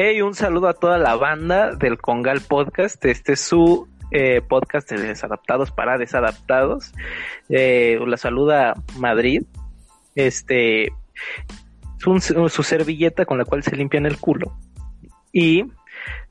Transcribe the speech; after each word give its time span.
Hey, 0.00 0.22
un 0.22 0.36
saludo 0.36 0.68
a 0.68 0.74
toda 0.74 0.96
la 0.96 1.16
banda 1.16 1.74
del 1.74 1.98
Congal 1.98 2.40
Podcast. 2.40 3.04
Este 3.04 3.32
es 3.32 3.40
su 3.40 3.88
eh, 4.12 4.40
podcast 4.48 4.88
de 4.92 5.02
desadaptados 5.02 5.72
para 5.72 5.98
desadaptados. 5.98 6.92
Eh, 7.48 7.98
la 8.06 8.16
saluda 8.16 8.74
Madrid. 8.96 9.42
Este, 10.14 10.92
su, 11.96 12.20
su 12.20 12.62
servilleta 12.62 13.24
con 13.24 13.38
la 13.38 13.44
cual 13.44 13.64
se 13.64 13.74
limpian 13.74 14.06
el 14.06 14.18
culo. 14.18 14.56
Y 15.32 15.64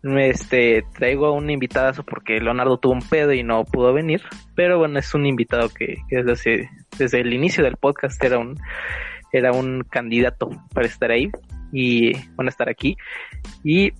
este 0.01 0.85
traigo 0.95 1.25
a 1.25 1.33
un 1.33 1.49
invitado 1.49 2.03
porque 2.03 2.39
Leonardo 2.39 2.77
tuvo 2.77 2.93
un 2.93 3.01
pedo 3.01 3.33
y 3.33 3.43
no 3.43 3.65
pudo 3.65 3.91
venir. 3.91 4.21
Pero 4.55 4.77
bueno, 4.77 4.97
es 4.97 5.13
un 5.13 5.25
invitado 5.25 5.67
que, 5.67 5.97
que 6.07 6.23
desde, 6.23 6.69
desde 6.97 7.19
el 7.19 7.33
inicio 7.33 7.65
del 7.65 7.75
podcast 7.75 8.23
era 8.23 8.39
un 8.39 8.57
era 9.33 9.51
un 9.51 9.81
candidato 9.81 10.51
para 10.73 10.87
estar 10.87 11.11
ahí 11.11 11.29
y 11.71 12.13
van 12.35 12.47
a 12.47 12.49
estar 12.49 12.69
aquí. 12.69 12.97
Y 13.63 13.91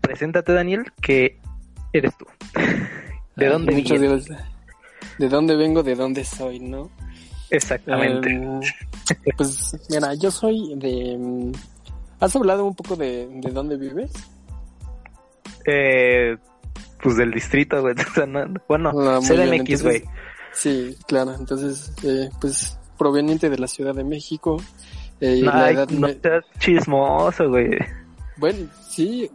preséntate, 0.00 0.52
Daniel, 0.52 0.92
que 1.00 1.38
eres 1.92 2.16
tú. 2.16 2.26
¿De 3.36 3.46
dónde 3.46 3.74
vienes? 3.74 4.28
¿De 5.18 5.28
dónde 5.28 5.56
vengo? 5.56 5.82
¿De 5.82 5.94
dónde 5.94 6.24
soy? 6.24 6.60
¿No? 6.60 6.90
Exactamente. 7.50 8.30
Em, 8.30 8.60
pues 9.36 9.76
mira, 9.90 10.14
yo 10.14 10.30
soy 10.30 10.74
de... 10.76 11.16
Mm, 11.18 11.52
¿Has 12.20 12.36
hablado 12.36 12.64
un 12.64 12.74
poco 12.74 12.96
de, 12.96 13.26
de 13.26 13.50
dónde 13.50 13.76
vives? 13.76 14.12
Eh, 15.66 16.36
pues 17.02 17.16
del 17.16 17.32
distrito, 17.32 17.80
güey. 17.80 17.94
bueno, 18.68 18.90
ah, 18.90 19.20
CDMX, 19.20 19.82
güey. 19.82 20.04
Sí, 20.52 20.96
claro. 21.06 21.34
Entonces, 21.34 21.92
eh, 22.04 22.30
pues 22.40 22.78
proveniente 22.96 23.50
de 23.50 23.58
la 23.58 23.66
Ciudad 23.66 23.94
de 23.94 24.04
México. 24.04 24.58
Eh, 25.22 25.40
la 25.42 25.70
edad 25.70 25.88
no 25.88 26.08
chismoso, 26.58 27.48
güey. 27.48 27.70
Bueno, 28.36 28.68
sí, 28.88 29.30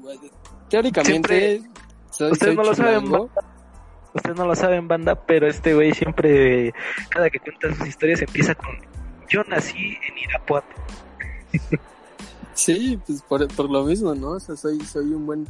teóricamente... 0.70 1.62
Ustedes 2.20 2.56
no 2.56 2.64
lo 2.64 2.76
saben, 2.76 3.10
banda. 3.10 3.30
Ustedes 4.14 4.38
no 4.38 4.46
lo 4.46 4.56
saben, 4.56 4.88
banda, 4.88 5.16
pero 5.16 5.48
este 5.48 5.76
güey 5.76 5.94
siempre, 5.94 6.74
cada 7.10 7.30
que 7.30 7.40
cuenta 7.40 7.74
sus 7.76 7.88
historias, 7.88 8.22
empieza 8.22 8.56
con: 8.56 8.70
Yo 9.30 9.44
nací 9.44 9.78
en 9.78 10.18
Irapuato. 10.18 10.68
Sí, 12.54 13.00
pues 13.06 13.22
por, 13.22 13.48
por 13.50 13.70
lo 13.70 13.84
mismo, 13.84 14.16
¿no? 14.16 14.32
O 14.32 14.40
sea, 14.40 14.56
soy, 14.56 14.80
soy 14.82 15.06
un 15.14 15.28
buen. 15.28 15.48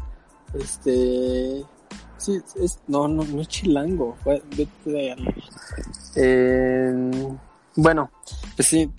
Este. 0.53 1.64
Sí, 2.17 2.42
es, 2.62 2.80
no, 2.88 3.08
no, 3.08 3.23
no 3.23 3.42
es 3.42 3.47
chilango. 3.47 4.17
Eh, 6.16 7.12
bueno, 7.75 8.12
pues 8.58 8.67
sí, 8.67 8.92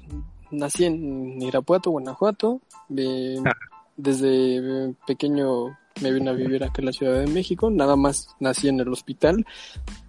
nací 0.50 0.84
en 0.84 1.40
Irapuato, 1.42 1.90
Guanajuato. 1.90 2.60
Ah. 2.90 3.52
desde 3.96 4.94
pequeño 5.06 5.76
me 6.00 6.12
vine 6.12 6.30
a 6.30 6.32
vivir 6.32 6.64
acá 6.64 6.74
en 6.78 6.86
la 6.86 6.92
Ciudad 6.92 7.20
de 7.20 7.26
México. 7.26 7.70
Nada 7.70 7.96
más 7.96 8.28
nací 8.40 8.68
en 8.68 8.80
el 8.80 8.88
hospital 8.88 9.44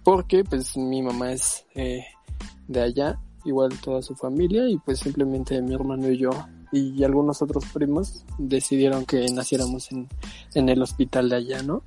porque 0.04 0.44
pues 0.44 0.76
mi 0.76 1.02
mamá 1.02 1.32
es 1.32 1.66
eh, 1.74 2.04
de 2.68 2.82
allá, 2.82 3.18
igual 3.44 3.78
toda 3.80 4.02
su 4.02 4.14
familia 4.14 4.68
y 4.68 4.78
pues 4.78 5.00
simplemente 5.00 5.60
mi 5.60 5.74
hermano 5.74 6.08
y 6.10 6.18
yo 6.18 6.30
y 6.72 7.02
algunos 7.02 7.42
otros 7.42 7.64
primos 7.72 8.24
decidieron 8.38 9.04
que 9.04 9.26
naciéramos 9.32 9.90
en, 9.90 10.08
en 10.54 10.68
el 10.68 10.80
hospital 10.82 11.28
de 11.28 11.36
allá, 11.36 11.62
¿no? 11.62 11.82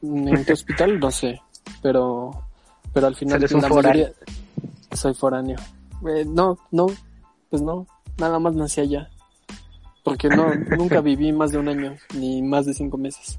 ¿En 0.00 0.44
qué 0.44 0.52
hospital? 0.52 1.00
No 1.00 1.10
sé, 1.10 1.40
pero 1.80 2.30
pero 2.92 3.06
al 3.06 3.16
final 3.16 3.40
la 3.40 3.68
mayoría 3.68 4.12
soy 4.92 5.14
foráneo. 5.14 5.56
Eh, 6.08 6.24
no, 6.26 6.58
no, 6.70 6.86
pues 7.52 7.60
no, 7.60 7.86
nada 8.16 8.38
más 8.38 8.54
nací 8.54 8.80
allá. 8.80 9.10
Porque 10.02 10.28
no, 10.30 10.54
nunca 10.78 11.02
viví 11.02 11.32
más 11.32 11.52
de 11.52 11.58
un 11.58 11.68
año, 11.68 11.94
ni 12.14 12.40
más 12.40 12.64
de 12.64 12.72
cinco 12.72 12.96
meses. 12.96 13.36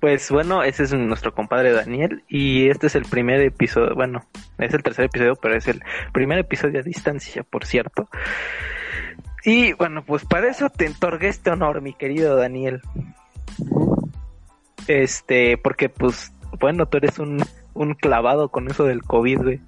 Pues 0.00 0.28
bueno, 0.28 0.64
ese 0.64 0.82
es 0.82 0.92
nuestro 0.92 1.32
compadre 1.32 1.70
Daniel 1.70 2.24
y 2.28 2.68
este 2.68 2.88
es 2.88 2.96
el 2.96 3.04
primer 3.04 3.40
episodio, 3.40 3.94
bueno, 3.94 4.26
es 4.58 4.74
el 4.74 4.82
tercer 4.82 5.04
episodio, 5.04 5.36
pero 5.36 5.54
es 5.54 5.68
el 5.68 5.82
primer 6.12 6.40
episodio 6.40 6.80
a 6.80 6.82
distancia, 6.82 7.44
por 7.44 7.64
cierto. 7.64 8.08
Y 9.44 9.72
bueno, 9.74 10.04
pues 10.04 10.24
para 10.24 10.48
eso 10.48 10.70
te 10.70 10.86
entorgué 10.86 11.28
este 11.28 11.50
honor, 11.50 11.80
mi 11.80 11.94
querido 11.94 12.34
Daniel. 12.34 12.82
Este, 14.88 15.58
porque 15.58 15.88
pues, 15.88 16.32
bueno, 16.58 16.86
tú 16.86 16.96
eres 16.96 17.20
un, 17.20 17.38
un 17.72 17.94
clavado 17.94 18.48
con 18.48 18.68
eso 18.68 18.84
del 18.84 19.04
COVID, 19.04 19.42
güey. 19.42 19.60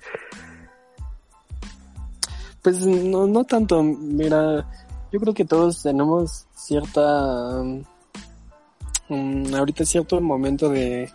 Pues 2.67 2.85
no, 2.85 3.29
no 3.29 3.45
tanto, 3.45 3.81
mira, 3.81 4.69
yo 5.13 5.21
creo 5.21 5.33
que 5.33 5.45
todos 5.45 5.85
tenemos 5.85 6.47
cierta, 6.53 7.61
um, 9.09 9.55
ahorita 9.55 9.85
cierto 9.85 10.21
momento 10.21 10.69
de, 10.69 11.09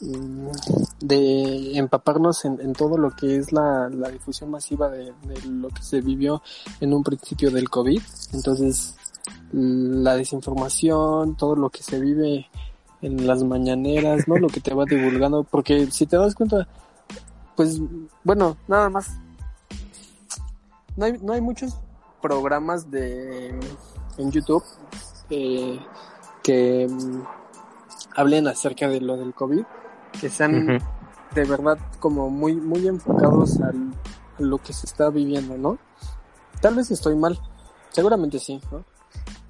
mm, 0.00 0.48
de 0.98 1.78
empaparnos 1.78 2.44
en, 2.44 2.72
todo 2.72 2.98
lo 2.98 3.12
que 3.12 3.36
es 3.36 3.52
la, 3.52 3.88
la 3.88 4.08
difusión 4.08 4.50
masiva 4.50 4.88
de, 4.88 5.12
lo 5.48 5.68
que 5.68 5.80
se 5.80 6.00
vivió 6.00 6.42
en 6.80 6.92
un 6.92 7.04
principio 7.04 7.52
del 7.52 7.70
COVID. 7.70 8.02
Entonces, 8.32 8.96
la 9.52 10.16
desinformación, 10.16 11.36
todo 11.36 11.54
lo 11.54 11.70
que 11.70 11.84
se 11.84 12.00
vive 12.00 12.50
en 13.00 13.28
las 13.28 13.44
mañaneras, 13.44 14.26
¿no? 14.26 14.38
Lo 14.38 14.48
que 14.48 14.58
te 14.58 14.74
va 14.74 14.86
divulgando, 14.86 15.44
porque 15.44 15.88
si 15.92 16.04
te 16.06 16.16
das 16.16 16.34
cuenta, 16.34 16.66
pues, 17.54 17.80
bueno, 18.24 18.56
nada 18.66 18.90
más 18.90 19.20
no 20.96 21.04
hay, 21.06 21.18
no 21.20 21.32
hay 21.32 21.40
muchos 21.40 21.80
programas 22.22 22.90
de 22.90 23.58
en 24.16 24.30
YouTube 24.30 24.64
eh, 25.30 25.78
que 26.42 26.86
mm, 26.88 27.22
hablen 28.16 28.48
acerca 28.48 28.88
de 28.88 29.00
lo 29.00 29.16
del 29.16 29.34
COVID, 29.34 29.64
que 30.20 30.28
sean 30.28 30.78
de 31.34 31.44
verdad 31.44 31.78
como 31.98 32.30
muy, 32.30 32.54
muy 32.54 32.86
enfocados 32.86 33.60
al, 33.60 33.92
a 34.38 34.42
lo 34.42 34.58
que 34.58 34.72
se 34.72 34.86
está 34.86 35.10
viviendo, 35.10 35.58
¿no? 35.58 35.78
Tal 36.60 36.76
vez 36.76 36.90
estoy 36.90 37.16
mal, 37.16 37.38
seguramente 37.90 38.38
sí, 38.38 38.60
¿no? 38.70 38.84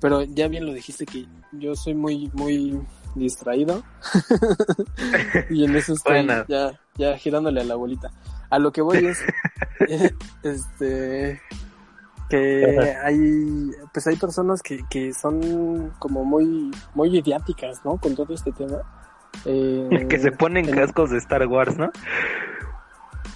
Pero 0.00 0.22
ya 0.22 0.48
bien 0.48 0.66
lo 0.66 0.72
dijiste 0.72 1.06
que 1.06 1.26
yo 1.52 1.74
soy 1.74 1.94
muy, 1.94 2.30
muy 2.34 2.80
distraído. 3.14 3.82
y 5.50 5.64
en 5.64 5.76
eso 5.76 5.94
estoy 5.94 6.26
ya, 6.48 6.80
ya 6.96 7.16
girándole 7.16 7.60
a 7.60 7.64
la 7.64 7.74
bolita. 7.74 8.10
A 8.50 8.58
lo 8.58 8.72
que 8.72 8.82
voy 8.82 9.06
es, 9.06 9.18
este, 10.42 11.40
que 12.28 12.96
hay, 13.02 13.70
pues 13.92 14.06
hay 14.06 14.16
personas 14.16 14.62
que, 14.62 14.84
que 14.88 15.12
son 15.12 15.92
como 15.98 16.24
muy, 16.24 16.70
muy 16.94 17.18
idiáticas, 17.18 17.84
¿no? 17.84 17.98
Con 17.98 18.14
todo 18.14 18.34
este 18.34 18.52
tema. 18.52 18.78
Eh, 19.44 20.06
que 20.08 20.18
se 20.18 20.32
ponen 20.32 20.70
cascos 20.70 21.10
de 21.10 21.18
Star 21.18 21.46
Wars, 21.46 21.76
¿no? 21.76 21.90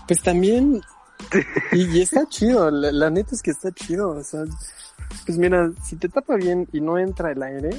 Pues 0.06 0.22
también, 0.22 0.81
y, 1.72 2.00
está 2.00 2.26
chido, 2.28 2.70
la, 2.70 3.10
neta 3.10 3.34
es 3.34 3.42
que 3.42 3.50
está 3.50 3.70
chido, 3.72 4.10
o 4.10 4.22
sea, 4.22 4.44
pues 5.26 5.37
mira, 5.37 5.70
si 5.84 5.97
te 5.97 6.08
tapa 6.08 6.37
bien 6.37 6.66
y 6.72 6.81
no 6.81 6.97
entra 6.97 7.31
el 7.31 7.42
aire, 7.42 7.70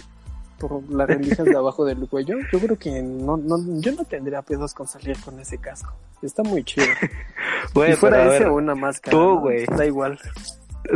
por 0.59 0.83
las 0.91 1.07
rendijas 1.07 1.45
de 1.45 1.55
abajo 1.55 1.85
del 1.85 2.07
cuello, 2.07 2.37
yo 2.51 2.59
creo 2.59 2.77
que 2.77 3.01
no, 3.01 3.37
no, 3.37 3.57
yo 3.79 3.93
no 3.93 4.05
tendría 4.05 4.41
pedos 4.41 4.73
con 4.73 4.87
salir 4.87 5.17
con 5.23 5.39
ese 5.39 5.57
casco. 5.57 5.93
Está 6.21 6.43
muy 6.43 6.63
chido. 6.63 6.85
si 7.73 7.93
fuera 7.93 8.35
ese 8.35 8.45
o 8.45 8.55
una 8.55 8.75
máscara. 8.75 9.17
Tú, 9.17 9.39
güey. 9.39 9.65
Da 9.65 9.85
igual. 9.85 10.19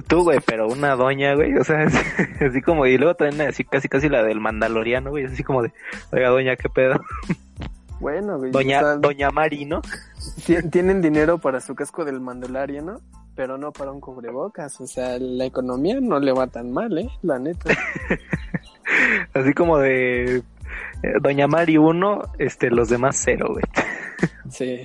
Tú, 0.07 0.24
güey, 0.24 0.40
pero 0.46 0.68
una 0.68 0.96
doña, 0.96 1.35
güey, 1.35 1.56
o 1.57 1.63
sea, 1.63 1.85
así 2.40 2.62
como, 2.62 2.85
y 2.85 2.97
luego 2.97 3.16
también 3.16 3.50
así 3.50 3.63
casi 3.63 3.90
casi 3.90 4.09
la 4.09 4.24
del 4.24 4.40
mandaloriano, 4.40 5.12
güey, 5.12 5.25
así 5.25 5.44
como 5.44 5.62
de, 5.62 5.74
oiga, 6.12 6.30
doña, 6.30 6.56
qué 6.56 6.69
pedo. 6.69 7.00
Bueno, 8.00 8.38
güey. 8.38 8.51
Doña, 8.51 8.97
doña 8.97 9.31
Mari, 9.31 9.63
¿no? 9.63 9.81
Tienen 10.72 11.01
dinero 11.01 11.38
para 11.38 11.62
su 11.62 11.74
casco 11.74 12.03
del 12.03 12.19
mandaloriano, 12.19 13.00
pero 13.33 13.57
no 13.57 13.71
para 13.71 13.94
un 13.94 14.01
cubrebocas, 14.01 14.81
o 14.81 14.88
sea, 14.88 15.18
la 15.19 15.45
economía 15.45 16.01
no 16.01 16.19
le 16.19 16.33
va 16.33 16.48
tan 16.48 16.69
mal, 16.71 16.98
eh, 16.98 17.10
la 17.21 17.39
neta. 17.39 17.69
Así 19.33 19.53
como 19.53 19.77
de 19.77 20.38
eh, 20.38 20.44
Doña 21.21 21.47
Mari 21.47 21.77
uno, 21.77 22.21
este, 22.39 22.69
los 22.69 22.89
demás 22.89 23.19
cero, 23.21 23.47
güey. 23.50 23.63
Sí. 24.50 24.81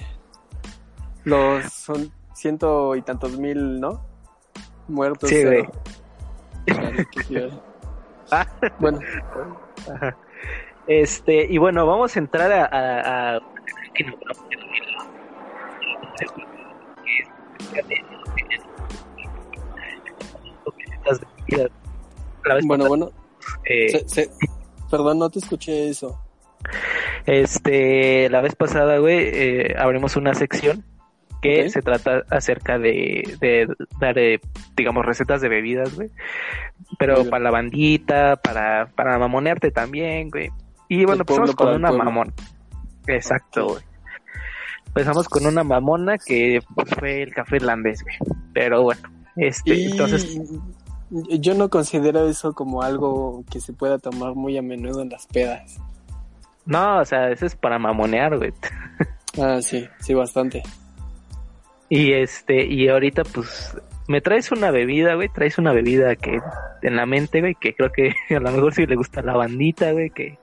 Los 1.24 1.72
son 1.72 2.10
ciento 2.34 2.94
y 2.96 3.02
tantos 3.02 3.38
mil, 3.38 3.80
¿no? 3.80 4.04
Muertos. 4.88 5.28
Sí, 5.28 5.44
güey. 5.44 5.68
Ah. 8.30 8.46
Bueno. 8.78 9.00
Este, 10.86 11.46
y 11.50 11.58
bueno, 11.58 11.86
vamos 11.86 12.16
a 12.16 12.18
entrar 12.18 12.50
a, 12.50 12.64
a, 12.64 13.36
a... 13.36 13.40
bueno, 22.66 22.88
bueno, 22.88 23.10
eh, 23.68 24.28
perdón, 24.90 25.18
no 25.18 25.30
te 25.30 25.38
escuché 25.38 25.88
eso. 25.88 26.20
Este, 27.26 28.28
la 28.30 28.40
vez 28.40 28.54
pasada, 28.54 28.98
güey, 28.98 29.18
eh, 29.18 29.74
abrimos 29.78 30.16
una 30.16 30.34
sección 30.34 30.84
que 31.42 31.68
se 31.70 31.82
trata 31.82 32.24
acerca 32.30 32.78
de, 32.78 33.36
de 33.40 33.68
dar, 34.00 34.18
eh, 34.18 34.40
digamos, 34.76 35.04
recetas 35.04 35.40
de 35.40 35.48
bebidas, 35.48 35.94
güey. 35.94 36.10
Pero 36.98 37.24
para 37.28 37.44
la 37.44 37.50
bandita, 37.50 38.36
para, 38.36 38.86
para 38.94 39.18
mamonearte 39.18 39.70
también, 39.70 40.30
güey. 40.30 40.50
Y 40.88 41.04
bueno, 41.04 41.22
empezamos 41.22 41.54
con 41.54 41.74
una 41.74 41.92
mamona. 41.92 42.32
Exacto, 43.06 43.66
güey. 43.66 43.82
Empezamos 44.86 45.28
con 45.28 45.46
una 45.46 45.62
mamona 45.62 46.18
que 46.18 46.60
pues, 46.74 46.88
fue 46.98 47.22
el 47.22 47.34
café 47.34 47.56
irlandés, 47.56 48.02
güey. 48.02 48.16
Pero 48.52 48.82
bueno, 48.82 49.02
este, 49.36 49.84
entonces... 49.84 50.40
Yo 51.10 51.54
no 51.54 51.70
considero 51.70 52.28
eso 52.28 52.52
como 52.52 52.82
algo 52.82 53.44
que 53.50 53.60
se 53.60 53.72
pueda 53.72 53.98
tomar 53.98 54.34
muy 54.34 54.58
a 54.58 54.62
menudo 54.62 55.02
en 55.02 55.08
las 55.08 55.26
pedas. 55.26 55.78
No, 56.66 56.98
o 56.98 57.04
sea, 57.04 57.30
eso 57.30 57.46
es 57.46 57.56
para 57.56 57.78
mamonear, 57.78 58.36
güey. 58.36 58.52
Ah, 59.40 59.60
sí, 59.62 59.86
sí, 60.00 60.14
bastante. 60.14 60.64
Y 61.88 62.12
este, 62.12 62.66
y 62.66 62.88
ahorita 62.88 63.22
pues 63.22 63.76
me 64.08 64.20
traes 64.20 64.50
una 64.50 64.70
bebida, 64.70 65.14
güey, 65.14 65.28
traes 65.28 65.58
una 65.58 65.72
bebida 65.72 66.16
que 66.16 66.40
en 66.82 66.96
la 66.96 67.06
mente, 67.06 67.40
güey, 67.40 67.54
que 67.54 67.74
creo 67.74 67.92
que 67.92 68.14
a 68.34 68.40
lo 68.40 68.50
mejor 68.50 68.74
sí 68.74 68.86
le 68.86 68.96
gusta 68.96 69.22
la 69.22 69.36
bandita, 69.36 69.92
güey, 69.92 70.10
que, 70.10 70.38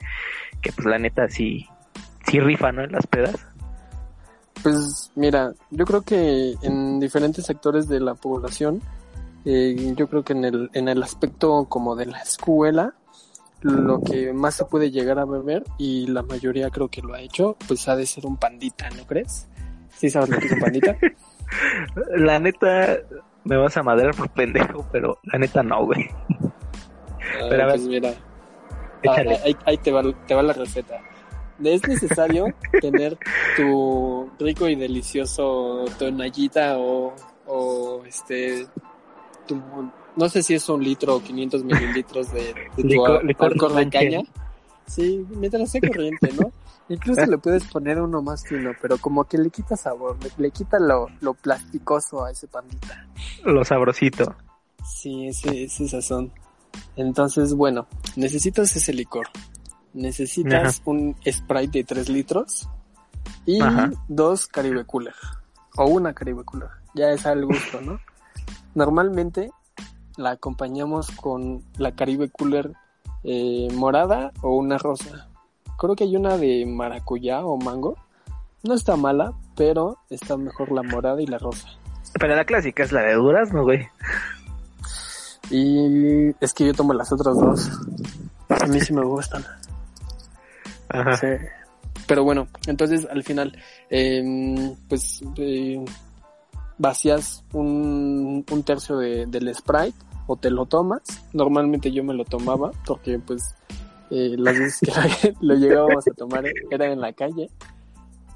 que 0.62 0.72
pues 0.72 0.86
la 0.86 0.98
neta 0.98 1.28
sí, 1.30 1.68
sí 2.30 2.40
rifa, 2.40 2.72
¿no? 2.72 2.84
En 2.84 2.92
las 2.92 3.06
pedas. 3.08 3.36
Pues 4.64 5.12
mira, 5.16 5.52
yo 5.72 5.86
creo 5.86 6.02
que 6.02 6.56
en 6.62 7.00
diferentes 7.00 7.46
sectores 7.46 7.88
de 7.88 8.00
la 8.00 8.16
población, 8.16 8.82
eh, 9.46 9.94
yo 9.96 10.08
creo 10.08 10.24
que 10.24 10.34
en 10.34 10.46
el, 10.46 10.70
en 10.74 10.88
el 10.88 11.02
aspecto 11.04 11.66
como 11.70 11.96
de 11.96 12.08
la 12.08 12.20
escuela, 12.20 12.96
lo 13.62 14.02
que 14.02 14.34
más 14.34 14.56
se 14.56 14.66
puede 14.66 14.92
llegar 14.92 15.18
a 15.20 15.26
beber, 15.26 15.64
y 15.78 16.08
la 16.08 16.24
mayoría 16.24 16.70
creo 16.70 16.90
que 16.90 17.02
lo 17.02 17.14
ha 17.14 17.22
hecho, 17.22 17.56
pues 17.68 17.88
ha 17.88 17.96
de 17.96 18.06
ser 18.06 18.26
un 18.26 18.38
pandita, 18.38 18.90
¿no 18.92 19.06
crees? 19.06 19.48
¿Sí 19.96 20.10
sabes 20.10 20.30
lo 20.30 20.38
que 20.38 20.48
es 20.48 20.52
un 20.52 20.60
pandita? 20.60 20.98
la 22.16 22.40
neta, 22.40 22.98
me 23.44 23.58
vas 23.58 23.78
a 23.78 23.84
madrear 23.84 24.16
por 24.16 24.30
pendejo, 24.30 24.86
pero 24.92 25.20
la 25.24 25.40
neta 25.40 25.64
no, 25.64 25.86
güey. 25.86 26.10
Ah, 26.40 27.48
pero 27.50 27.64
a 27.64 27.66
ver, 27.68 27.76
pues 27.76 27.88
mira, 27.88 28.14
ah, 29.08 29.16
ahí, 29.66 29.78
te, 29.78 29.92
va, 29.92 30.04
te 30.28 30.36
va 30.36 30.44
la 30.44 30.54
receta. 30.54 31.02
Es 31.64 31.88
necesario 31.88 32.48
tener 32.82 33.18
tu 33.56 34.30
rico 34.40 34.68
y 34.68 34.76
delicioso 34.76 35.86
tonallita 35.98 36.78
o, 36.78 37.14
o 37.46 38.04
este, 38.06 38.68
tu, 39.46 39.62
no 40.16 40.30
sé 40.30 40.44
si 40.44 40.54
es 40.56 40.68
un 40.70 40.84
litro 40.84 41.16
o 41.16 41.22
500 41.22 41.64
mililitros 41.64 42.32
de, 42.32 42.56
de 42.78 42.96
tu 42.96 43.06
alcohol 43.06 43.76
de 43.76 43.90
caña. 43.90 44.22
Sí, 44.88 45.26
mientras 45.30 45.72
sea 45.72 45.82
corriente, 45.82 46.32
¿no? 46.40 46.52
Incluso 46.90 47.26
le 47.26 47.40
puedes 47.40 47.64
poner 47.66 48.00
uno 48.00 48.22
más 48.22 48.48
fino, 48.48 48.72
pero 48.80 48.98
como 49.00 49.24
que 49.24 49.40
le 49.40 49.50
quita 49.50 49.76
sabor, 49.76 50.18
le, 50.38 50.52
quita 50.52 50.78
lo, 50.80 51.08
lo 51.20 51.34
plasticoso 51.34 52.24
a 52.24 52.32
ese 52.32 52.48
pandita. 52.48 53.08
Lo 53.44 53.66
sabrosito. 53.66 54.36
Sí, 54.86 55.28
ese, 55.28 55.64
ese 55.64 55.88
sazón. 55.88 56.32
Entonces, 56.96 57.56
bueno, 57.56 57.88
necesitas 58.16 58.76
ese 58.76 58.94
licor. 58.94 59.28
Necesitas 59.94 60.82
un 60.86 61.16
Sprite 61.26 61.80
de 61.80 61.84
3 61.86 62.10
litros 62.10 62.70
y 63.46 63.60
dos 64.08 64.46
Caribe 64.48 64.86
Cooler. 64.86 65.16
O 65.78 65.86
una 65.86 66.14
Caribe 66.14 66.44
Cooler. 66.44 66.70
Ya 66.94 67.10
es 67.12 67.26
al 67.26 67.46
gusto, 67.46 67.82
¿no? 67.82 68.00
Normalmente 68.75 69.51
la 70.18 70.31
acompañamos 70.31 71.10
con 71.12 71.63
la 71.77 71.95
Caribe 71.95 72.30
Cooler 72.30 72.74
eh, 73.24 73.68
morada 73.74 74.31
o 74.42 74.56
una 74.56 74.77
rosa. 74.77 75.30
Creo 75.77 75.95
que 75.95 76.04
hay 76.04 76.16
una 76.16 76.38
de 76.38 76.66
maracuyá 76.66 77.45
o 77.45 77.57
mango. 77.57 77.98
No 78.63 78.74
está 78.74 78.95
mala, 78.95 79.33
pero 79.56 79.98
está 80.10 80.38
mejor 80.38 80.72
la 80.72 80.83
morada 80.83 81.22
y 81.22 81.25
la 81.25 81.38
rosa. 81.38 81.68
Pero 82.19 82.36
la 82.36 82.45
clásica 82.45 82.83
es 82.83 82.92
la 82.92 83.01
de 83.01 83.13
durazno, 83.13 83.63
güey. 83.63 83.88
Y 85.50 86.30
es 86.39 86.54
que 86.54 86.66
yo 86.66 86.74
tomo 86.74 86.94
las 86.94 87.12
otras 87.12 87.36
dos. 87.36 87.72
A 88.50 88.68
mí 88.68 88.80
sí 88.80 88.94
me 88.94 89.04
gustan. 89.04 89.44
Ajá. 90.89 91.18
Sí. 91.18 91.27
Pero 92.07 92.24
bueno, 92.24 92.48
entonces 92.68 93.07
al 93.10 93.24
final, 93.24 93.57
eh, 93.89 94.75
pues 94.88 95.22
eh, 95.38 95.83
vacías 96.77 97.44
un, 97.54 98.45
un 98.50 98.63
tercio 98.63 98.98
de, 98.98 99.25
del 99.25 99.54
Sprite 99.54 99.98
o 100.27 100.36
te 100.36 100.50
lo 100.50 100.66
tomas. 100.66 101.01
Normalmente 101.33 101.92
yo 101.92 102.04
me 102.04 102.13
lo 102.13 102.25
tomaba 102.25 102.72
porque 102.86 103.19
pues 103.19 103.56
eh, 104.10 104.36
las 104.38 104.57
veces 104.57 104.80
que 105.22 105.33
lo 105.42 105.56
llegábamos 105.56 106.07
a 106.07 106.12
tomar 106.12 106.45
era 106.69 106.92
en 106.92 107.01
la 107.01 107.13
calle. 107.13 107.50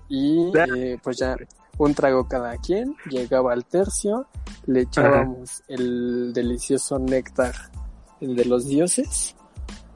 Y 0.07 0.51
eh, 0.75 0.97
pues 1.03 1.17
ya 1.17 1.35
un 1.77 1.93
trago 1.93 2.27
cada 2.27 2.57
quien, 2.57 2.95
llegaba 3.09 3.53
al 3.53 3.65
tercio, 3.65 4.27
le 4.65 4.81
echábamos 4.81 5.63
el 5.67 6.33
delicioso 6.33 6.99
néctar, 6.99 7.53
el 8.19 8.35
de 8.35 8.45
los 8.45 8.67
dioses, 8.67 9.35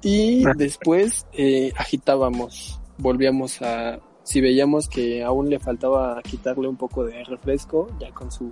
y 0.02 0.46
después 0.56 1.26
eh, 1.34 1.74
agitábamos, 1.76 2.80
volvíamos 2.98 3.62
a, 3.62 4.00
si 4.24 4.42
veíamos 4.42 4.88
que 4.88 5.24
aún 5.24 5.50
le 5.50 5.60
faltaba 5.60 6.22
quitarle 6.22 6.68
un 6.68 6.78
poco 6.78 7.04
de 7.06 7.24
refresco, 7.24 7.88
ya 8.00 8.12
con 8.12 8.32
su 8.32 8.52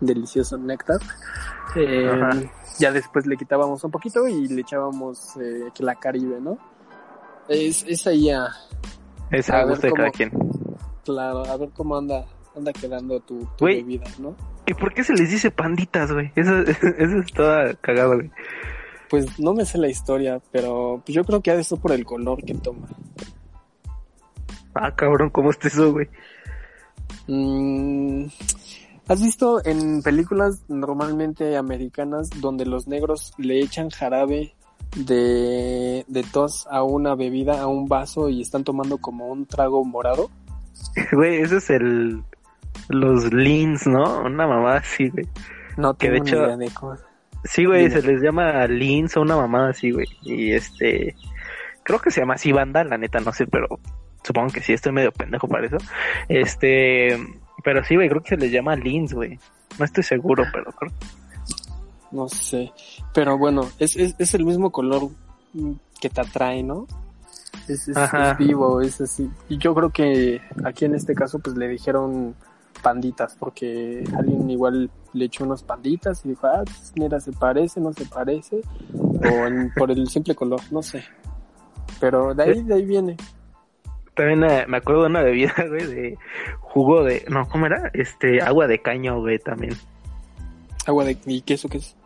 delicioso 0.00 0.56
néctar, 0.58 0.98
eh, 1.76 2.48
ya 2.78 2.92
después 2.92 3.26
le 3.26 3.36
quitábamos 3.36 3.82
un 3.84 3.90
poquito 3.90 4.26
y 4.28 4.48
le 4.48 4.60
echábamos 4.60 5.36
eh, 5.36 5.70
la 5.78 5.94
caribe, 5.94 6.40
¿no? 6.40 6.58
Es, 7.48 7.84
es 7.88 8.06
ahí 8.06 8.30
a... 8.30 8.48
Es 9.30 9.50
a, 9.50 9.64
gusto 9.64 9.86
de 9.86 9.92
cada 9.92 10.10
quien. 10.10 10.30
Claro, 11.04 11.44
a 11.44 11.56
ver 11.56 11.70
cómo 11.74 11.96
anda 11.96 12.26
anda 12.58 12.72
quedando 12.72 13.20
tu, 13.20 13.48
bebida, 13.60 14.06
¿no? 14.18 14.36
¿Y 14.66 14.74
por 14.74 14.92
qué 14.92 15.02
se 15.02 15.14
les 15.14 15.30
dice 15.30 15.50
panditas, 15.50 16.12
güey? 16.12 16.30
Eso, 16.34 16.58
eso 16.98 17.18
está 17.18 17.74
cagado, 17.80 18.16
güey. 18.16 18.30
Pues 19.08 19.38
no 19.38 19.54
me 19.54 19.64
sé 19.64 19.78
la 19.78 19.88
historia, 19.88 20.40
pero 20.52 21.00
pues 21.04 21.14
yo 21.14 21.24
creo 21.24 21.40
que 21.40 21.50
ha 21.50 21.56
de 21.56 21.64
ser 21.64 21.78
por 21.78 21.92
el 21.92 22.04
color 22.04 22.44
que 22.44 22.54
toma. 22.54 22.88
Ah, 24.80 24.94
cabrón, 24.94 25.30
¿cómo 25.30 25.50
está 25.50 25.68
eso, 25.68 25.92
güey? 25.92 26.08
Mm, 27.26 28.26
¿Has 29.08 29.22
visto 29.22 29.64
en 29.64 30.02
películas 30.02 30.62
normalmente 30.68 31.56
americanas 31.56 32.30
donde 32.40 32.64
los 32.64 32.86
negros 32.86 33.32
le 33.38 33.60
echan 33.60 33.90
jarabe 33.90 34.54
de, 34.96 36.04
de 36.06 36.22
tos 36.22 36.66
a 36.70 36.82
una 36.82 37.14
bebida, 37.14 37.60
a 37.60 37.66
un 37.66 37.88
vaso 37.88 38.28
y 38.28 38.40
están 38.40 38.64
tomando 38.64 38.98
como 38.98 39.28
un 39.28 39.46
trago 39.46 39.84
morado? 39.84 40.30
Güey, 41.12 41.40
ese 41.40 41.56
es 41.56 41.70
el... 41.70 42.22
Los 42.88 43.32
leans, 43.32 43.86
¿no? 43.86 44.20
Una 44.20 44.46
mamada 44.46 44.78
así, 44.78 45.08
güey. 45.08 45.26
No 45.76 45.94
tengo 45.94 45.98
que 45.98 46.10
de 46.10 46.16
hecho, 46.18 46.36
idea 46.36 46.56
de 46.56 46.70
Sí, 47.44 47.64
güey, 47.64 47.90
se 47.90 48.02
les 48.02 48.22
llama 48.22 48.66
leans 48.66 49.16
o 49.16 49.22
una 49.22 49.36
mamada 49.36 49.70
así, 49.70 49.90
güey. 49.90 50.06
Y 50.22 50.52
este... 50.52 51.16
Creo 51.82 51.98
que 51.98 52.10
se 52.10 52.20
llama 52.20 52.34
así 52.34 52.52
banda, 52.52 52.84
la 52.84 52.96
neta, 52.96 53.20
no 53.20 53.32
sé, 53.32 53.46
pero 53.46 53.80
supongo 54.22 54.52
que 54.52 54.62
sí, 54.62 54.72
estoy 54.72 54.92
medio 54.92 55.12
pendejo 55.12 55.48
para 55.48 55.66
eso. 55.66 55.78
Este... 56.28 57.18
Pero 57.64 57.82
sí, 57.84 57.96
güey, 57.96 58.08
creo 58.08 58.22
que 58.22 58.28
se 58.30 58.36
les 58.36 58.52
llama 58.52 58.76
leans, 58.76 59.12
güey. 59.12 59.38
No 59.78 59.84
estoy 59.84 60.04
seguro, 60.04 60.44
pero 60.52 60.70
creo. 60.72 60.92
No 62.12 62.28
sé. 62.28 62.72
Pero 63.12 63.36
bueno, 63.36 63.68
es, 63.78 63.96
es, 63.96 64.14
es 64.18 64.34
el 64.34 64.44
mismo 64.44 64.70
color 64.70 65.10
que 66.00 66.08
te 66.08 66.20
atrae, 66.20 66.62
¿no? 66.62 66.86
Es, 67.66 67.90
vivo, 68.38 68.80
es 68.80 69.00
así. 69.00 69.30
Y 69.48 69.58
yo 69.58 69.74
creo 69.74 69.90
que 69.90 70.40
aquí 70.64 70.84
en 70.84 70.94
este 70.94 71.14
caso 71.14 71.38
pues 71.38 71.56
le 71.56 71.68
dijeron 71.68 72.34
panditas, 72.82 73.36
porque 73.38 74.04
alguien 74.16 74.48
igual 74.48 74.90
le 75.12 75.24
echó 75.24 75.44
unos 75.44 75.62
panditas 75.62 76.24
y 76.24 76.30
dijo, 76.30 76.46
ah, 76.46 76.62
pues, 76.64 76.92
mira, 76.94 77.20
se 77.20 77.32
parece, 77.32 77.80
no 77.80 77.92
se 77.92 78.06
parece, 78.06 78.60
o 78.94 79.78
por 79.78 79.90
el 79.90 80.08
simple 80.08 80.34
color, 80.34 80.60
no 80.70 80.82
sé. 80.82 81.04
Pero 82.00 82.34
de 82.34 82.42
ahí, 82.44 82.62
de 82.62 82.74
ahí 82.74 82.84
viene. 82.84 83.16
También 84.18 84.42
eh, 84.42 84.64
me 84.66 84.78
acuerdo 84.78 85.02
de 85.02 85.10
una 85.10 85.22
bebida, 85.22 85.54
güey, 85.68 85.86
de 85.86 86.18
jugo 86.58 87.04
de, 87.04 87.24
no, 87.28 87.48
¿cómo 87.48 87.66
era? 87.66 87.88
Este, 87.94 88.42
agua 88.42 88.66
de 88.66 88.80
caño, 88.80 89.20
güey, 89.20 89.38
también. 89.38 89.74
¿Agua 90.86 91.04
de, 91.04 91.16
y 91.24 91.40
queso 91.42 91.68
qué 91.68 91.78
es? 91.78 91.96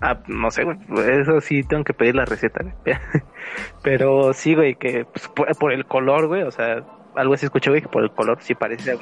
Ah, 0.00 0.18
no 0.28 0.50
sé, 0.50 0.64
güey, 0.64 0.78
eso 1.20 1.42
sí 1.42 1.62
tengo 1.62 1.84
que 1.84 1.92
pedir 1.92 2.14
la 2.14 2.24
receta, 2.24 2.64
güey. 2.64 2.96
Pero 3.82 4.32
sí, 4.32 4.54
güey, 4.54 4.76
que 4.76 5.04
pues, 5.04 5.28
por, 5.28 5.72
el 5.72 5.84
color, 5.84 6.26
güey, 6.26 6.42
o 6.42 6.50
sea, 6.50 6.86
algo 7.16 7.34
así 7.34 7.44
escuché, 7.44 7.68
güey, 7.68 7.82
que 7.82 7.88
por 7.88 8.02
el 8.02 8.10
color 8.12 8.38
sí 8.40 8.54
parece 8.54 8.96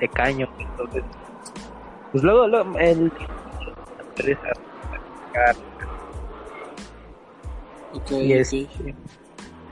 de, 0.00 0.08
caño, 0.08 0.48
entonces. 0.58 1.04
Pues 2.12 2.24
luego, 2.24 2.48
luego 2.48 2.78
el. 2.78 3.12
Okay, 7.92 8.42
sí. 8.46 8.66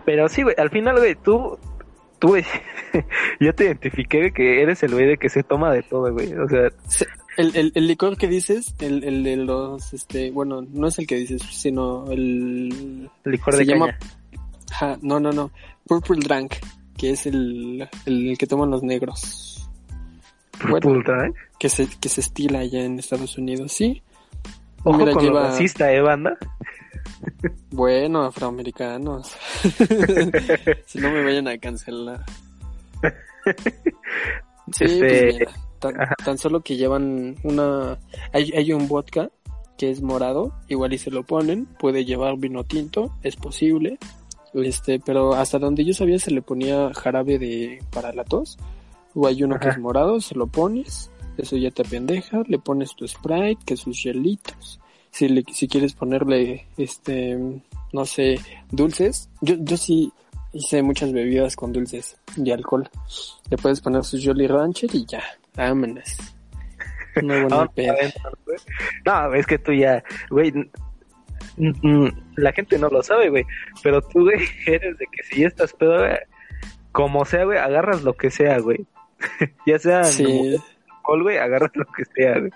Pero 0.04 0.28
sí, 0.28 0.42
güey, 0.42 0.54
al 0.58 0.68
final, 0.68 0.98
güey, 0.98 1.14
tú, 1.14 1.58
tú, 2.18 2.28
güey, 2.28 2.44
yo 3.40 3.54
te 3.54 3.64
identifiqué 3.64 4.32
que 4.32 4.62
eres 4.62 4.82
el 4.82 4.92
güey 4.92 5.06
de 5.06 5.16
que 5.16 5.28
se 5.28 5.42
toma 5.42 5.72
de 5.72 5.82
todo, 5.82 6.12
güey. 6.12 6.32
O 6.34 6.48
sea, 6.48 6.68
el, 7.36 7.56
el, 7.56 7.72
el, 7.74 7.86
licor 7.86 8.16
que 8.16 8.28
dices, 8.28 8.74
el, 8.78 9.04
el 9.04 9.22
de 9.22 9.36
los, 9.36 9.92
este, 9.92 10.30
bueno, 10.30 10.62
no 10.62 10.88
es 10.88 10.98
el 10.98 11.06
que 11.06 11.16
dices, 11.16 11.42
sino 11.42 12.10
el... 12.10 13.08
licor 13.24 13.54
se 13.54 13.64
de 13.64 13.66
llama, 13.66 13.96
no, 15.02 15.20
no, 15.20 15.32
no. 15.32 15.50
Purple 15.86 16.20
Drunk, 16.20 16.54
que 16.96 17.10
es 17.10 17.26
el, 17.26 17.88
el 18.06 18.36
que 18.38 18.46
toman 18.46 18.70
los 18.70 18.82
negros. 18.82 19.68
bueno, 20.68 21.02
que 21.58 21.68
se, 21.68 21.88
que 22.00 22.08
se 22.08 22.20
estila 22.20 22.60
allá 22.60 22.84
en 22.84 22.98
Estados 22.98 23.38
Unidos, 23.38 23.72
sí. 23.72 24.02
Ojo 24.82 24.98
Mira, 24.98 25.12
con 25.12 25.24
lleva... 25.24 25.40
lo 25.40 25.46
racista, 25.48 25.92
¿eh, 25.92 26.00
banda? 26.00 26.38
Bueno, 27.70 28.22
afroamericanos. 28.22 29.36
si 30.86 30.98
no 30.98 31.10
me 31.10 31.24
vayan 31.24 31.48
a 31.48 31.58
cancelar. 31.58 32.24
Sí, 34.72 34.84
pues 34.84 34.92
este... 34.92 35.32
mira, 35.32 35.52
tan, 36.24 36.38
solo 36.38 36.60
que 36.60 36.76
llevan 36.76 37.36
una... 37.44 37.98
Hay, 38.32 38.50
hay 38.52 38.72
un 38.72 38.88
vodka 38.88 39.30
que 39.76 39.90
es 39.90 40.02
morado, 40.02 40.52
igual 40.68 40.92
y 40.92 40.98
se 40.98 41.10
lo 41.10 41.22
ponen, 41.22 41.66
puede 41.78 42.04
llevar 42.04 42.36
vino 42.38 42.64
tinto, 42.64 43.12
es 43.22 43.36
posible, 43.36 43.98
este, 44.54 44.98
pero 45.00 45.34
hasta 45.34 45.58
donde 45.58 45.84
yo 45.84 45.92
sabía 45.92 46.18
se 46.18 46.30
le 46.30 46.42
ponía 46.42 46.92
jarabe 46.94 47.38
de 47.38 47.82
para 47.92 48.12
la 48.12 48.24
tos, 48.24 48.58
o 49.14 49.26
hay 49.26 49.42
uno 49.42 49.58
que 49.58 49.68
es 49.68 49.78
morado, 49.78 50.20
se 50.20 50.34
lo 50.34 50.46
pones, 50.46 51.10
eso 51.36 51.56
ya 51.56 51.70
te 51.70 51.84
pendeja, 51.84 52.42
le 52.46 52.58
pones 52.58 52.94
tu 52.96 53.06
Sprite, 53.06 53.62
que 53.64 53.76
sus 53.76 54.00
gelitos, 54.00 54.80
si, 55.16 55.28
le, 55.30 55.44
si 55.50 55.66
quieres 55.66 55.94
ponerle, 55.94 56.66
este, 56.76 57.38
no 57.92 58.04
sé, 58.04 58.38
dulces, 58.70 59.30
yo, 59.40 59.54
yo 59.60 59.78
sí 59.78 60.12
hice 60.52 60.82
muchas 60.82 61.10
bebidas 61.10 61.56
con 61.56 61.72
dulces 61.72 62.18
y 62.36 62.50
alcohol, 62.50 62.86
le 63.48 63.56
puedes 63.56 63.80
poner 63.80 64.04
su 64.04 64.20
Jolly 64.22 64.46
Rancher 64.46 64.90
y 64.92 65.06
ya, 65.06 65.22
vámonos. 65.54 66.18
No, 67.22 67.34
no, 67.48 67.64
no, 69.06 69.34
es 69.34 69.46
que 69.46 69.58
tú 69.58 69.72
ya, 69.72 70.04
güey, 70.28 70.52
la 72.36 72.52
gente 72.52 72.78
no 72.78 72.88
lo 72.90 73.02
sabe, 73.02 73.30
güey, 73.30 73.46
pero 73.82 74.02
tú, 74.02 74.20
güey, 74.24 74.40
eres 74.66 74.98
de 74.98 75.06
que 75.10 75.22
si 75.22 75.40
ya 75.40 75.48
estás 75.48 75.72
pedo, 75.72 76.04
como 76.92 77.24
sea, 77.24 77.44
güey, 77.44 77.56
agarras 77.56 78.02
lo 78.02 78.12
que 78.12 78.30
sea, 78.30 78.58
güey. 78.58 78.86
ya 79.66 79.78
sea 79.78 80.04
sí. 80.04 80.58
güey, 81.06 81.38
agarras 81.38 81.70
lo 81.74 81.86
que 81.86 82.04
sea, 82.04 82.38
güey. 82.38 82.50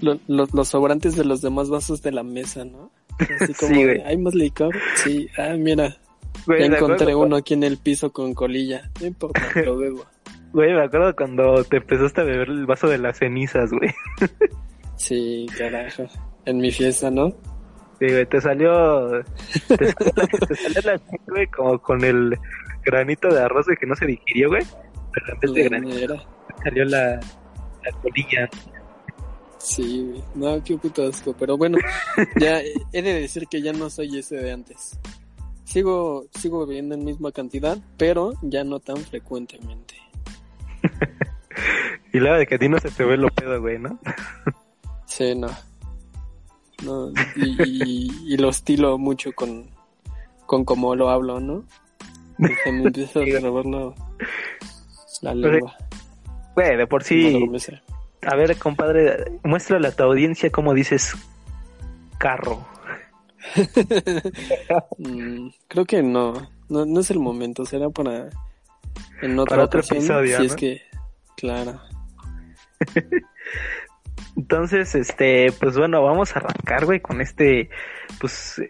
Los 0.00 0.68
sobrantes 0.68 1.16
de 1.16 1.24
los 1.24 1.40
demás 1.40 1.70
vasos 1.70 2.02
de 2.02 2.12
la 2.12 2.22
mesa, 2.22 2.64
¿no? 2.64 2.90
Así 3.18 3.54
como, 3.58 3.74
sí, 3.74 3.84
güey. 3.84 4.00
¿hay 4.02 4.16
más 4.16 4.34
licor? 4.34 4.74
Sí, 4.96 5.28
ah, 5.38 5.54
mira, 5.58 5.96
ya 6.46 6.66
encontré 6.66 7.14
uno 7.14 7.36
aquí 7.36 7.54
en 7.54 7.64
el 7.64 7.78
piso 7.78 8.12
con 8.12 8.34
colilla, 8.34 8.90
no 9.00 9.06
importa, 9.06 9.40
lo 9.64 9.76
bebo. 9.78 10.04
Güey, 10.52 10.72
me 10.72 10.84
acuerdo 10.84 11.14
cuando 11.16 11.64
te 11.64 11.78
empezaste 11.78 12.20
a 12.20 12.24
beber 12.24 12.48
el 12.48 12.66
vaso 12.66 12.88
de 12.88 12.98
las 12.98 13.18
cenizas, 13.18 13.70
güey. 13.72 13.90
sí, 14.96 15.46
carajo. 15.58 16.06
En 16.44 16.58
mi 16.58 16.70
fiesta, 16.70 17.10
¿no? 17.10 17.30
Sí, 17.98 18.06
güey, 18.08 18.26
te 18.26 18.40
salió. 18.40 19.24
Te 19.68 20.56
salió, 20.56 20.80
la 20.84 21.00
güey, 21.26 21.46
como 21.48 21.78
con 21.80 22.04
el 22.04 22.38
granito 22.84 23.28
de 23.28 23.40
arroz 23.40 23.66
de 23.66 23.76
que 23.76 23.86
no 23.86 23.96
se 23.96 24.06
digirió, 24.06 24.48
güey. 24.48 24.62
Pero 25.12 25.32
en 25.32 25.40
vez 25.40 25.52
de 25.54 25.62
granito, 25.64 26.16
salió 26.62 26.84
la, 26.84 27.14
la 27.16 27.92
colilla. 28.02 28.48
Sí, 29.64 30.06
güey. 30.06 30.22
No, 30.34 30.62
qué 30.62 30.76
puto 30.76 31.06
asco. 31.06 31.34
Pero 31.38 31.56
bueno, 31.56 31.78
ya 32.40 32.60
he 32.92 33.02
de 33.02 33.14
decir 33.14 33.48
que 33.48 33.62
ya 33.62 33.72
no 33.72 33.88
soy 33.88 34.18
ese 34.18 34.36
de 34.36 34.52
antes. 34.52 34.98
Sigo, 35.64 36.26
sigo 36.38 36.66
bebiendo 36.66 36.94
en 36.94 37.04
misma 37.04 37.32
cantidad, 37.32 37.78
pero 37.96 38.34
ya 38.42 38.62
no 38.62 38.78
tan 38.78 38.98
frecuentemente. 38.98 39.94
y 42.12 42.20
la 42.20 42.36
de 42.36 42.46
que 42.46 42.56
a 42.56 42.58
ti 42.58 42.68
no 42.68 42.78
se 42.78 42.90
te 42.90 43.04
ve 43.04 43.16
lo 43.16 43.28
pedo, 43.30 43.58
güey, 43.58 43.78
¿no? 43.78 43.98
sí, 45.06 45.34
no. 45.34 45.48
no 46.84 47.10
y, 47.36 48.36
lo 48.36 48.50
estilo 48.50 48.98
mucho 48.98 49.32
con, 49.32 49.70
con 50.44 50.66
cómo 50.66 50.94
lo 50.94 51.08
hablo, 51.08 51.40
¿no? 51.40 51.64
Y 52.38 52.48
se 52.62 52.70
me 52.70 52.82
empieza 52.84 53.20
a 53.20 53.40
robar 53.40 53.64
la, 53.64 53.94
la 55.22 55.34
lengua. 55.34 55.74
Güey, 56.54 56.76
de 56.76 56.86
por 56.86 57.02
sí. 57.02 57.48
A 58.26 58.36
ver, 58.36 58.56
compadre, 58.56 59.38
muéstrale 59.42 59.88
a 59.88 59.92
tu 59.92 60.02
audiencia 60.02 60.50
cómo 60.50 60.74
dices 60.74 61.14
carro. 62.18 62.66
Mm, 64.98 65.50
creo 65.68 65.84
que 65.84 66.02
no, 66.02 66.32
no, 66.68 66.86
no 66.86 67.00
es 67.00 67.10
el 67.10 67.18
momento, 67.18 67.66
será 67.66 67.90
para 67.90 68.30
en 69.20 69.38
otra 69.38 69.56
Para 69.56 69.64
otro 69.64 69.80
episodio. 69.80 70.38
Si 70.38 70.46
es 70.46 70.56
que, 70.56 70.82
claro. 71.36 71.80
Entonces, 74.36 74.94
este, 74.94 75.52
pues 75.60 75.76
bueno, 75.76 76.02
vamos 76.02 76.34
a 76.34 76.40
arrancar, 76.40 76.86
güey, 76.86 77.00
con 77.00 77.20
este, 77.20 77.68
pues, 78.20 78.60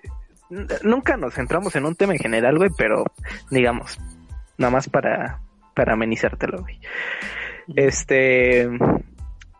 nunca 0.83 1.17
nos 1.17 1.35
centramos 1.35 1.75
en 1.77 1.87
un 1.87 1.95
tema 1.95 2.13
en 2.13 2.19
general, 2.19 2.59
güey, 2.59 2.71
pero 2.77 3.05
digamos, 3.51 3.99
nada 4.59 4.71
más 4.71 4.89
para, 4.89 5.41
para 5.75 5.95
amenizártelo, 5.95 6.63
güey. 6.63 6.79
Este, 7.77 8.69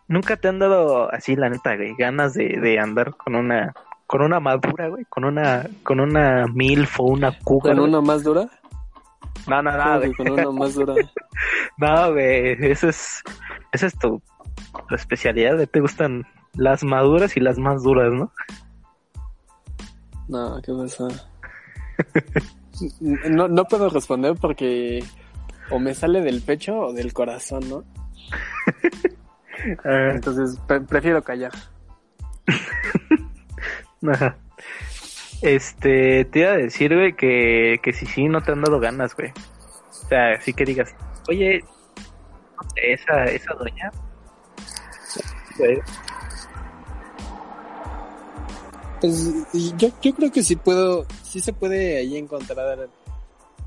nunca 0.09 0.37
te 0.37 0.49
han 0.49 0.59
dado 0.59 1.13
así, 1.13 1.37
la 1.37 1.49
neta, 1.49 1.77
güey, 1.77 1.95
ganas 1.97 2.35
de, 2.35 2.59
de 2.61 2.79
andar 2.79 3.17
con 3.17 3.35
una, 3.35 3.75
con 4.07 4.23
una 4.23 4.41
madura, 4.41 4.89
güey, 4.89 5.05
con 5.07 5.25
una, 5.25 5.67
con 5.83 6.01
una 6.01 6.47
milf 6.53 7.01
o 7.01 7.05
una 7.05 7.37
cuca. 7.39 7.71
¿Con 7.71 7.81
una 7.81 8.01
más 8.01 8.23
dura? 8.23 8.49
No, 9.47 9.63
no, 9.63 9.73
no, 9.73 9.99
güey. 9.99 10.13
Con 10.15 10.31
una 10.31 10.51
más 10.51 10.75
dura. 10.75 10.95
no, 11.79 12.13
güey, 12.13 12.57
eso 12.71 12.89
es, 12.89 13.23
esa 13.73 13.87
es 13.87 13.99
tu, 13.99 14.23
especialidad, 14.91 15.67
te 15.69 15.81
gustan 15.81 16.25
las 16.55 16.85
maduras 16.85 17.37
y 17.37 17.41
las 17.41 17.59
más 17.59 17.83
duras, 17.83 18.13
¿no? 18.13 18.33
No, 20.29 20.61
¿qué 20.63 20.73
pasa? 20.73 21.09
no, 23.01 23.49
no 23.49 23.65
puedo 23.65 23.89
responder 23.89 24.35
porque 24.41 25.05
o 25.71 25.79
me 25.79 25.95
sale 25.95 26.21
del 26.21 26.43
pecho 26.43 26.77
o 26.77 26.93
del 26.93 27.13
corazón, 27.13 27.69
¿no? 27.69 27.85
Ah. 29.85 30.11
Entonces 30.15 30.59
prefiero 30.89 31.23
callar. 31.23 31.53
Ajá. 34.13 34.37
Este, 35.43 36.25
te 36.25 36.41
iba 36.41 36.51
a 36.53 36.57
decir, 36.57 36.95
güey, 36.95 37.15
que, 37.15 37.79
que 37.83 37.93
si 37.93 38.07
sí 38.07 38.29
no 38.29 38.43
te 38.43 38.53
han 38.53 38.63
dado 38.63 38.81
ganas, 38.81 39.15
güey. 39.15 39.31
O 39.91 40.09
sea, 40.09 40.41
sí 40.41 40.53
que 40.53 40.65
digas, 40.65 40.95
oye, 41.29 41.63
esa, 42.77 43.25
esa 43.25 43.55
doña. 43.55 43.91
Pues 49.01 49.33
yo, 49.77 49.89
yo 50.01 50.15
creo 50.15 50.33
que 50.33 50.43
sí 50.43 50.57
puedo, 50.57 51.07
sí 51.23 51.41
se 51.41 51.53
puede 51.53 51.99
ahí 51.99 52.17
encontrar 52.17 52.89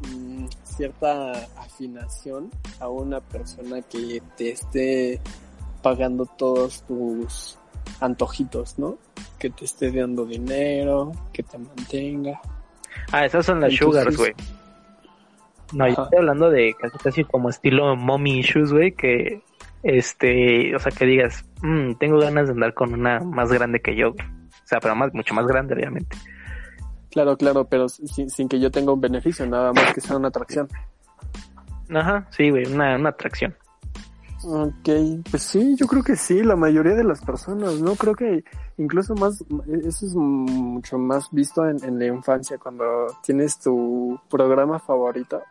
mm, 0.10 0.48
cierta 0.64 1.32
afinación 1.58 2.50
a 2.80 2.90
una 2.90 3.22
persona 3.22 3.82
que 3.84 4.22
te 4.36 4.52
esté 4.52 5.22
pagando 5.88 6.26
todos 6.26 6.84
tus 6.84 7.58
antojitos, 8.02 8.78
¿no? 8.78 8.98
Que 9.40 9.50
te 9.50 9.64
esté 9.64 9.90
dando 9.90 10.26
dinero, 10.26 11.14
que 11.32 11.44
te 11.44 11.58
mantenga. 11.58 12.42
Ah, 13.14 13.26
esas 13.26 13.46
son 13.46 13.62
las 13.62 13.74
sugars, 13.74 14.18
güey. 14.18 14.34
No, 15.72 15.88
yo 15.88 16.04
estoy 16.04 16.20
hablando 16.20 16.50
de 16.50 16.76
casi 16.78 16.98
casi 16.98 17.24
como 17.24 17.50
estilo 17.50 17.96
mommy 17.96 18.40
issues, 18.40 18.74
güey, 18.74 18.92
que 18.92 19.42
este, 19.82 20.76
o 20.76 20.80
sea, 20.80 20.92
que 20.92 21.06
digas, 21.06 21.46
mmm, 21.62 21.94
tengo 21.94 22.20
ganas 22.20 22.48
de 22.48 22.54
andar 22.54 22.74
con 22.74 22.94
una 22.94 23.22
más 23.22 23.50
grande 23.50 23.80
que 23.80 23.96
yo, 23.96 24.10
O 24.10 24.16
sea, 24.66 24.82
pero 24.82 24.94
más, 24.94 25.14
mucho 25.14 25.34
más 25.34 25.48
grande, 25.48 25.74
obviamente. 25.74 26.18
Claro, 27.12 27.38
claro, 27.38 27.64
pero 27.64 27.88
sin, 27.88 28.30
sin 28.30 28.50
que 28.50 28.60
yo 28.60 28.72
tenga 28.72 28.92
un 28.92 29.00
beneficio, 29.00 29.48
nada 29.48 29.72
más 29.72 29.94
que 29.94 30.02
sea 30.02 30.18
una 30.18 30.28
atracción. 30.28 30.68
Ajá, 31.96 32.28
sí, 32.32 32.50
güey, 32.50 32.66
una, 32.66 32.98
una 32.98 33.10
atracción. 33.10 33.56
Ok, 34.44 34.90
pues 35.32 35.44
sí, 35.44 35.76
yo 35.76 35.88
creo 35.88 36.04
que 36.04 36.16
sí, 36.16 36.44
la 36.44 36.56
mayoría 36.56 36.94
de 36.94 37.04
las 37.04 37.22
personas, 37.22 37.80
¿no? 37.82 37.96
Creo 37.96 38.14
que 38.14 38.44
incluso 38.78 39.16
más, 39.16 39.44
eso 39.84 40.06
es 40.06 40.14
mucho 40.16 41.00
más 41.00 41.28
visto 41.32 41.68
en, 41.68 41.98
la 41.98 42.06
infancia, 42.06 42.58
cuando 42.60 42.86
tienes 43.24 43.60
tu 43.60 44.20
programa 44.30 44.78
favorito 44.80 45.42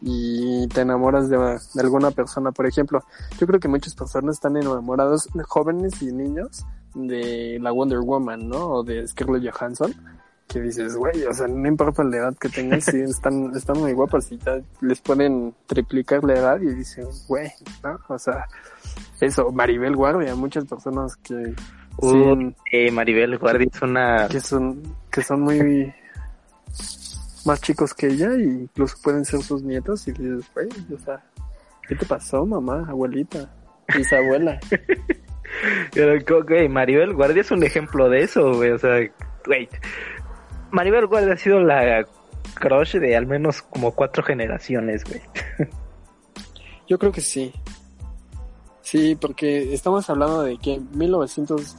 y 0.00 0.66
te 0.68 0.80
enamoras 0.80 1.28
de, 1.28 1.58
alguna 1.78 2.10
persona, 2.10 2.50
por 2.50 2.66
ejemplo. 2.66 3.02
Yo 3.38 3.46
creo 3.46 3.60
que 3.60 3.68
muchas 3.68 3.94
personas 3.94 4.36
están 4.36 4.56
enamorados, 4.56 5.28
jóvenes 5.46 6.00
y 6.00 6.10
niños, 6.10 6.64
de 6.94 7.58
la 7.60 7.72
Wonder 7.72 8.00
Woman, 8.00 8.48
¿no? 8.48 8.68
O 8.68 8.82
de 8.84 9.06
Scarlett 9.06 9.52
Johansson 9.52 9.94
que 10.48 10.60
dices, 10.60 10.96
güey, 10.96 11.24
o 11.24 11.32
sea, 11.32 11.46
no 11.46 11.68
importa 11.68 12.02
la 12.02 12.16
edad 12.16 12.36
que 12.38 12.48
tengas, 12.48 12.84
sí, 12.84 13.00
están, 13.08 13.52
están 13.54 13.78
muy 13.78 13.92
guapas 13.92 14.32
y 14.32 14.38
ya 14.38 14.58
les 14.80 15.00
pueden 15.00 15.54
triplicar 15.66 16.24
la 16.24 16.34
edad 16.34 16.60
y 16.60 16.74
dicen, 16.74 17.06
güey, 17.28 17.50
¿no? 17.84 17.98
O 18.08 18.18
sea, 18.18 18.46
eso, 19.20 19.52
Maribel 19.52 19.94
Guardia, 19.94 20.34
muchas 20.34 20.64
personas 20.64 21.16
que... 21.16 21.54
eh, 22.72 22.90
Maribel 22.90 23.38
Guardia 23.38 23.68
es 23.72 23.82
una... 23.82 24.28
Que 24.28 24.40
son, 24.40 24.82
que 25.10 25.22
son 25.22 25.42
muy 25.42 25.92
más 27.44 27.60
chicos 27.60 27.94
que 27.94 28.08
ella 28.08 28.32
e 28.32 28.42
incluso 28.42 28.96
pueden 29.02 29.24
ser 29.24 29.42
sus 29.42 29.62
nietos 29.62 30.06
y 30.08 30.12
dices, 30.12 30.50
güey, 30.54 30.68
o 30.94 30.98
sea, 30.98 31.22
¿qué 31.88 31.94
te 31.94 32.06
pasó, 32.06 32.44
mamá, 32.44 32.86
abuelita, 32.88 33.50
bisabuela? 33.96 34.60
Pero, 35.94 36.44
güey, 36.46 36.68
Maribel 36.68 37.14
Guardia 37.14 37.40
es 37.40 37.50
un 37.50 37.64
ejemplo 37.64 38.08
de 38.10 38.20
eso, 38.20 38.54
güey, 38.54 38.70
o 38.70 38.78
sea, 38.78 38.98
güey, 39.46 39.68
Maribel 40.70 41.06
Guardia 41.06 41.34
ha 41.34 41.36
sido 41.36 41.60
la 41.60 42.06
crush 42.54 42.96
de 42.96 43.16
al 43.16 43.26
menos 43.26 43.62
como 43.62 43.92
cuatro 43.92 44.22
generaciones, 44.22 45.04
güey. 45.04 45.20
Yo 46.88 46.98
creo 46.98 47.12
que 47.12 47.20
sí. 47.20 47.52
Sí, 48.82 49.16
porque 49.20 49.74
estamos 49.74 50.08
hablando 50.08 50.42
de 50.42 50.56
que 50.56 50.80
1900 50.92 51.76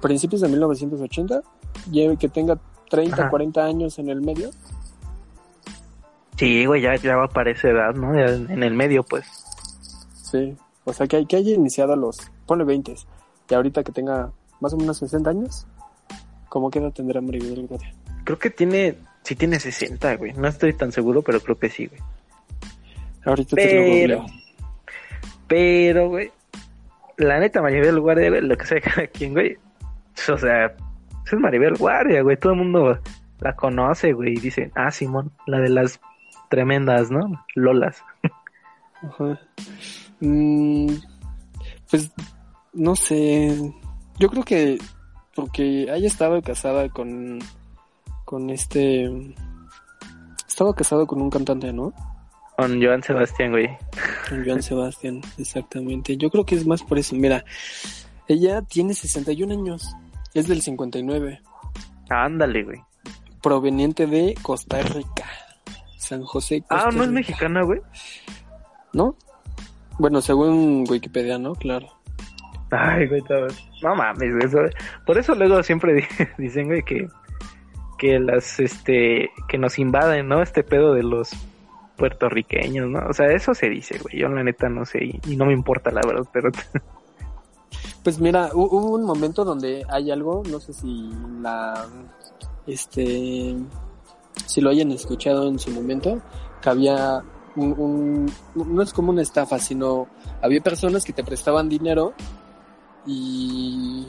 principios 0.00 0.42
de 0.42 0.48
1980, 0.48 1.42
lleve 1.90 2.16
que 2.16 2.28
tenga 2.28 2.58
30, 2.90 3.22
Ajá. 3.22 3.30
40 3.30 3.64
años 3.64 3.98
en 3.98 4.10
el 4.10 4.20
medio. 4.20 4.50
Sí, 6.36 6.66
güey, 6.66 6.82
ya, 6.82 6.96
ya 6.96 7.16
va 7.16 7.28
para 7.28 7.52
esa 7.52 7.68
edad, 7.68 7.94
¿no? 7.94 8.18
En 8.18 8.62
el 8.62 8.74
medio, 8.74 9.02
pues. 9.04 9.24
Sí, 10.14 10.56
o 10.84 10.92
sea, 10.92 11.06
que, 11.06 11.24
que 11.26 11.36
haya 11.36 11.54
iniciado 11.54 11.92
a 11.92 11.96
los, 11.96 12.18
ponle 12.46 12.64
20, 12.64 12.94
y 13.48 13.54
ahorita 13.54 13.84
que 13.84 13.92
tenga 13.92 14.32
más 14.60 14.74
o 14.74 14.76
menos 14.76 14.98
60 14.98 15.30
años, 15.30 15.66
¿cómo 16.54 16.70
qué 16.70 16.78
edad 16.78 16.92
tendrá 16.92 17.20
Maribel 17.20 17.66
Guardia? 17.66 17.92
Creo 18.22 18.38
que 18.38 18.48
tiene, 18.48 18.94
sí 19.24 19.34
tiene 19.34 19.58
60, 19.58 20.14
güey. 20.18 20.34
No 20.34 20.46
estoy 20.46 20.72
tan 20.72 20.92
seguro, 20.92 21.20
pero 21.20 21.40
creo 21.40 21.58
que 21.58 21.68
sí, 21.68 21.88
güey. 21.88 22.00
Ahorita 23.24 23.56
te 23.56 23.64
lo 23.64 23.70
Pero, 23.70 24.18
googleo. 24.20 24.26
pero, 25.48 26.08
güey, 26.10 26.30
la 27.16 27.40
neta, 27.40 27.60
Maribel 27.60 27.98
Guardia, 27.98 28.28
güey, 28.30 28.42
lo 28.42 28.56
que 28.56 28.66
sea 28.66 28.80
cada 28.80 29.08
quien, 29.08 29.32
güey. 29.32 29.56
O 30.32 30.38
sea, 30.38 30.66
es 31.26 31.32
Maribel 31.32 31.74
Guardia, 31.74 32.22
güey. 32.22 32.36
Todo 32.36 32.52
el 32.52 32.60
mundo 32.60 33.00
la 33.40 33.56
conoce, 33.56 34.12
güey. 34.12 34.34
Y 34.34 34.40
dicen, 34.40 34.70
ah, 34.76 34.92
Simón, 34.92 35.32
la 35.48 35.58
de 35.58 35.70
las 35.70 36.00
tremendas, 36.50 37.10
¿no? 37.10 37.44
Lolas. 37.56 38.00
Ajá. 39.02 39.40
Mm, 40.20 40.86
pues, 41.90 42.12
no 42.72 42.94
sé. 42.94 43.72
Yo 44.20 44.28
creo 44.28 44.44
que 44.44 44.78
porque 45.34 45.90
haya 45.90 46.06
estado 46.06 46.40
casada 46.42 46.88
con, 46.88 47.38
con 48.24 48.50
este... 48.50 49.10
Estaba 50.48 50.74
casado 50.74 51.06
con 51.06 51.20
un 51.20 51.30
cantante, 51.30 51.72
¿no? 51.72 51.92
Con 52.56 52.80
Joan 52.80 53.02
Sebastián, 53.02 53.50
güey. 53.50 53.68
Con 54.28 54.44
Joan 54.44 54.62
Sebastián, 54.62 55.20
exactamente. 55.38 56.16
Yo 56.16 56.30
creo 56.30 56.46
que 56.46 56.54
es 56.54 56.66
más 56.66 56.82
por 56.84 56.98
eso. 56.98 57.16
Mira, 57.16 57.44
ella 58.28 58.62
tiene 58.62 58.94
61 58.94 59.52
años. 59.52 59.96
Es 60.32 60.46
del 60.46 60.62
59. 60.62 61.40
Ándale, 62.08 62.62
güey. 62.62 62.80
Proveniente 63.42 64.06
de 64.06 64.34
Costa 64.42 64.80
Rica. 64.82 65.24
San 65.98 66.22
José. 66.22 66.60
Costa 66.60 66.88
Ah, 66.88 66.90
¿no 66.92 67.02
es 67.02 67.10
mexicana, 67.10 67.62
güey? 67.62 67.80
¿No? 68.92 69.16
Bueno, 69.98 70.20
según 70.20 70.84
Wikipedia, 70.88 71.38
¿no? 71.38 71.54
Claro. 71.54 71.88
Ay, 72.76 73.06
güey, 73.08 73.20
todo- 73.22 73.46
no 73.82 73.94
mames, 73.94 74.32
güey, 74.50 74.70
por 75.06 75.18
eso 75.18 75.34
luego 75.34 75.62
siempre 75.62 75.94
di- 75.94 76.02
dicen, 76.38 76.66
güey, 76.66 76.82
que, 76.82 77.06
que 77.98 78.18
las, 78.18 78.58
este, 78.60 79.30
que 79.48 79.58
nos 79.58 79.78
invaden, 79.78 80.28
¿no? 80.28 80.42
Este 80.42 80.62
pedo 80.64 80.94
de 80.94 81.02
los 81.02 81.30
puertorriqueños, 81.96 82.88
¿no? 82.88 83.00
O 83.08 83.12
sea, 83.12 83.26
eso 83.32 83.54
se 83.54 83.68
dice, 83.68 83.98
güey, 83.98 84.18
yo 84.18 84.28
la 84.28 84.42
neta 84.42 84.68
no 84.68 84.84
sé 84.84 85.04
y, 85.04 85.36
no 85.36 85.46
me 85.46 85.52
importa 85.52 85.90
la 85.90 86.00
verdad, 86.06 86.26
pero 86.32 86.50
Pues 88.02 88.18
mira, 88.20 88.50
hu- 88.50 88.68
hubo 88.70 88.94
un 88.96 89.04
momento 89.04 89.44
donde 89.44 89.82
hay 89.88 90.10
algo, 90.10 90.42
no 90.50 90.60
sé 90.60 90.72
si 90.74 91.10
la, 91.40 91.86
este, 92.66 93.54
si 94.46 94.60
lo 94.60 94.70
hayan 94.70 94.90
escuchado 94.90 95.48
en 95.48 95.58
su 95.58 95.70
momento, 95.70 96.20
que 96.60 96.68
había 96.68 97.22
un- 97.56 98.30
no 98.54 98.82
es 98.82 98.92
como 98.92 99.10
una 99.10 99.22
estafa, 99.22 99.58
sino 99.58 100.08
había 100.42 100.60
personas 100.60 101.04
que 101.04 101.12
te 101.12 101.24
prestaban 101.24 101.68
dinero 101.68 102.12
y, 103.06 104.06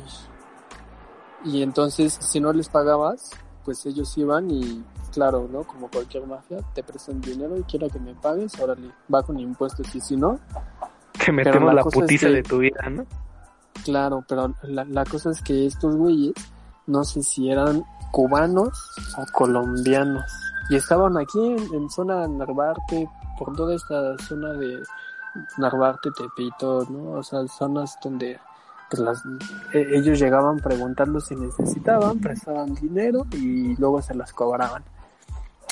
y 1.44 1.62
entonces 1.62 2.14
si 2.14 2.40
no 2.40 2.54
les 2.54 2.70
pagabas, 2.70 3.32
pues 3.64 3.86
ellos 3.86 4.18
iban 4.18 4.50
y 4.52 4.84
claro, 5.12 5.48
¿no? 5.52 5.64
Como 5.64 5.90
cualquier 5.90 6.26
mafia, 6.28 6.58
te 6.74 6.84
prestan 6.84 7.22
dinero 7.22 7.58
y 7.58 7.64
quiero 7.64 7.88
que 7.90 8.00
me 8.00 8.14
pagues, 8.16 8.60
órale, 8.60 8.92
va 9.14 9.24
con 9.24 9.40
impuestos 9.40 9.94
y 9.96 10.02
si 10.02 10.16
no, 10.18 10.40
te 11.24 11.32
metemos 11.32 11.68
la 11.68 11.74
la 11.76 11.82
es 11.82 11.88
putiza 11.94 12.28
que- 12.28 12.34
de 12.34 12.44
tu 12.44 12.58
vida, 12.60 12.90
¿no? 12.90 13.06
Claro, 13.84 14.24
pero 14.28 14.54
la, 14.64 14.84
la 14.86 15.06
cosa 15.06 15.30
es 15.32 15.42
que 15.42 15.66
estos 15.68 15.96
güeyes, 15.96 16.34
no 16.88 17.04
sé 17.04 17.22
si 17.22 17.50
eran 17.52 17.84
cubanos 18.12 18.70
o 19.18 19.26
colombianos. 19.34 20.24
Y 20.70 20.76
estaban 20.78 21.16
aquí 21.18 21.40
en, 21.40 21.74
en 21.74 21.90
zona 21.92 22.28
Narvarte, 22.28 23.08
por 23.38 23.56
toda 23.56 23.76
esta 23.76 24.18
zona 24.28 24.54
de 24.54 24.82
Narvarte, 25.58 26.10
Tepito, 26.12 26.86
¿no? 26.90 27.12
O 27.20 27.24
sea, 27.24 27.48
zonas 27.48 27.96
donde 28.04 28.40
pues, 28.96 29.24
las, 29.24 29.24
e- 29.74 29.98
ellos 29.98 30.20
llegaban 30.20 30.58
preguntando 30.60 31.20
si 31.20 31.36
necesitaban, 31.36 32.20
prestaban 32.20 32.74
dinero 32.76 33.26
y 33.32 33.76
luego 33.78 34.02
se 34.02 34.16
las 34.16 34.34
cobraban. 34.34 34.84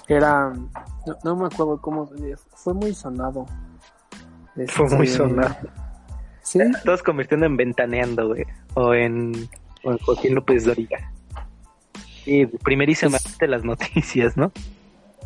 Era, 0.07 0.49
no, 0.51 1.17
no 1.23 1.35
me 1.35 1.45
acuerdo 1.45 1.79
cómo, 1.79 2.09
fue 2.55 2.73
muy 2.73 2.93
sonado. 2.93 3.45
Fue 4.67 4.89
muy 4.89 5.07
Este, 5.07 5.17
sonado. 5.17 5.55
Sí, 6.41 6.59
Todos 6.83 7.01
convirtiendo 7.01 7.45
en 7.45 7.55
ventaneando, 7.57 8.27
güey, 8.27 8.45
o 8.75 8.93
en, 8.93 9.49
o 9.83 9.91
en 9.91 9.97
Joaquín 9.99 10.35
López 10.35 10.65
Doriga. 10.65 11.11
Y 12.25 12.45
primerísimamente 12.45 13.47
las 13.47 13.63
noticias, 13.63 14.37
¿no? 14.37 14.51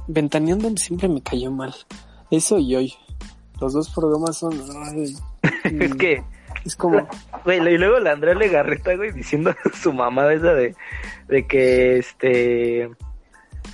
Ventaneando 0.08 0.70
siempre 0.78 1.10
me 1.10 1.22
cayó 1.22 1.52
mal. 1.52 1.74
Eso 2.32 2.60
y 2.60 2.76
hoy. 2.76 2.94
Los 3.60 3.74
dos 3.74 3.90
programas 3.90 4.38
son. 4.38 4.54
ay, 4.84 5.16
Es 5.64 5.96
que, 5.96 6.24
Es 6.68 6.76
como. 6.76 7.08
Güey, 7.46 7.60
y 7.74 7.78
luego 7.78 8.00
la 8.00 8.12
Andrea 8.12 8.36
Legarreta, 8.36 8.96
güey, 8.96 9.12
diciendo 9.14 9.54
su 9.74 9.94
mamá 9.94 10.32
esa 10.34 10.54
de, 10.54 10.76
de 11.28 11.48
que 11.48 11.98
este. 11.98 12.90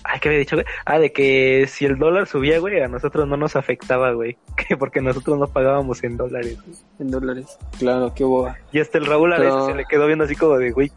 Ay, 0.03 0.19
¿qué 0.19 0.29
había 0.29 0.39
dicho, 0.39 0.55
güey? 0.57 0.65
Ah, 0.85 0.99
de 0.99 1.11
que 1.13 1.65
si 1.67 1.85
el 1.85 1.97
dólar 1.97 2.27
subía, 2.27 2.59
güey, 2.59 2.81
a 2.81 2.87
nosotros 2.87 3.27
no 3.27 3.35
nos 3.37 3.55
afectaba, 3.55 4.11
güey. 4.11 4.37
Que 4.67 4.77
porque 4.77 5.01
nosotros 5.01 5.39
no 5.39 5.47
pagábamos 5.47 6.03
en 6.03 6.17
dólares. 6.17 6.57
güey. 6.63 6.77
En 6.99 7.09
dólares. 7.09 7.57
Claro, 7.79 8.13
qué 8.15 8.23
boba. 8.23 8.57
Y 8.71 8.79
hasta 8.79 8.97
el 8.99 9.05
Raúl 9.07 9.33
a 9.33 9.39
veces 9.39 9.65
se 9.65 9.73
le 9.75 9.85
quedó 9.85 10.05
viendo 10.05 10.25
así 10.25 10.35
como 10.35 10.57
de, 10.57 10.71
güey, 10.71 10.91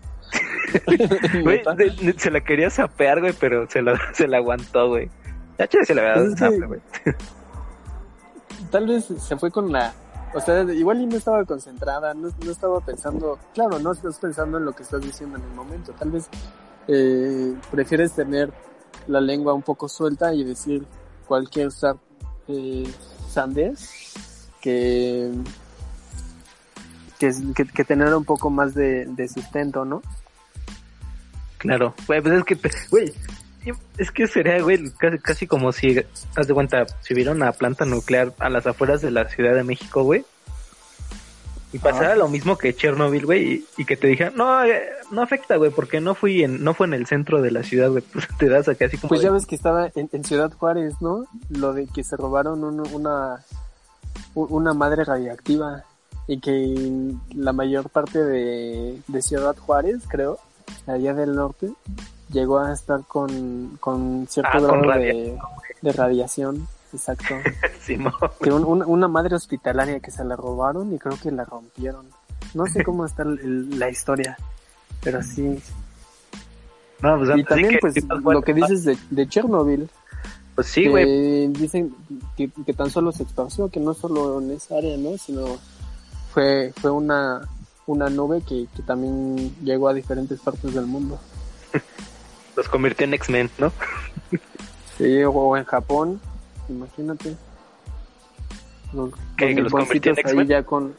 güey, 1.43 1.63
se 2.19 2.31
la 2.31 2.41
quería 2.43 2.69
sapear, 2.71 3.21
güey, 3.21 3.33
pero 3.39 3.69
se 3.71 3.81
la, 3.83 3.99
se 4.13 4.27
la 4.29 4.39
aguantó, 4.39 4.89
güey. 4.89 5.09
Ya 5.59 5.69
se 5.85 5.95
la 5.95 6.03
había 6.03 6.15
dado 6.15 6.27
Pues 6.37 6.43
es 6.43 6.61
que- 6.61 6.67
güey. 6.67 6.81
Tal 8.71 8.87
vez 8.87 9.05
se 9.07 9.37
fue 9.37 9.51
con 9.51 9.73
la. 9.73 9.95
O 10.35 10.41
sea, 10.41 10.63
igual 10.63 11.01
y 11.01 11.07
no 11.07 11.17
estaba 11.17 11.45
concentrada, 11.45 12.13
no, 12.15 12.29
no 12.45 12.51
estaba 12.51 12.81
pensando. 12.81 13.39
Claro, 13.55 13.79
no 13.79 13.93
estás 13.93 14.19
pensando 14.19 14.59
en 14.59 14.65
lo 14.65 14.73
que 14.73 14.83
estás 14.83 15.01
diciendo 15.01 15.39
en 15.39 15.45
el 15.45 15.51
momento. 15.51 15.93
Tal 15.93 16.11
vez 16.11 16.29
eh, 16.89 17.55
prefieres 17.71 18.13
tener 18.13 18.53
la 19.07 19.21
lengua 19.21 19.55
un 19.55 19.63
poco 19.63 19.89
suelta 19.89 20.35
y 20.35 20.45
decir 20.45 20.85
cualquier 21.27 21.73
sar- 21.73 21.99
eh, 22.49 22.93
sandez 23.29 23.91
que, 24.61 25.33
que, 27.19 27.33
que, 27.75 27.85
tener 27.85 28.15
un 28.15 28.25
poco 28.25 28.51
más 28.51 28.75
de, 28.75 29.31
sustento, 29.33 29.85
¿no? 29.85 30.03
Claro, 31.59 31.95
pues 32.07 32.25
es 32.27 32.45
que, 32.45 32.57
es 33.99 34.11
que 34.11 34.27
sería, 34.27 34.61
güey, 34.63 34.91
casi, 34.99 35.19
casi 35.19 35.47
como 35.47 35.73
si, 35.73 35.99
haz 36.37 36.47
de 36.47 36.55
cuenta, 36.55 36.87
si 37.03 37.15
hubiera 37.15 37.33
una 37.33 37.53
planta 37.53 37.85
nuclear 37.85 38.33
a 38.39 38.49
las 38.51 38.67
afueras 38.67 39.01
de 39.03 39.11
la 39.11 39.29
Ciudad 39.29 39.55
de 39.55 39.65
México, 39.65 40.03
güey, 40.03 40.25
y 41.73 41.79
pasara 41.79 42.13
Ah. 42.13 42.17
lo 42.17 42.29
mismo 42.29 42.57
que 42.57 42.75
Chernobyl, 42.75 43.27
güey, 43.27 43.53
y, 43.53 43.67
y 43.79 43.85
que 43.85 43.97
te 43.97 44.07
dijeran, 44.07 44.35
no, 44.37 44.65
eh, 44.65 44.83
no 45.11 45.23
afecta, 45.23 45.57
güey, 45.57 45.71
porque 45.71 46.01
no 46.01 46.15
fui 46.15 46.43
en, 46.45 46.63
no 46.63 46.75
fue 46.75 46.87
en 46.87 46.95
el 46.95 47.07
centro 47.07 47.43
de 47.43 47.51
la 47.51 47.63
ciudad, 47.65 47.91
güey, 47.91 48.03
pues 48.13 48.27
te 48.39 48.49
das 48.49 48.69
acá 48.69 48.87
así 48.87 48.97
como, 48.99 49.09
Pues 49.09 49.21
de- 49.21 49.27
ya 49.27 49.33
ves 49.33 49.47
que 49.47 49.57
estaba 49.57 49.91
en, 49.95 50.09
en 50.13 50.25
Ciudad 50.25 50.53
Juárez, 50.53 50.95
¿no? 51.01 51.27
Lo 51.51 51.73
de 51.73 51.87
que 51.89 52.05
se 52.05 52.17
robaron 52.17 52.63
un- 52.65 52.87
una, 52.95 53.45
una 54.35 54.75
madre 54.75 55.05
radiactiva 55.05 55.85
y 56.29 56.41
que 56.41 57.13
la 57.35 57.53
mayor 57.53 57.89
parte 57.91 58.23
de, 58.25 58.99
de 59.07 59.23
Ciudad 59.23 59.57
Juárez, 59.57 60.03
creo, 60.09 60.39
allá 60.87 61.15
del 61.15 61.35
norte, 61.35 61.71
llegó 62.31 62.59
a 62.59 62.73
estar 62.73 63.03
con, 63.07 63.77
con 63.81 64.27
cierto 64.29 64.51
Ah, 64.55 64.59
con 64.69 64.83
grado 64.83 65.01
de, 65.01 65.39
de 65.83 65.93
radiación. 65.93 66.67
Exacto. 66.93 67.35
Simón. 67.83 68.13
Que 68.43 68.51
un- 68.53 68.65
un- 68.65 68.83
una 68.85 69.09
madre 69.09 69.37
hospitalaria 69.37 70.01
que 70.01 70.11
se 70.11 70.25
la 70.25 70.37
robaron 70.37 70.93
y 70.95 70.99
creo 70.99 71.17
que 71.21 71.31
la 71.31 71.45
rompieron. 71.45 72.07
No 72.55 72.67
sé 72.67 72.85
cómo 72.85 73.05
está 73.05 73.23
el- 73.23 73.79
la 73.79 73.89
historia, 73.91 74.37
pero 75.03 75.23
sí. 75.23 75.61
No, 77.03 77.19
pues 77.19 77.39
Y 77.39 77.45
también, 77.45 77.71
que- 77.73 77.79
pues, 77.81 77.95
lo 78.25 78.41
que 78.43 78.55
dices 78.55 78.85
de, 78.85 78.97
de 79.11 79.29
Chernobyl, 79.29 79.89
Pues 80.55 80.69
sí, 80.69 80.89
güey, 80.89 81.49
dicen 81.49 81.95
que, 82.37 82.49
que 82.65 82.73
tan 82.73 82.89
solo 82.91 83.13
se 83.13 83.25
esparció, 83.25 83.69
que 83.69 83.79
no 83.81 83.93
solo 83.93 84.41
en 84.41 84.53
esa 84.53 84.79
área, 84.79 84.97
¿no? 84.97 85.19
Sino 85.19 85.45
fue, 86.33 86.73
fue 86.81 86.91
una, 86.91 87.43
una 87.87 88.09
nube 88.09 88.41
que, 88.41 88.67
que 88.75 88.83
también 88.83 89.55
llegó 89.63 89.89
a 89.89 89.93
diferentes 89.95 90.41
partes 90.41 90.73
del 90.73 90.87
mundo. 90.87 91.19
los 92.57 92.69
convirtió 92.69 93.05
en 93.05 93.15
X-Men, 93.15 93.51
¿no? 93.59 93.73
Sí, 94.99 95.23
o 95.25 95.57
en 95.57 95.65
Japón, 95.65 96.21
imagínate. 96.69 97.37
Los, 98.93 99.11
¿Que- 99.37 99.55
que 99.55 99.61
los 99.63 99.73
convirtió 99.73 100.13
en 100.13 100.19
ahí 100.19 100.23
X-Men? 100.23 100.49
ya 100.49 100.63
con, 100.63 100.95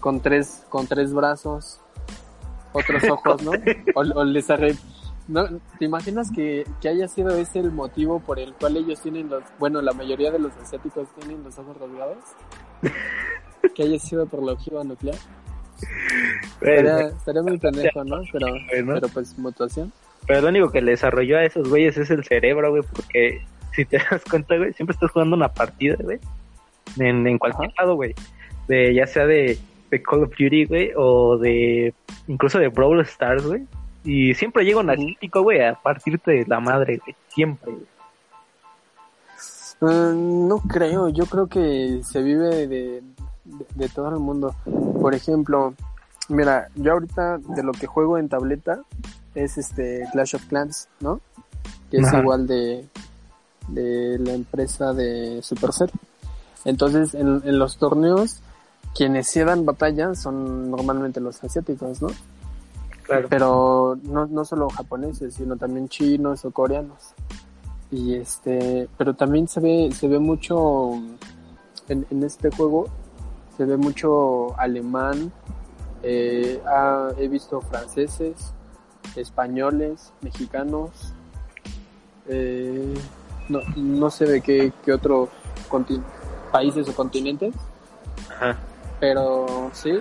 con 0.00 0.20
tres, 0.20 0.64
con 0.68 0.86
tres 0.86 1.12
brazos, 1.14 1.80
otros 2.72 3.02
ojos, 3.10 3.42
¿no? 3.42 3.52
O, 3.94 4.00
o 4.00 4.24
les 4.24 4.48
arre- 4.50 4.76
¿No? 5.28 5.46
¿Te 5.78 5.84
imaginas 5.84 6.30
que, 6.34 6.66
que 6.80 6.88
haya 6.88 7.06
sido 7.06 7.30
ese 7.36 7.60
el 7.60 7.70
motivo 7.70 8.18
por 8.18 8.40
el 8.40 8.52
cual 8.54 8.76
ellos 8.76 9.00
tienen 9.00 9.30
los, 9.30 9.44
bueno, 9.60 9.80
la 9.80 9.92
mayoría 9.92 10.32
de 10.32 10.40
los 10.40 10.52
asiáticos 10.56 11.06
tienen 11.18 11.44
los 11.44 11.56
ojos 11.58 11.76
rasgados? 11.78 12.18
que 13.74 13.82
haya 13.84 13.98
sido 14.00 14.26
por 14.26 14.42
la 14.42 14.52
ojiva 14.52 14.82
nuclear. 14.82 15.16
Estaría, 16.60 17.08
estaría 17.08 17.42
muy 17.42 17.56
pendejo, 17.58 18.04
¿no? 18.04 18.20
Pero, 18.32 18.46
pero 18.70 19.08
pues 19.08 19.38
mutuación. 19.38 19.92
Pero 20.26 20.40
lo 20.42 20.48
único 20.48 20.70
que 20.70 20.82
le 20.82 20.92
desarrolló 20.92 21.38
a 21.38 21.44
esos 21.44 21.68
güeyes 21.68 21.96
es 21.96 22.10
el 22.10 22.24
cerebro, 22.24 22.70
güey, 22.70 22.82
porque 22.82 23.42
si 23.74 23.84
te 23.84 23.98
das 23.98 24.22
cuenta, 24.28 24.56
güey, 24.56 24.72
siempre 24.72 24.94
estás 24.94 25.10
jugando 25.10 25.36
una 25.36 25.48
partida, 25.48 25.96
güey. 26.00 26.18
En, 26.98 27.26
en 27.26 27.38
cualquier 27.38 27.72
lado, 27.78 27.94
güey. 27.94 28.14
De, 28.68 28.94
ya 28.94 29.06
sea 29.06 29.26
de, 29.26 29.58
de 29.90 30.02
Call 30.02 30.24
of 30.24 30.30
Duty, 30.30 30.66
güey, 30.66 30.92
o 30.96 31.38
de 31.38 31.94
incluso 32.28 32.58
de 32.58 32.68
Brawl 32.68 33.00
Stars, 33.00 33.46
güey. 33.46 33.66
Y 34.04 34.34
siempre 34.34 34.64
llega 34.64 34.80
un 34.80 34.90
analítico, 34.90 35.42
güey, 35.42 35.64
a 35.64 35.74
partirte 35.74 36.32
de 36.32 36.46
la 36.46 36.60
madre, 36.60 36.98
güey. 36.98 37.14
Siempre, 37.28 37.72
güey. 37.72 37.86
Mm, 39.82 40.46
no 40.46 40.58
creo, 40.60 41.08
yo 41.08 41.26
creo 41.26 41.48
que 41.48 42.00
se 42.04 42.22
vive 42.22 42.68
de, 42.68 43.02
de, 43.74 43.88
todo 43.88 44.10
el 44.10 44.20
mundo. 44.20 44.54
Por 45.00 45.14
ejemplo, 45.14 45.74
mira, 46.28 46.68
yo 46.76 46.92
ahorita 46.92 47.38
de 47.38 47.64
lo 47.64 47.72
que 47.72 47.88
juego 47.88 48.16
en 48.16 48.28
tableta 48.28 48.80
es 49.34 49.58
este 49.58 50.06
Clash 50.12 50.36
of 50.36 50.46
Clans, 50.46 50.88
¿no? 51.00 51.20
Que 51.90 51.98
es 51.98 52.12
igual 52.12 52.46
de, 52.46 52.86
de 53.68 54.18
la 54.18 54.32
empresa 54.32 54.92
de 54.92 55.40
Supercell. 55.42 55.90
Entonces, 56.64 57.14
en, 57.14 57.42
en 57.44 57.58
los 57.58 57.76
torneos, 57.76 58.40
quienes 58.94 59.28
se 59.28 59.44
dan 59.44 59.64
batalla 59.64 60.14
son 60.14 60.70
normalmente 60.70 61.20
los 61.20 61.42
asiáticos, 61.42 62.00
¿no? 62.02 62.08
Claro. 63.02 63.28
Pero 63.28 63.98
no, 64.04 64.26
no 64.26 64.44
solo 64.44 64.68
japoneses, 64.70 65.34
sino 65.34 65.56
también 65.56 65.88
chinos 65.88 66.44
o 66.44 66.50
coreanos 66.50 67.14
y 67.92 68.14
este 68.14 68.88
pero 68.96 69.14
también 69.14 69.46
se 69.46 69.60
ve 69.60 69.90
se 69.92 70.08
ve 70.08 70.18
mucho 70.18 70.94
en, 71.88 72.06
en 72.10 72.22
este 72.24 72.50
juego 72.50 72.86
se 73.56 73.66
ve 73.66 73.76
mucho 73.76 74.58
alemán 74.58 75.30
eh, 76.02 76.60
he 77.18 77.28
visto 77.28 77.60
franceses 77.60 78.54
españoles 79.16 80.12
mexicanos 80.20 80.90
eh, 82.28 82.94
no, 83.48 83.60
no 83.76 84.10
sé 84.10 84.26
de 84.26 84.40
qué, 84.40 84.72
qué 84.84 84.92
otros 84.92 85.28
países 86.50 86.88
o 86.88 86.94
continentes 86.94 87.54
Ajá. 88.30 88.58
pero 89.00 89.70
sí 89.72 90.00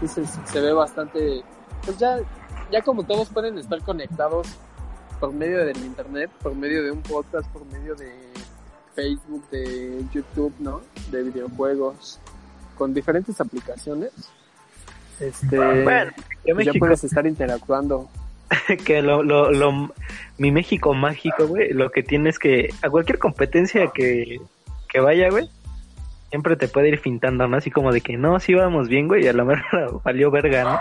sí 0.00 0.08
se, 0.08 0.26
se 0.26 0.60
ve 0.60 0.72
bastante 0.72 1.42
pues 1.84 1.98
ya 1.98 2.18
ya 2.70 2.82
como 2.82 3.04
todos 3.04 3.28
pueden 3.28 3.58
estar 3.58 3.80
conectados 3.82 4.48
por 5.20 5.32
medio 5.32 5.64
del 5.64 5.78
internet, 5.78 6.30
por 6.42 6.54
medio 6.54 6.82
de 6.82 6.90
un 6.90 7.02
podcast, 7.02 7.48
por 7.50 7.64
medio 7.66 7.94
de 7.94 8.12
Facebook, 8.94 9.48
de 9.50 10.04
YouTube, 10.12 10.52
¿no? 10.58 10.82
De 11.10 11.22
videojuegos, 11.22 12.18
con 12.76 12.92
diferentes 12.92 13.40
aplicaciones. 13.40 14.12
Este, 15.20 15.56
bueno, 15.56 16.12
pues 16.44 16.66
ya 16.66 16.72
puedes 16.78 17.04
estar 17.04 17.26
interactuando. 17.26 18.08
que 18.84 19.02
lo, 19.02 19.22
lo, 19.22 19.50
lo, 19.50 19.92
mi 20.38 20.50
México 20.50 20.94
mágico, 20.94 21.46
güey, 21.46 21.72
lo 21.72 21.90
que 21.90 22.02
tienes 22.02 22.38
que, 22.38 22.68
a 22.82 22.90
cualquier 22.90 23.18
competencia 23.18 23.88
que, 23.92 24.40
que 24.88 25.00
vaya, 25.00 25.30
güey, 25.30 25.50
siempre 26.30 26.56
te 26.56 26.68
puede 26.68 26.88
ir 26.88 26.98
fintando, 26.98 27.48
¿no? 27.48 27.56
Así 27.56 27.70
como 27.70 27.92
de 27.92 28.00
que 28.00 28.16
no, 28.16 28.38
sí 28.38 28.54
vamos 28.54 28.88
bien, 28.88 29.08
güey, 29.08 29.24
y 29.24 29.28
a 29.28 29.32
lo 29.32 29.44
mejor 29.44 30.00
valió 30.04 30.30
verga, 30.30 30.64
¿no? 30.64 30.80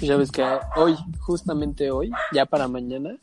Ya 0.00 0.16
ves 0.16 0.30
que 0.32 0.44
hoy, 0.76 0.96
justamente 1.20 1.90
hoy, 1.90 2.10
ya 2.32 2.46
para 2.46 2.68
mañana, 2.68 3.16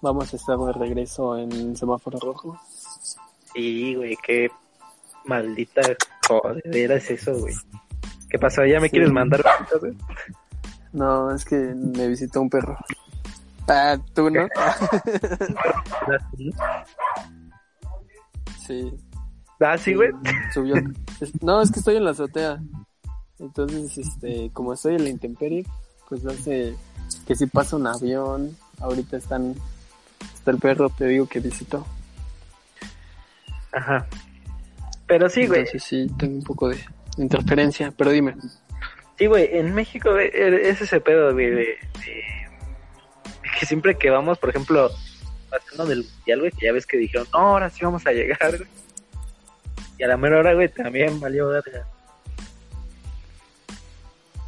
vamos 0.00 0.32
a 0.32 0.36
estar 0.36 0.58
de 0.58 0.72
regreso 0.72 1.38
en 1.38 1.76
semáforo 1.76 2.18
rojo. 2.18 2.58
Sí, 3.54 3.94
güey, 3.94 4.16
qué 4.22 4.50
maldita 5.24 5.82
jodera 6.26 6.96
es 6.96 7.10
eso, 7.10 7.34
güey. 7.38 7.54
¿Qué 8.32 8.38
pasó? 8.38 8.64
¿Ya 8.64 8.80
me 8.80 8.88
quieres 8.88 9.12
mandar? 9.12 9.44
No, 10.94 11.34
es 11.34 11.44
que 11.44 11.54
me 11.54 12.08
visitó 12.08 12.40
un 12.40 12.48
perro. 12.48 12.78
Ah, 13.68 13.98
¿tú 14.14 14.30
no? 14.30 14.48
sí. 18.66 18.90
Ah, 19.60 19.76
sí, 19.76 19.92
güey. 19.92 20.12
Subió. 20.54 20.76
No, 21.42 21.60
es 21.60 21.70
que 21.70 21.80
estoy 21.80 21.96
en 21.96 22.06
la 22.06 22.12
azotea. 22.12 22.58
Entonces, 23.38 23.98
este, 23.98 24.50
como 24.54 24.72
estoy 24.72 24.94
en 24.94 25.04
la 25.04 25.10
intemperie, 25.10 25.66
pues 26.08 26.24
hace 26.24 26.74
que 27.26 27.34
si 27.34 27.44
pasa 27.44 27.76
un 27.76 27.86
avión, 27.86 28.56
ahorita 28.80 29.18
están, 29.18 29.54
está 30.32 30.52
el 30.52 30.58
perro, 30.58 30.88
te 30.88 31.06
digo 31.06 31.26
que 31.26 31.40
visitó. 31.40 31.84
Ajá. 33.72 34.06
Pero 35.06 35.28
sí, 35.28 35.46
güey. 35.46 35.60
Entonces 35.60 35.84
sí, 35.84 36.06
tengo 36.16 36.36
un 36.36 36.44
poco 36.44 36.70
de 36.70 36.78
interferencia, 37.16 37.92
pero 37.96 38.10
dime. 38.10 38.36
Sí, 39.18 39.26
güey, 39.26 39.48
en 39.52 39.74
México 39.74 40.18
e, 40.18 40.68
es 40.68 40.80
ese 40.80 41.00
pedo, 41.00 41.32
güey, 41.32 41.50
de, 41.50 41.78
que 43.58 43.66
siempre 43.66 43.96
que 43.96 44.10
vamos, 44.10 44.38
por 44.38 44.50
ejemplo, 44.50 44.90
pasando 45.50 45.86
del 45.86 46.04
mundial, 46.04 46.40
güey, 46.40 46.52
que 46.52 46.66
ya 46.66 46.72
ves 46.72 46.86
que 46.86 46.96
dijeron, 46.96 47.26
no, 47.32 47.38
ahora 47.38 47.70
sí 47.70 47.84
vamos 47.84 48.06
a 48.06 48.12
llegar, 48.12 48.58
Y 49.98 50.02
a 50.02 50.08
la 50.08 50.16
mera 50.16 50.38
hora, 50.38 50.54
güey, 50.54 50.68
también 50.68 51.20
valió 51.20 51.48
verga. 51.48 51.86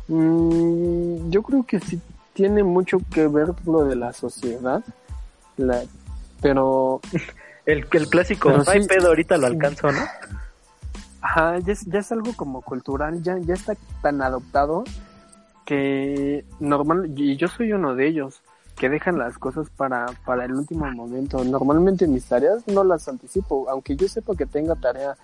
Mm, 0.09 1.31
yo 1.31 1.43
creo 1.43 1.65
que 1.65 1.81
sí 1.81 2.01
tiene 2.33 2.63
mucho 2.63 2.99
que 3.13 3.27
ver 3.29 3.49
lo 3.67 3.85
de 3.85 3.97
la 3.97 4.13
sociedad, 4.13 4.83
la, 5.57 5.83
pero... 6.41 7.01
el, 7.67 7.87
el 7.91 8.09
clásico, 8.09 8.51
no 8.51 8.65
hay 8.67 8.87
pedo, 8.87 9.09
ahorita 9.09 9.37
lo 9.37 9.47
alcanzo, 9.47 9.93
¿no? 9.93 10.01
Ajá, 11.25 11.59
ya 11.61 11.73
es, 11.73 11.87
ya 11.87 12.01
es 12.01 12.13
algo 12.13 12.35
como 12.37 12.61
cultural, 12.61 13.23
ya, 13.23 13.39
ya 13.39 13.55
está 13.55 13.75
tan 14.03 14.21
adoptado 14.21 14.85
que 15.65 16.45
normal, 16.61 17.19
y 17.19 17.39
yo 17.39 17.49
soy 17.49 17.73
uno 17.73 17.95
de 17.95 18.09
ellos, 18.09 18.43
que 18.77 18.91
dejan 18.91 19.17
las 19.17 19.39
cosas 19.39 19.71
para, 19.71 20.05
para 20.27 20.45
el 20.45 20.53
último 20.53 20.85
momento. 20.93 21.43
Normalmente 21.43 22.07
mis 22.07 22.27
tareas 22.27 22.69
no 22.69 22.85
las 22.85 23.09
anticipo, 23.09 23.67
aunque 23.71 23.97
yo 23.97 24.07
sepa 24.07 24.37
que 24.37 24.45
tenga 24.45 24.75
tarea. 24.75 25.17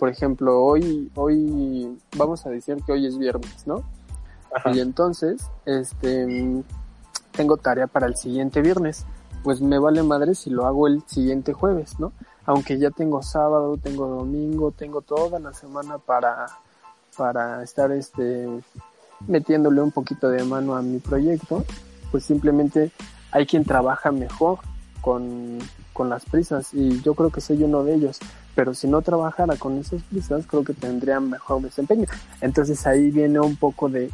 Por 0.00 0.08
ejemplo, 0.08 0.64
hoy, 0.64 1.12
hoy, 1.14 1.96
vamos 2.16 2.44
a 2.44 2.50
decir 2.50 2.78
que 2.84 2.90
hoy 2.90 3.06
es 3.06 3.16
viernes, 3.16 3.68
¿no? 3.68 3.84
Y 4.74 4.80
entonces, 4.80 5.48
este, 5.64 6.64
tengo 7.30 7.56
tarea 7.56 7.86
para 7.86 8.08
el 8.08 8.16
siguiente 8.16 8.62
viernes. 8.62 9.06
Pues 9.44 9.60
me 9.60 9.78
vale 9.78 10.02
madre 10.02 10.34
si 10.34 10.50
lo 10.50 10.66
hago 10.66 10.88
el 10.88 11.04
siguiente 11.06 11.52
jueves, 11.52 12.00
¿no? 12.00 12.12
Aunque 12.46 12.78
ya 12.78 12.90
tengo 12.90 13.22
sábado, 13.22 13.76
tengo 13.76 14.06
domingo, 14.06 14.70
tengo 14.70 15.02
toda 15.02 15.38
la 15.38 15.52
semana 15.52 15.98
para, 15.98 16.46
para 17.16 17.62
estar, 17.62 17.90
este, 17.92 18.48
metiéndole 19.26 19.82
un 19.82 19.90
poquito 19.90 20.28
de 20.28 20.44
mano 20.44 20.76
a 20.76 20.82
mi 20.82 20.98
proyecto, 20.98 21.64
pues 22.10 22.24
simplemente 22.24 22.92
hay 23.32 23.46
quien 23.46 23.64
trabaja 23.64 24.12
mejor 24.12 24.60
con, 25.00 25.58
con 25.92 26.08
las 26.08 26.24
prisas 26.24 26.72
y 26.72 27.02
yo 27.02 27.14
creo 27.14 27.30
que 27.30 27.40
soy 27.40 27.62
uno 27.62 27.84
de 27.84 27.94
ellos 27.94 28.18
pero 28.54 28.72
si 28.72 28.88
no 28.88 29.02
trabajara 29.02 29.56
con 29.56 29.76
esas 29.76 30.02
prisas 30.04 30.46
creo 30.46 30.64
que 30.64 30.72
tendría 30.72 31.20
mejor 31.20 31.60
desempeño 31.60 32.06
entonces 32.40 32.86
ahí 32.86 33.10
viene 33.10 33.38
un 33.38 33.56
poco 33.56 33.88
de 33.88 34.10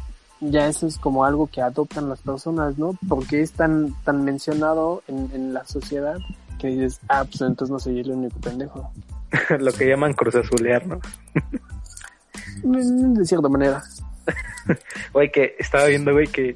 ya 0.51 0.67
eso 0.67 0.87
es 0.87 0.97
como 0.97 1.25
algo 1.25 1.47
que 1.47 1.61
adoptan 1.61 2.09
las 2.09 2.21
personas, 2.21 2.77
¿no? 2.77 2.97
Porque 3.07 3.41
es 3.41 3.53
tan, 3.53 3.93
tan 4.03 4.23
mencionado 4.23 5.03
en, 5.07 5.29
en 5.33 5.53
la 5.53 5.65
sociedad 5.65 6.17
que 6.57 6.67
dices, 6.67 6.99
ah, 7.09 7.23
pues 7.25 7.41
entonces 7.41 7.71
no 7.71 7.79
soy 7.79 7.99
el 7.99 8.11
único 8.11 8.39
pendejo. 8.39 8.91
Lo 9.59 9.71
que 9.71 9.87
llaman 9.87 10.13
cruzazulear, 10.13 10.85
¿no? 10.85 10.99
Mm, 12.63 13.13
de 13.13 13.25
cierta 13.25 13.49
manera. 13.49 13.83
Güey, 15.13 15.29
que 15.31 15.55
estaba 15.59 15.85
viendo, 15.87 16.13
güey, 16.13 16.27
que 16.27 16.55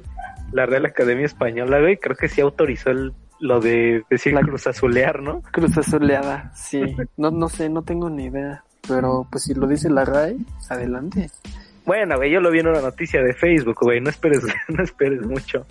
la 0.52 0.64
Real 0.64 0.86
Academia 0.86 1.26
Española, 1.26 1.78
güey, 1.78 1.98
creo 1.98 2.16
que 2.16 2.28
sí 2.28 2.40
autorizó 2.40 2.90
el, 2.90 3.12
lo 3.38 3.60
de 3.60 4.02
decir 4.08 4.32
la 4.32 4.40
cruzazulear, 4.40 5.22
¿no? 5.22 5.42
Cruzazuleada, 5.52 6.50
sí. 6.54 6.80
No, 7.16 7.30
no 7.30 7.48
sé, 7.48 7.68
no 7.68 7.82
tengo 7.82 8.08
ni 8.08 8.24
idea. 8.24 8.64
Pero 8.86 9.26
pues 9.30 9.44
si 9.44 9.54
lo 9.54 9.66
dice 9.66 9.90
la 9.90 10.04
RAE, 10.04 10.38
adelante. 10.70 11.30
Bueno, 11.84 12.16
güey, 12.16 12.30
yo 12.30 12.40
lo 12.40 12.50
vi 12.50 12.60
en 12.60 12.68
una 12.68 12.80
noticia 12.80 13.22
de 13.22 13.34
Facebook, 13.34 13.76
güey, 13.80 14.00
no 14.00 14.10
esperes, 14.10 14.42
no 14.68 14.82
esperes 14.82 15.22
mucho. 15.22 15.66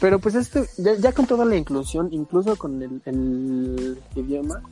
Pero 0.00 0.18
pues 0.18 0.34
este, 0.34 0.68
ya, 1.00 1.12
con 1.12 1.26
toda 1.26 1.44
la 1.44 1.56
inclusión, 1.56 2.08
incluso 2.12 2.56
con 2.56 2.80
el, 2.82 3.98
idioma, 4.14 4.62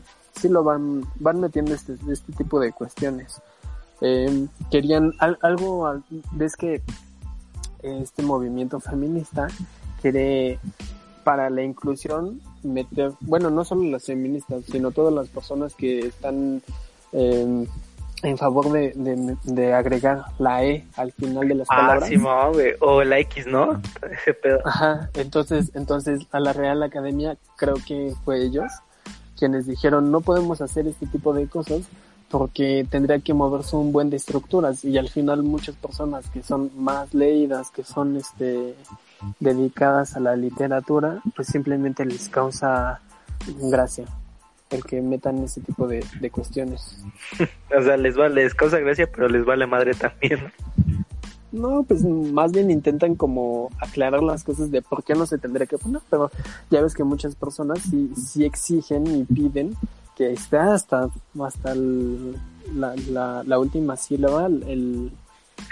sí 0.40 0.48
lo 0.48 0.62
van, 0.62 1.04
van 1.16 1.40
metiendo 1.40 1.74
este, 1.74 1.96
este 2.10 2.32
tipo 2.32 2.60
de 2.60 2.72
cuestiones. 2.72 3.40
Eh, 4.00 4.46
querían 4.70 5.14
algo, 5.18 6.02
ves 6.32 6.54
que 6.54 6.82
este 7.82 8.22
movimiento 8.22 8.78
feminista 8.78 9.48
quiere 10.00 10.58
para 11.24 11.50
la 11.50 11.62
inclusión 11.62 12.40
meter, 12.62 13.12
bueno, 13.20 13.50
no 13.50 13.64
solo 13.64 13.82
las 13.90 14.04
feministas, 14.04 14.64
sino 14.70 14.92
todas 14.92 15.12
las 15.12 15.28
personas 15.28 15.74
que 15.74 16.00
están 16.00 16.62
eh, 17.12 17.66
en 18.26 18.38
favor 18.38 18.70
de, 18.72 18.92
de, 19.44 19.72
agregar 19.72 20.24
la 20.38 20.64
E 20.64 20.84
al 20.96 21.12
final 21.12 21.48
de 21.48 21.54
las 21.54 21.68
ah, 21.70 21.76
palabras. 21.76 22.08
Sí, 22.08 22.16
güey. 22.16 22.72
O 22.80 23.04
la 23.04 23.18
X, 23.20 23.46
¿no? 23.46 23.80
Ese 24.10 24.34
pedo. 24.34 24.60
Ajá, 24.64 25.10
entonces, 25.14 25.70
entonces 25.74 26.26
a 26.32 26.40
la 26.40 26.52
Real 26.52 26.82
Academia 26.82 27.36
creo 27.56 27.76
que 27.86 28.14
fue 28.24 28.42
ellos 28.42 28.70
quienes 29.38 29.66
dijeron 29.66 30.10
no 30.10 30.22
podemos 30.22 30.62
hacer 30.62 30.86
este 30.86 31.06
tipo 31.06 31.34
de 31.34 31.46
cosas 31.46 31.82
porque 32.30 32.86
tendría 32.90 33.20
que 33.20 33.34
moverse 33.34 33.76
un 33.76 33.92
buen 33.92 34.10
de 34.10 34.16
estructuras 34.16 34.84
y 34.84 34.98
al 34.98 35.08
final 35.08 35.42
muchas 35.42 35.76
personas 35.76 36.28
que 36.30 36.42
son 36.42 36.70
más 36.74 37.14
leídas, 37.14 37.70
que 37.70 37.84
son 37.84 38.16
este 38.16 38.74
dedicadas 39.40 40.16
a 40.16 40.20
la 40.20 40.36
literatura, 40.36 41.20
pues 41.36 41.48
simplemente 41.48 42.04
les 42.04 42.28
causa 42.28 43.00
gracia 43.46 44.06
el 44.70 44.84
que 44.84 45.00
metan 45.00 45.38
ese 45.44 45.60
tipo 45.60 45.86
de, 45.86 46.04
de 46.20 46.30
cuestiones. 46.30 46.98
o 47.76 47.82
sea, 47.82 47.96
les 47.96 48.16
vale, 48.16 48.42
les 48.42 48.54
causa 48.54 48.78
gracia, 48.78 49.08
pero 49.10 49.28
les 49.28 49.44
vale 49.44 49.66
madre 49.66 49.94
también. 49.94 50.52
No, 51.52 51.84
pues 51.84 52.04
más 52.04 52.52
bien 52.52 52.70
intentan 52.70 53.14
como 53.14 53.70
aclarar 53.80 54.22
las 54.22 54.44
cosas 54.44 54.70
de 54.70 54.82
por 54.82 55.02
qué 55.04 55.14
no 55.14 55.26
se 55.26 55.38
tendría 55.38 55.66
que 55.66 55.78
poner, 55.78 56.02
pero 56.10 56.30
ya 56.70 56.82
ves 56.82 56.94
que 56.94 57.04
muchas 57.04 57.34
personas 57.34 57.80
sí, 57.80 58.12
sí 58.14 58.44
exigen 58.44 59.06
y 59.06 59.24
piden 59.24 59.74
que 60.16 60.32
esté 60.32 60.58
hasta, 60.58 61.08
hasta 61.40 61.74
la, 61.74 62.94
la, 63.10 63.42
la, 63.44 63.58
última 63.58 63.96
sílaba, 63.96 64.46
el, 64.46 65.12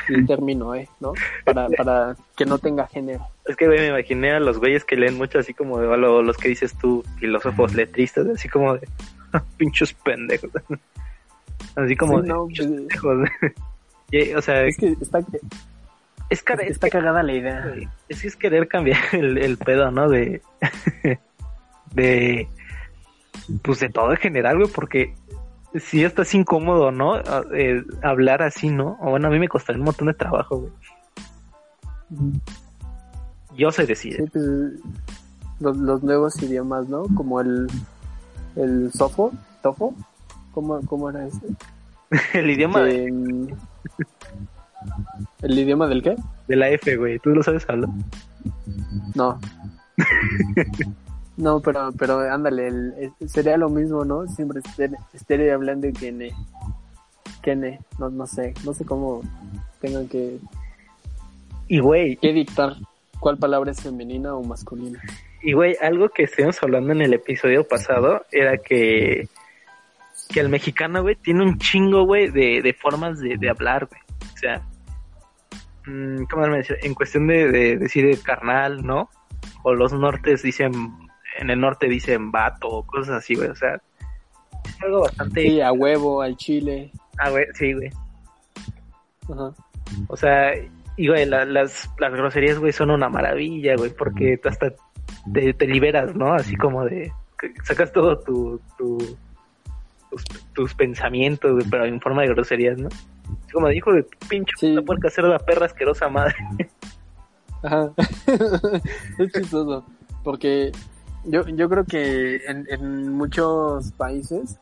el 0.09 0.27
término, 0.27 0.75
¿eh? 0.75 0.89
¿no? 1.01 1.13
Para, 1.45 1.69
para 1.69 2.17
que 2.37 2.45
no 2.45 2.59
tenga 2.59 2.87
género. 2.87 3.27
Es 3.47 3.57
que 3.57 3.69
me 3.69 3.87
imaginé 3.87 4.33
a 4.33 4.41
los 4.41 4.59
güeyes 4.59 4.85
que 4.85 4.97
leen 4.97 5.17
mucho 5.17 5.39
así 5.39 5.55
como 5.55 5.79
de 5.79 5.97
los 5.97 6.37
que 6.37 6.49
dices 6.49 6.77
tú, 6.79 7.05
filósofos 7.19 7.75
letristas, 7.75 8.27
así 8.29 8.49
como 8.49 8.75
de 8.75 8.89
pinchos 9.57 9.93
pendejos. 9.93 10.51
Así 11.77 11.97
como 11.97 12.23
de 12.23 12.29
no, 12.29 12.47
pues, 12.47 12.61
pendejos. 12.61 13.29
o 14.37 14.43
sea, 14.43 14.65
es 14.65 14.77
que 14.77 14.97
está, 15.01 15.21
es, 16.31 16.43
cara, 16.43 16.63
está 16.63 16.89
cagada 16.89 17.23
la 17.23 17.33
idea. 17.33 17.75
Es 18.09 18.23
que 18.23 18.29
es 18.29 18.37
querer 18.37 18.69
cambiar 18.69 19.03
el, 19.13 19.39
el 19.39 19.57
pedo, 19.59 19.91
¿no? 19.91 20.09
De, 20.09 20.41
de, 21.93 22.49
pues 23.63 23.81
de 23.81 23.89
todo 23.89 24.11
en 24.13 24.17
general, 24.17 24.59
güey, 24.59 24.71
porque 24.71 25.15
si 25.75 26.05
estás 26.05 26.35
incómodo, 26.35 26.91
¿no? 26.91 27.19
Eh, 27.55 27.85
hablar 28.03 28.43
así, 28.43 28.71
¿no? 28.71 28.97
Bueno, 29.03 29.29
a 29.29 29.31
mí 29.31 29.39
me 29.39 29.49
costaría 29.49 29.81
un 29.81 29.87
montón 29.87 30.07
de 30.09 30.15
trabajo, 30.15 30.61
güey. 30.61 30.73
Yo 33.57 33.71
sé 33.71 33.87
decir. 33.87 34.17
Sí, 34.17 34.25
pues, 34.33 34.45
los, 35.61 35.77
los, 35.77 36.03
nuevos 36.03 36.41
idiomas, 36.43 36.89
¿no? 36.89 37.05
Como 37.15 37.41
el, 37.41 37.67
el 38.57 38.93
sofo, 38.93 39.33
tofo, 39.63 39.95
¿cómo, 40.53 40.81
cómo 40.87 41.11
era 41.11 41.27
ese? 41.27 41.47
el 42.39 42.51
idioma 42.51 42.81
de... 42.81 43.55
¿El 45.43 45.59
idioma 45.59 45.87
del 45.87 46.03
qué? 46.03 46.17
De 46.49 46.57
la 46.57 46.69
F, 46.71 46.97
güey. 46.97 47.19
¿Tú 47.19 47.31
lo 47.31 47.43
sabes 47.43 47.69
hablar? 47.69 47.91
No. 49.15 49.39
no, 51.37 51.61
pero, 51.61 51.93
pero 51.99 52.21
ándale, 52.21 52.69
el, 52.69 53.13
sería 53.27 53.57
lo 53.57 53.69
mismo, 53.69 54.05
¿no? 54.05 54.27
Siempre 54.27 54.61
esté 55.13 55.53
hablando 55.53 55.87
de 55.87 55.93
Kene. 55.93 56.33
Kene, 57.43 57.81
no, 57.99 58.11
no 58.11 58.27
sé, 58.27 58.55
no 58.65 58.73
sé 58.73 58.85
cómo 58.85 59.23
tengan 59.81 60.09
que... 60.09 60.39
Y 61.69 61.81
güey... 61.81 62.17
¿Qué 62.17 62.33
dictar? 62.33 62.75
¿Cuál 63.21 63.39
palabra 63.39 63.71
es 63.73 63.81
femenina 63.81 64.35
o 64.35 64.43
masculina? 64.45 65.01
Y 65.43 65.53
güey, 65.53 65.77
algo 65.81 66.09
que 66.09 66.25
estuvimos 66.25 66.63
hablando 66.63 66.93
en 66.93 67.03
el 67.03 67.15
episodio 67.15 67.67
pasado 67.67 68.25
era 68.33 68.57
que 68.59 69.29
que 70.35 70.41
el 70.41 70.49
mexicano, 70.49 71.03
güey, 71.03 71.17
tiene 71.17 71.45
un 71.45 71.59
chingo, 71.59 72.05
güey, 72.05 72.31
de, 72.31 72.61
de 72.63 72.73
formas 72.73 73.21
de, 73.21 73.37
de 73.37 73.51
hablar, 73.51 73.87
güey. 73.87 74.01
O 74.35 74.37
sea, 74.37 74.63
mmm, 75.87 76.25
¿cómo 76.25 76.47
me 76.49 76.59
decir? 76.59 76.77
En 76.83 76.95
cuestión 76.95 77.27
de, 77.27 77.51
de 77.51 77.77
decir 77.77 78.21
carnal, 78.23 78.85
¿no? 78.85 79.11
O 79.63 79.75
los 79.75 79.93
nortes 79.93 80.43
dicen, 80.43 80.73
en 81.39 81.51
el 81.51 81.61
norte 81.61 81.89
dicen 81.89 82.31
vato 82.31 82.69
o 82.69 82.87
cosas 82.87 83.17
así, 83.17 83.35
güey. 83.35 83.49
O 83.49 83.57
sea, 83.57 83.81
es 84.65 84.83
algo 84.83 85.01
bastante. 85.01 85.43
Sí, 85.43 85.61
a 85.61 85.73
huevo, 85.73 86.23
al 86.23 86.37
chile. 86.37 86.91
Ah, 87.19 87.31
güey, 87.31 87.47
sí, 87.55 87.73
güey. 87.73 87.91
Ajá. 89.33 89.53
O 90.09 90.17
sea, 90.17 90.55
y 90.97 91.09
güey, 91.09 91.27
la, 91.27 91.45
las, 91.45 91.91
las 91.99 92.13
groserías, 92.13 92.59
güey, 92.59 92.73
son 92.73 92.91
una 92.91 93.09
maravilla, 93.09 93.77
güey, 93.77 93.91
porque 93.91 94.39
tú 94.39 94.49
hasta 94.49 94.73
te, 95.33 95.53
te 95.55 95.67
liberas, 95.67 96.15
¿no? 96.15 96.35
Así 96.35 96.57
como 96.57 96.85
de. 96.85 97.13
Sacas 97.65 97.93
todo 97.93 98.19
tu, 98.21 98.61
tu 98.79 98.99
tus, 100.55 100.75
pensamientos, 100.75 101.65
pero 101.71 101.85
en 101.85 102.01
forma 102.01 102.23
de 102.23 102.29
groserías, 102.29 102.79
¿no? 102.79 102.89
Es 102.89 103.53
como 103.53 103.69
dijo 103.69 103.93
de 103.93 104.03
tu 104.03 104.29
pinche 104.29 104.53
sí. 104.59 104.77
puerca 104.85 105.09
hacer 105.09 105.25
la 105.25 105.39
perra 105.39 105.67
asquerosa 105.67 106.09
madre. 106.09 106.37
Ajá. 107.63 107.91
es 109.19 109.33
chistoso, 109.33 109.85
porque 110.23 110.73
yo, 111.25 111.47
yo 111.49 111.69
creo 111.69 111.85
que 111.85 112.37
en, 112.47 112.67
en 112.69 113.13
muchos 113.13 113.93
países, 113.93 114.59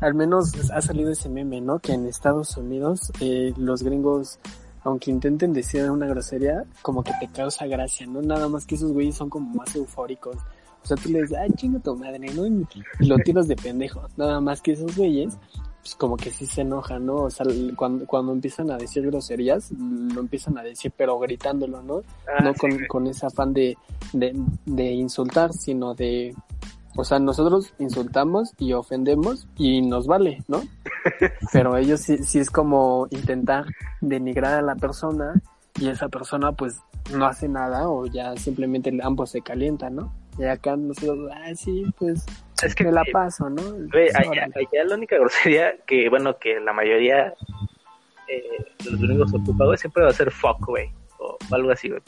al 0.00 0.14
menos 0.14 0.52
ha 0.70 0.80
salido 0.82 1.10
ese 1.10 1.28
meme, 1.28 1.60
¿no? 1.60 1.78
Que 1.78 1.92
en 1.92 2.06
Estados 2.06 2.56
Unidos 2.56 3.12
eh, 3.20 3.52
los 3.56 3.82
gringos, 3.82 4.38
aunque 4.84 5.10
intenten 5.10 5.52
decir 5.52 5.88
una 5.90 6.06
grosería, 6.06 6.64
como 6.82 7.04
que 7.04 7.12
te 7.20 7.28
causa 7.28 7.66
gracia, 7.66 8.06
¿no? 8.06 8.20
Nada 8.20 8.48
más 8.48 8.66
que 8.66 8.74
esos 8.74 8.92
güeyes 8.92 9.14
son 9.14 9.30
como 9.30 9.54
más 9.54 9.74
eufóricos. 9.76 10.36
O 10.82 10.86
sea, 10.86 10.96
tú 10.96 11.10
le 11.10 11.22
dices, 11.22 11.38
ay, 11.40 11.50
chingo 11.54 11.78
tu 11.78 11.94
madre, 11.94 12.26
¿no? 12.34 12.46
Y 12.46 13.06
lo 13.06 13.16
tiras 13.18 13.46
de 13.46 13.54
pendejo. 13.54 14.08
Nada 14.16 14.40
más 14.40 14.60
que 14.60 14.72
esos 14.72 14.96
güeyes, 14.96 15.38
pues 15.82 15.96
como 15.96 16.16
que 16.16 16.30
sí 16.30 16.46
se 16.46 16.60
enojan, 16.60 17.06
¿no? 17.06 17.16
O 17.16 17.30
sea, 17.30 17.44
cuando, 17.76 18.06
cuando 18.06 18.32
empiezan 18.32 18.70
a 18.70 18.76
decir 18.76 19.04
groserías, 19.04 19.72
lo 19.72 20.20
empiezan 20.20 20.56
a 20.56 20.62
decir, 20.62 20.92
pero 20.96 21.18
gritándolo, 21.18 21.82
¿no? 21.82 22.02
Ah, 22.28 22.42
no 22.42 22.52
sí, 22.52 22.60
con, 22.60 22.86
con 22.86 23.06
ese 23.08 23.26
afán 23.26 23.52
de, 23.52 23.76
de, 24.12 24.32
de 24.64 24.92
insultar, 24.92 25.52
sino 25.52 25.94
de, 25.94 26.34
o 26.96 27.04
sea, 27.04 27.18
nosotros 27.18 27.72
insultamos 27.78 28.52
y 28.58 28.74
ofendemos 28.74 29.48
y 29.56 29.80
nos 29.82 30.06
vale, 30.06 30.44
¿no? 30.46 30.62
Pero 31.52 31.76
ellos 31.76 32.00
sí, 32.00 32.18
sí 32.18 32.38
es 32.38 32.50
como 32.50 33.06
intentar 33.10 33.64
denigrar 34.00 34.54
a 34.54 34.62
la 34.62 34.76
persona 34.76 35.40
y 35.80 35.88
esa 35.88 36.08
persona 36.08 36.52
pues 36.52 36.80
no 37.16 37.24
hace 37.26 37.48
nada 37.48 37.88
o 37.88 38.06
ya 38.06 38.36
simplemente 38.36 38.96
ambos 39.02 39.30
se 39.30 39.40
calientan, 39.40 39.96
¿no? 39.96 40.12
Y 40.38 40.44
acá 40.44 40.76
nosotros, 40.76 41.30
ah, 41.32 41.54
sí, 41.54 41.84
pues 41.98 42.24
Es 42.62 42.74
que 42.74 42.84
me 42.84 42.92
la 42.92 43.04
paso, 43.12 43.48
¿no? 43.50 43.62
Pues, 43.90 44.14
allá, 44.14 44.44
allá 44.54 44.84
la 44.84 44.94
única 44.94 45.16
grosería 45.16 45.74
que, 45.86 46.08
bueno, 46.08 46.38
que 46.38 46.60
la 46.60 46.72
mayoría 46.72 47.34
eh, 48.28 48.42
de 48.84 48.90
los 48.90 49.00
gringos 49.00 49.34
ocupa, 49.34 49.64
güey, 49.64 49.78
siempre 49.78 50.02
va 50.04 50.10
a 50.10 50.12
ser 50.12 50.30
fuck, 50.30 50.64
güey. 50.66 50.90
O 51.18 51.36
algo 51.50 51.70
así, 51.70 51.88
güey. 51.88 52.00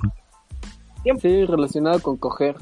Sí, 1.20 1.44
relacionado 1.44 2.00
con 2.00 2.16
coger. 2.16 2.56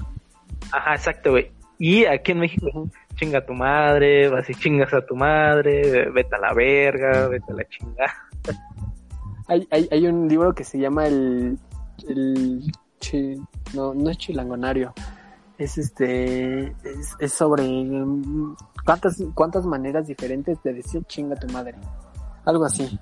Ajá, 0.73 0.95
exacto, 0.95 1.31
güey. 1.31 1.51
Y 1.79 2.05
aquí 2.05 2.33
en 2.33 2.41
México, 2.41 2.89
chinga 3.17 3.39
a 3.39 3.47
tu 3.47 3.55
madre, 3.55 4.29
vas 4.29 4.49
y 4.51 4.55
chingas 4.55 4.93
a 4.95 5.05
tu 5.05 5.17
madre, 5.17 6.11
vete 6.11 6.37
a 6.37 6.39
la 6.39 6.53
verga, 6.55 7.29
vete 7.29 7.53
a 7.53 7.57
la 7.57 7.65
chingada. 7.69 8.15
Hay, 9.49 9.67
hay, 9.71 9.89
hay 9.91 10.07
un 10.07 10.29
libro 10.29 10.55
que 10.55 10.65
se 10.65 10.79
llama 10.79 11.07
el, 11.07 11.59
el 12.09 12.63
chi- 13.01 13.41
no, 13.75 13.93
no 13.95 14.11
es 14.11 14.19
chilangonario. 14.19 14.93
Es 15.59 15.79
este, 15.79 16.69
es, 16.69 17.15
es 17.19 17.33
sobre 17.33 17.65
mm, 17.65 18.57
cuántas, 18.85 19.23
cuántas 19.35 19.67
maneras 19.67 20.07
diferentes 20.07 20.63
de 20.63 20.75
decir 20.75 21.05
chinga 21.05 21.37
tu 21.37 21.47
madre. 21.49 21.75
Algo 22.45 22.65
así. 22.65 22.99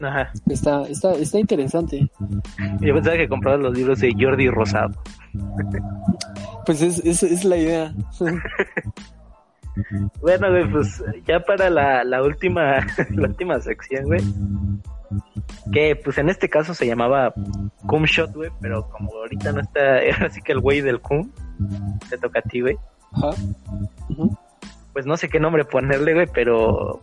Ajá. 0.00 0.30
Está, 0.48 0.82
está, 0.82 1.12
está 1.12 1.38
interesante. 1.38 2.10
Yo 2.80 2.94
pensaba 2.94 3.16
que 3.16 3.28
comprabas 3.28 3.60
los 3.60 3.76
libros 3.76 4.00
de 4.00 4.14
Jordi 4.18 4.48
Rosado. 4.50 4.90
Pues 6.64 6.82
es, 6.82 6.98
es, 7.04 7.22
es 7.22 7.44
la 7.44 7.56
idea. 7.56 7.94
Bueno, 10.22 10.50
güey, 10.50 10.70
pues 10.70 11.04
ya 11.26 11.40
para 11.40 11.68
la, 11.68 12.02
la 12.02 12.22
última 12.22 12.78
la 13.10 13.28
última 13.28 13.60
sección, 13.60 14.04
güey. 14.04 14.20
Que 15.72 15.96
pues 15.96 16.18
en 16.18 16.28
este 16.28 16.48
caso 16.48 16.74
se 16.74 16.86
llamaba 16.86 17.32
Cum 17.86 18.04
Shot, 18.04 18.34
güey, 18.34 18.50
pero 18.60 18.88
como 18.88 19.12
ahorita 19.12 19.52
no 19.52 19.60
está, 19.60 19.98
así 20.26 20.40
que 20.42 20.52
el 20.52 20.60
güey 20.60 20.80
del 20.80 21.00
Cum, 21.00 21.30
te 22.08 22.18
toca 22.18 22.40
a 22.40 22.42
ti, 22.42 22.60
güey. 22.60 22.76
Ajá. 23.12 23.30
Pues 24.92 25.06
no 25.06 25.16
sé 25.16 25.28
qué 25.28 25.38
nombre 25.40 25.64
ponerle, 25.64 26.14
güey, 26.14 26.26
pero 26.32 27.02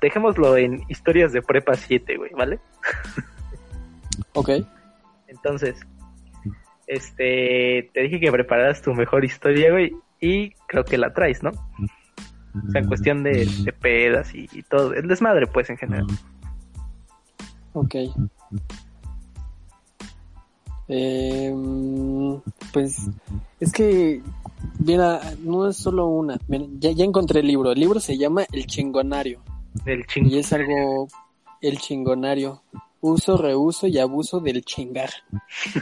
dejémoslo 0.00 0.56
en 0.56 0.82
historias 0.88 1.32
de 1.32 1.42
prepa 1.42 1.74
7, 1.74 2.16
güey, 2.16 2.30
¿vale? 2.32 2.58
Ok. 4.32 4.50
Entonces, 5.28 5.78
este, 6.86 7.90
te 7.92 8.00
dije 8.02 8.20
que 8.20 8.30
prepararas 8.30 8.82
tu 8.82 8.94
mejor 8.94 9.24
historia, 9.24 9.70
güey, 9.70 9.94
y 10.20 10.50
creo 10.68 10.84
que 10.84 10.98
la 10.98 11.12
traes, 11.12 11.42
¿no? 11.42 11.50
O 11.50 12.70
sea, 12.70 12.80
en 12.80 12.86
cuestión 12.86 13.22
de, 13.22 13.46
de 13.64 13.72
pedas 13.72 14.34
y, 14.34 14.48
y 14.52 14.62
todo, 14.62 14.94
el 14.94 15.08
desmadre, 15.08 15.46
pues, 15.46 15.68
en 15.70 15.76
general. 15.76 16.06
Ok. 17.76 17.94
Em, 20.88 22.40
pues 22.72 22.96
es 23.60 23.72
que, 23.72 24.22
mira, 24.78 25.20
no 25.42 25.68
es 25.68 25.76
solo 25.76 26.06
una. 26.06 26.38
Mira, 26.48 26.64
ya, 26.78 26.90
ya 26.92 27.04
encontré 27.04 27.40
el 27.40 27.48
libro. 27.48 27.72
El 27.72 27.80
libro 27.80 28.00
se 28.00 28.16
llama 28.16 28.44
El 28.52 28.66
Chingonario. 28.66 29.40
Del 29.84 30.00
Y 30.00 30.04
ching. 30.06 30.32
es 30.34 30.52
algo, 30.52 31.08
el 31.60 31.78
chingonario. 31.78 32.62
Uso, 33.00 33.36
reuso 33.36 33.86
y 33.86 33.98
abuso 33.98 34.40
del 34.40 34.64
chingar. 34.64 35.10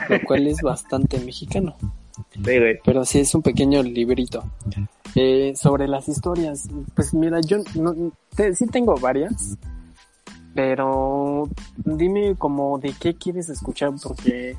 Lo 0.08 0.18
cual 0.26 0.46
es 0.46 0.60
bastante 0.62 1.18
mexicano. 1.20 1.76
Sí, 2.32 2.40
güey. 2.42 2.78
Pero 2.84 3.04
sí 3.04 3.20
es 3.20 3.34
un 3.34 3.42
pequeño 3.42 3.82
librito. 3.82 4.42
Eh, 5.14 5.54
sobre 5.56 5.86
las 5.86 6.08
historias, 6.08 6.68
pues 6.96 7.14
mira, 7.14 7.40
yo 7.40 7.58
no, 7.76 7.94
te- 8.34 8.54
sí 8.56 8.66
tengo 8.66 8.96
varias, 8.96 9.56
pero 10.54 11.48
dime 11.76 12.36
como 12.36 12.78
de 12.78 12.94
qué 12.98 13.14
quieres 13.14 13.48
escuchar, 13.48 13.92
porque 14.02 14.56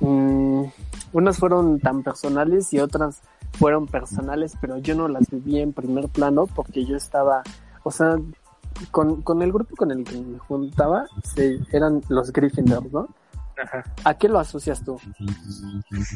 mm, 0.00 0.62
unas 1.12 1.38
fueron 1.38 1.80
tan 1.80 2.02
personales 2.02 2.72
y 2.72 2.80
otras 2.80 3.20
fueron 3.54 3.86
personales, 3.86 4.54
pero 4.60 4.78
yo 4.78 4.94
no 4.94 5.08
las 5.08 5.28
viví 5.30 5.60
en 5.60 5.72
primer 5.72 6.08
plano 6.08 6.46
porque 6.46 6.84
yo 6.84 6.96
estaba, 6.96 7.42
o 7.82 7.90
sea, 7.90 8.16
con, 8.90 9.22
con 9.22 9.42
el 9.42 9.52
grupo 9.52 9.74
con 9.74 9.90
el 9.90 10.04
que 10.04 10.16
me 10.18 10.38
juntaba, 10.38 11.06
se- 11.34 11.58
eran 11.72 12.02
los 12.08 12.32
Gryffindor, 12.32 12.92
¿no? 12.92 13.08
Ajá. 13.60 13.82
¿A 14.04 14.14
qué 14.14 14.28
lo 14.28 14.38
asocias 14.38 14.84
tú? 14.84 15.00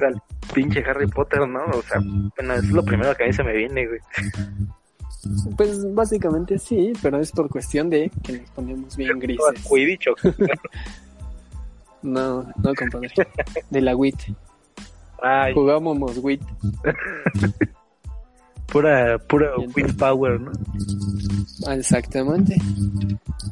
Al 0.06 0.22
pinche 0.54 0.84
Harry 0.88 1.08
Potter, 1.08 1.48
¿no? 1.48 1.64
O 1.64 1.82
sea, 1.82 1.98
bueno, 2.36 2.54
es 2.54 2.64
lo 2.70 2.84
primero 2.84 3.16
que 3.16 3.24
a 3.24 3.26
mí 3.26 3.32
se 3.32 3.42
me 3.42 3.52
viene, 3.52 3.86
güey. 3.88 3.98
Pues 5.56 5.94
básicamente 5.94 6.58
sí, 6.58 6.92
pero 7.00 7.20
es 7.20 7.30
por 7.32 7.48
cuestión 7.48 7.88
de 7.90 8.10
que 8.22 8.40
nos 8.40 8.50
ponemos 8.50 8.96
bien 8.96 9.18
grises. 9.18 9.44
Quidditch 9.68 10.08
o- 10.08 10.14
No, 12.02 12.42
no, 12.42 12.74
compadre. 12.74 13.10
De 13.70 13.80
la 13.80 13.94
WIT. 13.94 14.18
Ay, 15.22 15.54
Jugábamos 15.54 16.18
WIT. 16.18 16.42
pura, 18.66 19.18
pura 19.18 19.50
Wit 19.76 19.96
Power, 19.96 20.40
¿no? 20.40 20.50
Ah, 21.66 21.74
Exactamente. 21.76 22.56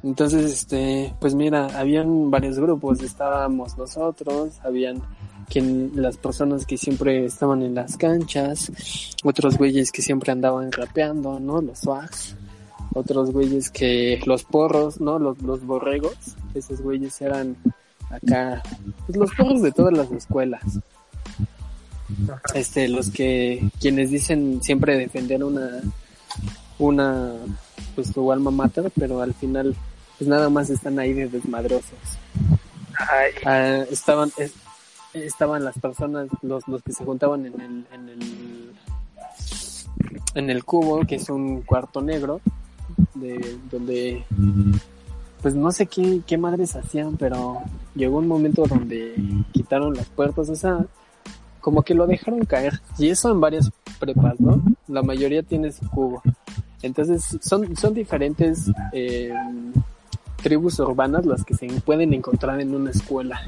Entonces, 0.02 0.50
este, 0.52 1.14
pues 1.20 1.34
mira, 1.34 1.66
habían 1.78 2.30
varios 2.30 2.58
grupos. 2.58 3.02
Estábamos 3.02 3.76
nosotros, 3.78 4.58
habían 4.64 5.00
quien, 5.50 5.92
las 5.96 6.16
personas 6.16 6.64
que 6.64 6.78
siempre 6.78 7.24
estaban 7.26 7.62
en 7.62 7.74
las 7.74 7.96
canchas, 7.96 8.70
otros 9.24 9.58
güeyes 9.58 9.90
que 9.92 10.00
siempre 10.02 10.32
andaban 10.32 10.70
rapeando, 10.72 11.38
¿no? 11.40 11.60
Los 11.60 11.80
swags. 11.80 12.36
Otros 12.94 13.30
güeyes 13.32 13.70
que, 13.70 14.20
los 14.26 14.42
porros, 14.44 15.00
¿no? 15.00 15.18
Los, 15.18 15.40
los 15.42 15.64
borregos. 15.64 16.14
Esos 16.54 16.80
güeyes 16.80 17.20
eran 17.20 17.56
acá, 18.10 18.62
pues 19.06 19.16
los 19.18 19.30
porros 19.34 19.62
de 19.62 19.70
todas 19.72 19.92
las 19.92 20.10
escuelas. 20.10 20.62
este 22.54 22.88
los 22.88 23.10
que 23.10 23.70
quienes 23.80 24.10
dicen 24.10 24.60
siempre 24.62 24.96
defender 24.96 25.44
una 25.44 25.80
una 26.78 27.32
pues 27.94 28.08
su 28.08 28.32
alma 28.32 28.50
mater 28.50 28.90
pero 28.98 29.22
al 29.22 29.32
final 29.34 29.76
pues 30.18 30.28
nada 30.28 30.48
más 30.48 30.70
están 30.70 30.98
ahí 30.98 31.12
de 31.12 31.28
desmadrosos 31.28 31.94
Ay, 32.98 33.30
Ah, 33.46 33.84
estaban 33.90 34.32
es- 34.38 34.52
estaban 35.14 35.64
las 35.64 35.78
personas 35.78 36.28
los 36.42 36.66
los 36.68 36.82
que 36.82 36.92
se 36.92 37.04
juntaban 37.04 37.46
en 37.46 37.60
el 37.60 37.86
en 37.92 38.08
el 38.08 38.72
en 40.34 40.50
el 40.50 40.64
cubo 40.64 41.00
que 41.06 41.16
es 41.16 41.28
un 41.28 41.62
cuarto 41.62 42.00
negro 42.00 42.40
de 43.14 43.58
donde 43.70 44.24
pues 45.42 45.54
no 45.54 45.72
sé 45.72 45.86
qué, 45.86 46.20
qué 46.26 46.36
madres 46.36 46.76
hacían, 46.76 47.16
pero 47.16 47.62
llegó 47.94 48.18
un 48.18 48.28
momento 48.28 48.64
donde 48.66 49.14
quitaron 49.52 49.94
las 49.94 50.06
puertas, 50.06 50.48
o 50.48 50.54
sea, 50.54 50.84
como 51.60 51.82
que 51.82 51.94
lo 51.94 52.06
dejaron 52.06 52.44
caer. 52.44 52.80
Y 52.98 53.08
eso 53.08 53.30
en 53.30 53.40
varias 53.40 53.70
prepas, 53.98 54.38
¿no? 54.38 54.62
La 54.88 55.02
mayoría 55.02 55.42
tiene 55.42 55.72
su 55.72 55.88
cubo. 55.88 56.22
Entonces, 56.82 57.38
son, 57.42 57.74
son 57.76 57.94
diferentes 57.94 58.70
eh, 58.92 59.32
tribus 60.42 60.78
urbanas 60.80 61.26
las 61.26 61.44
que 61.44 61.54
se 61.54 61.66
pueden 61.82 62.12
encontrar 62.14 62.60
en 62.60 62.74
una 62.74 62.90
escuela. 62.90 63.40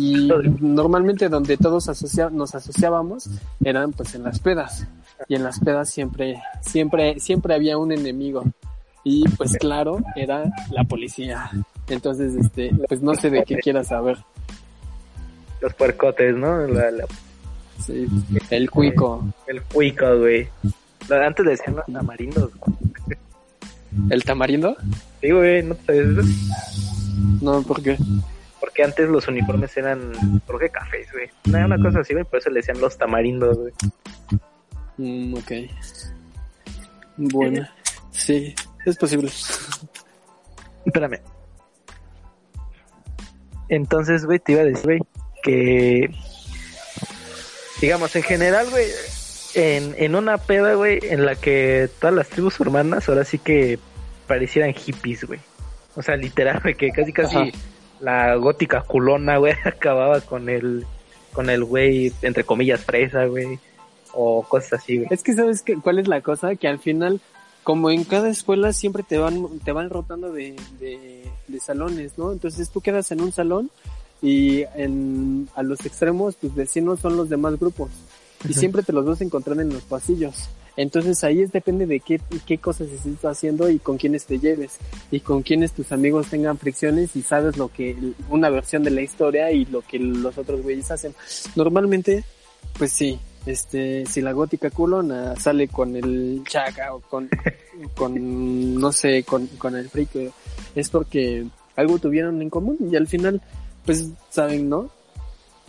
Y 0.00 0.28
normalmente 0.60 1.28
donde 1.28 1.56
todos 1.56 1.88
asocia- 1.88 2.30
nos 2.30 2.54
asociábamos 2.54 3.28
eran 3.64 3.92
pues 3.92 4.14
en 4.14 4.22
las 4.24 4.38
pedas. 4.40 4.86
Y 5.28 5.36
en 5.36 5.44
las 5.44 5.60
pedas 5.60 5.90
siempre, 5.90 6.42
siempre, 6.60 7.18
siempre 7.20 7.54
había 7.54 7.78
un 7.78 7.92
enemigo. 7.92 8.42
Y 9.04 9.28
pues 9.36 9.56
claro, 9.58 9.98
era 10.16 10.44
la 10.70 10.84
policía. 10.84 11.50
Entonces, 11.88 12.34
este, 12.34 12.70
pues 12.88 13.02
no 13.02 13.14
sé 13.14 13.28
de 13.30 13.44
qué 13.44 13.56
quieras 13.58 13.88
saber. 13.88 14.16
los 15.60 15.74
puercotes, 15.74 16.34
¿no? 16.36 16.66
La- 16.66 16.90
la- 16.90 17.06
Sí, 17.84 18.06
el 18.50 18.70
cuico, 18.70 19.24
el 19.48 19.60
cuico, 19.62 20.18
güey. 20.18 20.48
Antes 21.10 21.44
le 21.44 21.50
decían 21.52 21.74
los 21.76 21.84
tamarindos. 21.86 22.50
güey. 22.56 23.18
El 24.10 24.24
tamarindo. 24.24 24.76
Sí, 25.20 25.30
güey, 25.30 25.62
¿no 25.62 25.74
te 25.74 25.86
sabes 25.86 26.18
eso? 26.18 26.28
No, 27.40 27.62
¿por 27.62 27.82
qué? 27.82 27.96
Porque 28.60 28.82
antes 28.82 29.08
los 29.08 29.28
uniformes 29.28 29.76
eran, 29.76 30.12
creo 30.46 30.58
que 30.58 30.70
cafés, 30.70 31.06
güey. 31.12 31.30
No, 31.44 31.64
una 31.64 31.78
cosa 31.78 32.00
así, 32.00 32.12
güey, 32.12 32.24
por 32.24 32.38
eso 32.38 32.50
le 32.50 32.60
decían 32.60 32.80
los 32.80 32.96
tamarindos, 32.96 33.58
güey. 33.58 33.72
Mm, 34.96 35.34
ok. 35.34 35.52
Bueno, 37.16 37.68
sí, 38.10 38.54
es 38.84 38.96
posible. 38.96 39.30
Espérame. 40.84 41.20
Entonces, 43.68 44.24
güey, 44.24 44.38
te 44.38 44.52
iba 44.52 44.62
a 44.62 44.64
decir, 44.64 44.84
güey, 44.84 45.00
que... 45.42 46.10
Digamos, 47.80 48.14
en 48.16 48.22
general, 48.22 48.70
güey, 48.70 48.86
en, 49.54 49.94
en 49.98 50.14
una 50.14 50.38
peda, 50.38 50.74
güey, 50.74 50.98
en 51.02 51.24
la 51.24 51.36
que 51.36 51.88
todas 52.00 52.14
las 52.14 52.28
tribus 52.28 52.58
urbanas 52.60 53.08
ahora 53.08 53.24
sí 53.24 53.38
que 53.38 53.78
parecieran 54.26 54.72
hippies, 54.72 55.24
güey. 55.24 55.40
O 55.96 56.02
sea, 56.02 56.16
literal, 56.16 56.60
güey, 56.62 56.74
que 56.74 56.90
casi 56.90 57.12
casi 57.12 57.36
Ajá. 57.36 57.50
la 58.00 58.34
gótica 58.36 58.82
culona, 58.82 59.38
güey, 59.38 59.54
acababa 59.64 60.20
con 60.20 60.48
el, 60.48 60.86
con 61.32 61.50
el 61.50 61.64
güey, 61.64 62.12
entre 62.22 62.44
comillas, 62.44 62.84
fresa, 62.84 63.26
güey. 63.26 63.58
O 64.12 64.42
cosas 64.42 64.74
así, 64.74 64.98
güey. 64.98 65.08
Es 65.10 65.22
que 65.22 65.34
sabes 65.34 65.62
que, 65.62 65.76
cuál 65.76 65.98
es 65.98 66.06
la 66.06 66.20
cosa, 66.20 66.54
que 66.54 66.68
al 66.68 66.78
final, 66.78 67.20
como 67.62 67.90
en 67.90 68.04
cada 68.04 68.28
escuela 68.28 68.72
siempre 68.72 69.02
te 69.02 69.18
van, 69.18 69.58
te 69.60 69.72
van 69.72 69.90
rotando 69.90 70.32
de, 70.32 70.54
de, 70.78 71.28
de 71.48 71.60
salones, 71.60 72.16
¿no? 72.16 72.32
Entonces 72.32 72.70
tú 72.70 72.80
quedas 72.80 73.10
en 73.10 73.20
un 73.20 73.32
salón 73.32 73.70
y 74.22 74.62
en, 74.76 75.48
a 75.56 75.62
los 75.62 75.84
extremos 75.84 76.36
tus 76.36 76.54
vecinos 76.54 77.00
son 77.00 77.16
los 77.16 77.28
demás 77.28 77.58
grupos 77.58 77.90
y 78.48 78.54
siempre 78.54 78.82
te 78.82 78.92
los 78.92 79.04
vas 79.04 79.20
a 79.20 79.24
encontrar 79.24 79.60
en 79.60 79.70
los 79.70 79.82
pasillos. 79.82 80.48
Entonces 80.76 81.22
ahí 81.22 81.40
es 81.40 81.52
depende 81.52 81.86
de 81.86 82.00
qué, 82.00 82.20
qué 82.46 82.58
cosas 82.58 82.88
estés 82.88 83.24
haciendo 83.24 83.70
y 83.70 83.78
con 83.78 83.96
quiénes 83.96 84.24
te 84.26 84.40
lleves 84.40 84.78
y 85.10 85.20
con 85.20 85.42
quiénes 85.42 85.72
tus 85.72 85.92
amigos 85.92 86.28
tengan 86.28 86.58
fricciones 86.58 87.14
y 87.14 87.22
sabes 87.22 87.56
lo 87.56 87.68
que 87.68 87.96
una 88.28 88.50
versión 88.50 88.82
de 88.82 88.90
la 88.90 89.02
historia 89.02 89.52
y 89.52 89.66
lo 89.66 89.82
que 89.82 89.98
los 89.98 90.36
otros 90.36 90.62
güeyes 90.62 90.90
hacen. 90.90 91.14
Normalmente, 91.54 92.24
pues 92.76 92.92
sí, 92.92 93.20
este, 93.46 94.04
si 94.06 94.20
la 94.20 94.32
gótica 94.32 94.70
culona 94.70 95.36
sale 95.36 95.68
con 95.68 95.94
el 95.94 96.42
chaca 96.48 96.94
o 96.94 97.00
con, 97.00 97.28
con 97.94 98.74
no 98.74 98.90
sé, 98.90 99.22
con, 99.22 99.46
con 99.46 99.76
el 99.76 99.88
frico, 99.88 100.18
es 100.74 100.90
porque 100.90 101.46
algo 101.76 101.98
tuvieron 101.98 102.42
en 102.42 102.50
común 102.50 102.78
y 102.90 102.96
al 102.96 103.06
final, 103.06 103.40
pues 103.84 104.10
saben, 104.30 104.68
¿no? 104.68 104.90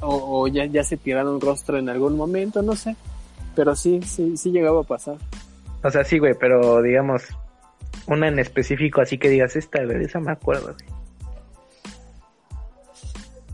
O, 0.02 0.42
o 0.42 0.48
ya, 0.48 0.66
ya 0.66 0.84
se 0.84 0.98
tiraron 0.98 1.40
rostro 1.42 1.78
en 1.78 1.90
algún 1.90 2.18
momento, 2.18 2.62
no 2.62 2.76
sé. 2.76 2.96
Pero 3.56 3.76
sí, 3.76 4.02
sí, 4.04 4.36
sí 4.38 4.52
llegaba 4.52 4.82
a 4.82 4.84
pasar. 4.84 5.16
O 5.84 5.90
sea, 5.90 6.04
sí, 6.04 6.20
güey, 6.20 6.34
pero 6.40 6.82
digamos, 6.82 7.24
una 8.08 8.28
en 8.28 8.40
específico, 8.40 9.02
así 9.02 9.18
que 9.18 9.30
digas 9.30 9.56
esta, 9.56 9.84
güey, 9.84 10.04
esa 10.04 10.20
me 10.20 10.32
acuerdo, 10.32 10.74
güey. 10.74 10.96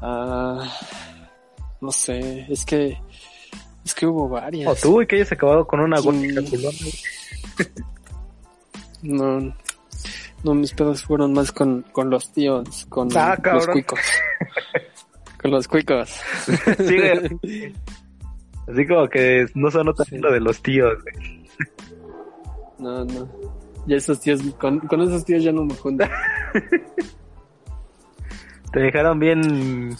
Ah, 0.01 0.67
no 1.79 1.91
sé, 1.91 2.47
es 2.49 2.65
que, 2.65 2.97
es 3.85 3.93
que 3.93 4.07
hubo 4.07 4.27
varias. 4.27 4.67
O 4.67 4.75
tú, 4.75 4.93
güey, 4.93 5.07
que 5.07 5.17
hayas 5.17 5.31
acabado 5.31 5.67
con 5.67 5.79
una 5.79 5.99
gótica 5.99 6.41
culona, 6.49 6.77
güey. 6.79 6.93
No, 9.03 9.39
no, 10.43 10.53
mis 10.53 10.73
pedos 10.73 11.03
fueron 11.03 11.33
más 11.33 11.51
con, 11.51 11.83
con 11.91 12.11
los 12.11 12.31
tíos, 12.31 12.85
con 12.87 13.09
Ah, 13.17 13.35
los 13.43 13.67
cuicos. 13.67 13.99
con 15.41 15.51
los 15.51 15.67
cuicos. 15.67 16.09
Sí, 16.77 16.97
güey. 16.97 17.73
Así 18.67 18.87
como 18.87 19.07
que 19.09 19.45
no 19.55 19.71
sonó 19.71 19.93
tan 19.93 20.05
Sí. 20.05 20.17
lo 20.17 20.31
de 20.31 20.39
los 20.39 20.61
tíos, 20.61 20.93
güey. 21.03 21.45
No, 22.79 23.03
no. 23.05 23.27
Ya 23.87 23.97
esos 23.97 24.19
tíos, 24.19 24.41
con, 24.59 24.79
con 24.79 25.01
esos 25.01 25.25
tíos 25.25 25.43
ya 25.43 25.51
no 25.51 25.65
me 25.65 25.73
junto. 25.75 26.05
Te 28.71 28.79
dejaron 28.79 29.19
bien, 29.19 29.95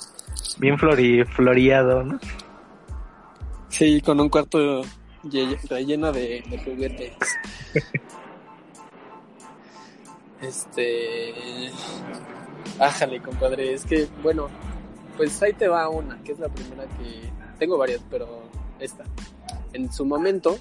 bien 0.60 0.78
flori, 0.78 1.24
floreado, 1.26 2.04
¿no? 2.04 2.20
Sí, 3.70 4.02
con 4.02 4.20
un 4.20 4.30
cuarto 4.30 4.84
relleno 5.70 6.12
de, 6.12 6.44
de 6.50 6.58
juguetes. 6.64 7.14
Este. 10.42 11.70
Ájale, 12.80 13.22
compadre. 13.22 13.74
Es 13.74 13.86
que, 13.86 14.08
bueno, 14.24 14.50
pues 15.18 15.42
ahí 15.42 15.54
te 15.54 15.68
va 15.68 15.90
una, 15.90 16.22
que 16.24 16.32
es 16.34 16.40
la 16.40 16.50
primera 16.50 16.86
que. 16.98 17.30
Tengo 17.60 17.78
varias, 17.78 18.02
pero 18.10 18.44
esta. 18.80 19.04
En 19.74 19.92
su 19.94 20.06
momento, 20.06 20.58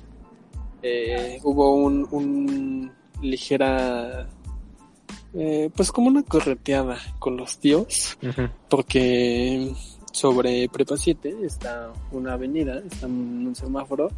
eh, 0.82 1.38
hubo 1.42 1.74
un, 1.74 2.06
un 2.10 2.92
ligera. 3.22 4.28
eh, 5.34 5.70
pues 5.74 5.92
como 5.92 6.08
una 6.08 6.22
correteada 6.22 6.96
con 7.18 7.36
los 7.36 7.58
tíos 7.58 8.18
porque 8.68 9.72
sobre 10.12 10.68
Prepa 10.68 10.96
7 10.96 11.36
está 11.44 11.92
una 12.10 12.32
avenida, 12.32 12.82
está 12.84 13.06
un 13.06 13.54
semáforo 13.54 14.08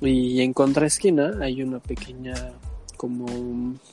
y 0.00 0.40
en 0.42 0.52
contraesquina 0.52 1.38
hay 1.40 1.62
una 1.62 1.78
pequeña 1.80 2.34
como 2.96 3.26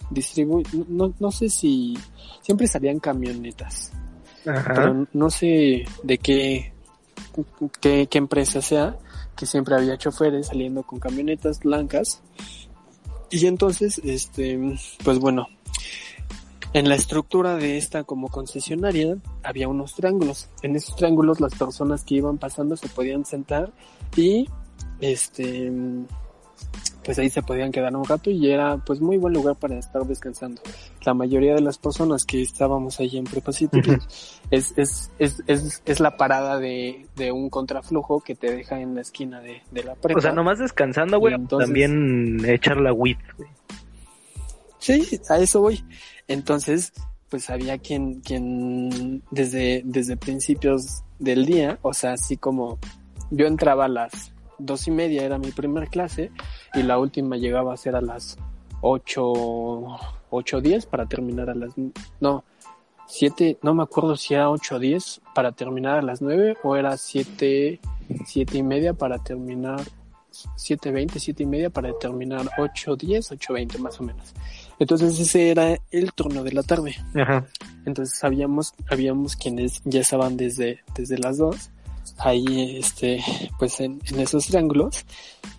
distribu 0.10 0.62
no, 0.90 1.14
no 1.20 1.32
sé 1.32 1.50
si 1.50 1.98
siempre 2.42 2.68
salían 2.68 3.00
camionetas 3.00 3.92
pero 4.44 5.08
no 5.14 5.30
sé 5.30 5.86
de 6.04 6.18
qué, 6.18 6.74
qué, 7.80 8.08
qué 8.10 8.18
empresa 8.18 8.62
sea 8.62 8.98
que 9.36 9.46
siempre 9.46 9.76
había 9.76 9.98
choferes 9.98 10.48
saliendo 10.48 10.84
con 10.84 11.00
camionetas 11.00 11.60
blancas 11.60 12.22
y 13.30 13.46
entonces 13.46 14.00
este 14.04 14.60
pues 15.04 15.20
bueno 15.20 15.48
en 16.74 16.88
la 16.88 16.96
estructura 16.96 17.56
de 17.56 17.78
esta 17.78 18.04
como 18.04 18.30
concesionaria 18.30 19.18
había 19.44 19.68
unos 19.68 19.94
triángulos. 19.94 20.48
En 20.62 20.76
esos 20.78 20.96
triángulos 20.96 21.42
las 21.42 21.54
personas 21.56 22.06
que 22.06 22.16
iban 22.16 22.38
pasando 22.38 22.78
se 22.78 22.88
podían 22.88 23.26
sentar 23.26 23.74
y 24.16 24.48
este 25.02 25.70
pues 27.04 27.18
ahí 27.20 27.30
se 27.30 27.42
podían 27.42 27.72
quedar 27.72 27.96
un 27.96 28.06
rato 28.06 28.30
y 28.30 28.52
era 28.52 28.78
pues 28.78 29.02
muy 29.02 29.18
buen 29.18 29.34
lugar 29.34 29.56
para 29.56 29.78
estar 29.78 30.04
descansando. 30.06 30.62
La 31.04 31.14
mayoría 31.14 31.56
de 31.56 31.62
las 31.62 31.78
personas 31.78 32.26
que 32.26 32.42
estábamos 32.42 33.00
allí 33.00 33.18
en 33.18 33.24
Prepa 33.24 33.52
es, 34.52 34.74
es, 34.78 35.12
es, 35.18 35.44
es, 35.48 35.82
es 35.86 36.00
la 36.00 36.18
parada 36.18 36.60
de, 36.60 37.08
de 37.16 37.32
un 37.32 37.50
contraflujo 37.50 38.22
que 38.22 38.36
te 38.36 38.52
deja 38.52 38.80
en 38.80 38.96
la 38.96 39.02
esquina 39.02 39.42
de, 39.42 39.62
de 39.72 39.84
la 39.84 39.96
prepa. 39.96 40.20
O 40.20 40.22
sea, 40.22 40.32
nomás 40.32 40.60
descansando, 40.60 41.20
güey, 41.20 41.36
también 41.48 42.44
echar 42.46 42.78
la 42.78 42.94
WIT, 42.94 43.20
güey. 43.38 43.50
Sí, 44.78 45.20
a 45.30 45.38
eso 45.38 45.62
voy. 45.62 45.84
Entonces, 46.28 46.94
pues 47.30 47.50
había 47.50 47.78
quien, 47.78 48.22
quien 48.22 49.24
desde, 49.32 49.82
desde 49.86 50.18
principios 50.18 51.04
del 51.18 51.46
día, 51.46 51.80
o 51.82 51.94
sea, 51.94 52.14
así 52.14 52.36
como 52.36 52.80
yo 53.30 53.46
entraba 53.48 53.86
a 53.86 53.88
las 53.88 54.34
dos 54.66 54.88
y 54.88 54.92
media, 54.92 55.24
era 55.24 55.38
mi 55.38 55.52
primer 55.52 55.90
clase, 55.90 56.32
y 56.74 56.84
la 56.84 56.98
última 56.98 57.38
llegaba 57.38 57.74
a 57.74 57.78
ser 57.78 57.96
a 57.96 58.02
las 58.02 58.38
ocho, 58.82 59.98
ocho 60.30 60.62
diez 60.62 60.86
para 60.86 61.06
terminar 61.06 61.50
a 61.50 61.56
las, 61.56 61.74
no, 62.20 62.44
siete, 63.08 63.58
no 63.62 63.74
me 63.74 63.84
acuerdo 63.84 64.16
si 64.16 64.34
era 64.34 64.50
ocho 64.50 64.80
diez 64.80 65.22
para 65.36 65.52
terminar 65.52 66.00
a 66.00 66.02
las 66.02 66.22
nueve 66.22 66.58
o 66.64 66.76
era 66.76 66.98
siete, 66.98 67.80
siete 68.26 68.58
y 68.58 68.64
media 68.64 68.94
para 68.94 69.20
terminar 69.20 69.82
7.20, 70.32 71.20
siete 71.20 71.44
y 71.44 71.46
media 71.46 71.70
para 71.70 71.92
terminar 72.00 72.46
8.10, 72.58 73.38
8.20 73.38 73.80
más 73.80 74.00
o 74.00 74.04
menos. 74.04 74.34
Entonces 74.80 75.20
ese 75.20 75.52
era 75.52 75.78
el 75.92 76.14
turno 76.14 76.44
de 76.44 76.54
la 76.54 76.64
tarde. 76.64 76.96
Ajá. 77.16 77.46
Entonces 77.86 78.24
habíamos, 78.24 78.74
habíamos 78.90 79.36
quienes 79.36 79.82
ya 79.84 80.00
estaban 80.00 80.38
desde, 80.38 80.80
desde 80.96 81.18
las 81.18 81.38
dos 81.38 81.72
ahí 82.18 82.78
este 82.78 83.24
pues 83.58 83.80
en, 83.80 84.00
esos 84.18 84.46
triángulos 84.48 85.06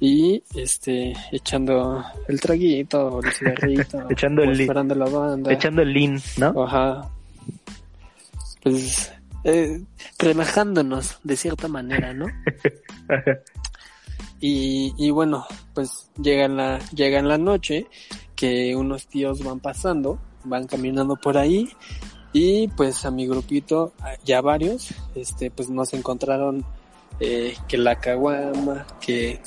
y 0.01 0.43
este 0.55 1.13
echando 1.31 2.05
el 2.29 2.41
traguito 2.41 3.21
el 3.23 3.33
cigarrito 3.33 4.07
echando 4.11 4.43
el 4.43 4.61
esperando 4.61 4.95
la 4.95 5.09
banda. 5.09 5.53
echando 5.53 5.83
el 5.83 5.93
lean 5.93 6.21
no 6.39 6.65
ajá. 6.65 7.11
Pues 8.63 9.13
eh, 9.45 9.83
relajándonos 10.19 11.19
de 11.25 11.37
cierta 11.37 11.67
manera 11.67 12.15
no 12.15 12.27
y, 14.41 14.95
y 14.97 15.11
bueno 15.11 15.47
pues 15.75 16.09
llega 16.21 16.47
la 16.49 16.79
llega 16.91 17.19
en 17.19 17.29
la 17.29 17.39
noche 17.39 17.87
que 18.37 18.75
unos 18.77 19.07
tíos 19.07 19.43
van 19.43 19.61
pasando 19.61 20.19
van 20.45 20.67
caminando 20.67 21.17
por 21.17 21.39
ahí 21.39 21.69
y 22.33 22.69
pues 22.69 23.05
a 23.05 23.11
mi 23.11 23.27
grupito, 23.27 23.93
ya 24.25 24.41
varios, 24.41 24.95
este, 25.15 25.51
pues 25.51 25.69
nos 25.69 25.93
encontraron 25.93 26.65
eh, 27.21 27.55
que 27.69 27.77
la 27.77 27.97
caguama, 27.97 28.87
que 29.01 29.41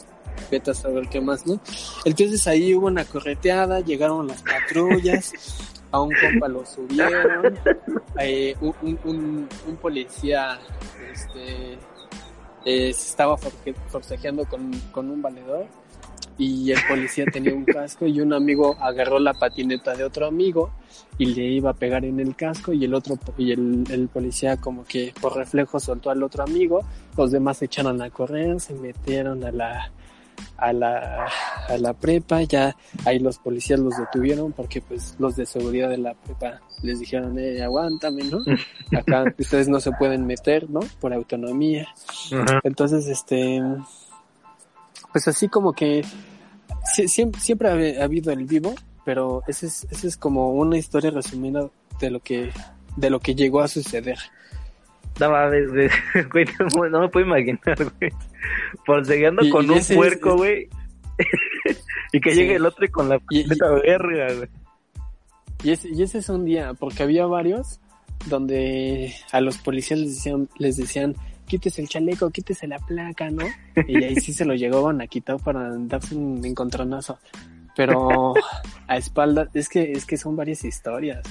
vete 0.52 0.72
a 0.72 0.74
saber 0.74 1.10
qué 1.10 1.20
más, 1.20 1.48
¿no? 1.48 1.60
Entonces 2.06 2.46
ahí 2.48 2.74
hubo 2.76 2.88
una 2.88 3.06
correteada, 3.06 3.80
llegaron 3.80 4.28
las 4.28 4.44
patrullas, 4.44 5.34
a 5.92 6.02
un 6.02 6.14
compa 6.14 6.48
lo 6.48 6.66
subieron, 6.66 7.58
eh, 8.20 8.56
un, 8.62 9.00
un, 9.04 9.50
un, 9.68 9.76
policía 9.78 10.60
este, 11.12 11.74
eh, 12.66 12.90
estaba 12.90 13.38
forcejeando 13.38 14.46
con, 14.46 14.72
con 14.92 15.10
un 15.10 15.22
valedor 15.22 15.66
y 16.38 16.72
el 16.72 16.80
policía 16.88 17.26
tenía 17.32 17.54
un 17.54 17.64
casco 17.66 18.06
y 18.06 18.20
un 18.20 18.34
amigo 18.34 18.76
agarró 18.80 19.20
la 19.20 19.34
patineta 19.34 19.96
de 19.96 20.04
otro 20.04 20.28
amigo 20.28 20.72
y 21.18 21.28
le 21.28 21.44
iba 21.44 21.70
a 21.70 21.74
pegar 21.74 22.04
en 22.04 22.20
el 22.20 22.36
casco 22.36 22.74
y 22.74 22.84
el 22.84 22.94
otro 22.94 23.18
y 23.38 23.52
el, 23.52 23.86
el 23.90 24.08
policía 24.10 24.58
como 24.58 24.84
que 24.84 25.14
por 25.22 25.36
reflejo 25.36 25.80
soltó 25.80 26.10
al 26.10 26.24
otro 26.24 26.44
amigo 26.44 26.82
los 27.18 27.32
demás 27.32 27.58
se 27.58 27.66
echaron 27.66 28.02
a 28.02 28.10
correr 28.10 28.60
se 28.60 28.74
metieron 28.74 29.44
a 29.46 29.52
la 29.52 29.92
a 30.58 30.74
la 30.74 31.28
a 31.70 31.78
la 31.78 31.94
prepa 31.94 32.42
ya 32.44 32.76
ahí 33.06 33.20
los 33.20 33.38
policías 33.40 33.80
los 33.80 33.98
detuvieron 33.98 34.52
porque 34.52 34.82
pues 34.82 35.16
los 35.20 35.36
de 35.38 35.46
seguridad 35.46 35.90
de 35.90 35.98
la 35.98 36.14
prepa 36.14 36.62
les 36.82 37.00
dijeron 37.00 37.38
eh 37.40 37.62
aguántame 37.64 38.24
no 38.26 38.40
acá 38.98 39.24
ustedes 39.38 39.70
no 39.70 39.80
se 39.80 39.92
pueden 39.94 40.26
meter 40.26 40.70
no 40.70 40.82
por 41.00 41.14
autonomía. 41.14 41.88
Entonces 42.64 43.08
este 43.08 43.62
pues 45.16 45.30
así 45.30 45.48
como 45.48 45.72
que 45.72 46.04
siempre, 46.84 47.40
siempre 47.40 47.70
ha, 47.70 48.04
habido 48.04 48.34
el 48.34 48.44
vivo, 48.44 48.76
pero 49.06 49.44
ese 49.48 49.68
es, 49.68 49.88
ese 49.90 50.10
es 50.10 50.18
como 50.18 50.52
una 50.52 50.78
historia 50.78 51.10
resumida 51.10 51.70
de 52.02 52.10
lo 52.10 52.20
que, 52.20 52.52
de 52.98 53.10
lo 53.10 53.22
que 53.22 53.34
llegó 53.34 53.62
a 53.62 53.70
suceder. 53.70 54.18
No 55.18 55.32
mames, 55.32 55.72
güey, 55.72 56.46
no, 56.92 57.00
me 57.00 57.08
puedo 57.08 57.26
imaginar, 57.26 57.78
güey. 57.98 58.12
Forcejeando 58.86 59.50
con 59.50 59.72
un 59.72 59.80
puerco, 59.80 60.36
güey. 60.36 60.68
y 62.12 62.20
que 62.20 62.36
llegue 62.36 62.56
el 62.56 62.66
otro 62.66 62.86
con 62.92 63.08
la 63.08 63.18
puta 63.18 63.72
verga, 63.86 64.34
güey. 64.34 64.50
Y 65.64 65.72
ese, 65.72 65.88
y 65.92 66.04
ese 66.04 66.18
es 66.18 66.28
un 66.28 66.44
día, 66.44 66.74
porque 66.74 67.04
había 67.04 67.26
varios 67.26 67.80
donde 68.26 69.16
a 69.32 69.40
los 69.40 69.60
policías 69.60 69.98
les 69.98 70.16
decían, 70.16 70.50
les 70.58 70.76
decían, 70.76 71.16
quítese 71.46 71.82
el 71.82 71.88
chaleco, 71.88 72.30
quítese 72.30 72.68
la 72.68 72.80
placa, 72.80 73.30
¿no? 73.30 73.46
Y 73.88 74.04
ahí 74.04 74.16
sí 74.18 74.34
se 74.34 74.46
lo 74.46 74.54
llegaban 74.54 75.02
a 75.02 75.08
quitar 75.08 75.38
para 75.38 75.70
darse 75.78 76.16
un 76.16 76.44
encontronazo. 76.46 77.20
Pero 77.76 78.34
a 78.88 78.98
espaldas, 78.98 79.50
es 79.54 79.70
que, 79.70 79.92
es 79.92 80.06
que 80.06 80.18
son 80.18 80.36
varias 80.36 80.64
historias, 80.64 81.24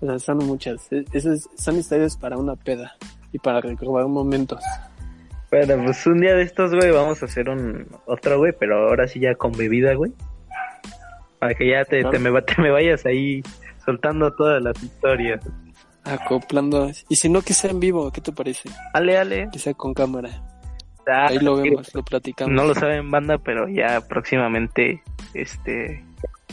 O 0.00 0.06
sea, 0.06 0.18
son 0.18 0.38
muchas. 0.38 0.90
E, 0.92 1.04
esas 1.12 1.48
son 1.54 1.76
historias 1.76 2.16
para 2.16 2.38
una 2.38 2.56
peda 2.56 2.96
y 3.32 3.38
para 3.38 3.60
recordar 3.60 4.06
momentos. 4.06 4.62
Bueno, 5.50 5.82
pues 5.84 6.06
un 6.06 6.20
día 6.20 6.34
de 6.34 6.42
estos, 6.42 6.72
güey, 6.72 6.90
vamos 6.92 7.22
a 7.22 7.26
hacer 7.26 7.48
un 7.48 7.86
otro, 8.06 8.38
güey, 8.38 8.52
pero 8.58 8.88
ahora 8.88 9.08
sí 9.08 9.18
ya 9.18 9.34
con 9.34 9.52
bebida, 9.52 9.94
güey. 9.94 10.12
Para 11.40 11.54
que 11.54 11.68
ya 11.68 11.84
te, 11.84 12.04
te, 12.04 12.18
me, 12.18 12.30
te 12.42 12.62
me 12.62 12.70
vayas 12.70 13.04
ahí 13.06 13.42
soltando 13.84 14.32
todas 14.32 14.62
las 14.62 14.80
historias 14.82 15.40
acoplando. 16.10 16.90
Y 17.08 17.16
si 17.16 17.28
no, 17.28 17.42
que 17.42 17.54
sea 17.54 17.70
en 17.70 17.80
vivo, 17.80 18.10
¿qué 18.10 18.20
te 18.20 18.32
parece? 18.32 18.68
Ale, 18.92 19.18
ale. 19.18 19.48
Que 19.52 19.58
sea 19.58 19.74
con 19.74 19.94
cámara. 19.94 20.42
Ah, 21.06 21.26
Ahí 21.28 21.38
lo 21.38 21.56
vemos, 21.56 21.94
lo 21.94 22.02
platicamos. 22.04 22.54
No 22.54 22.64
lo 22.64 22.74
saben 22.74 23.10
banda, 23.10 23.38
pero 23.38 23.68
ya 23.68 24.00
próximamente, 24.06 25.02
este... 25.34 26.04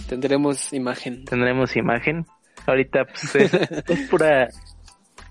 Tendremos 0.08 0.74
imagen. 0.74 1.26
Tendremos 1.26 1.76
imagen. 1.76 2.26
Ahorita, 2.66 3.06
pues, 3.06 3.36
es, 3.88 4.10
pura... 4.10 4.48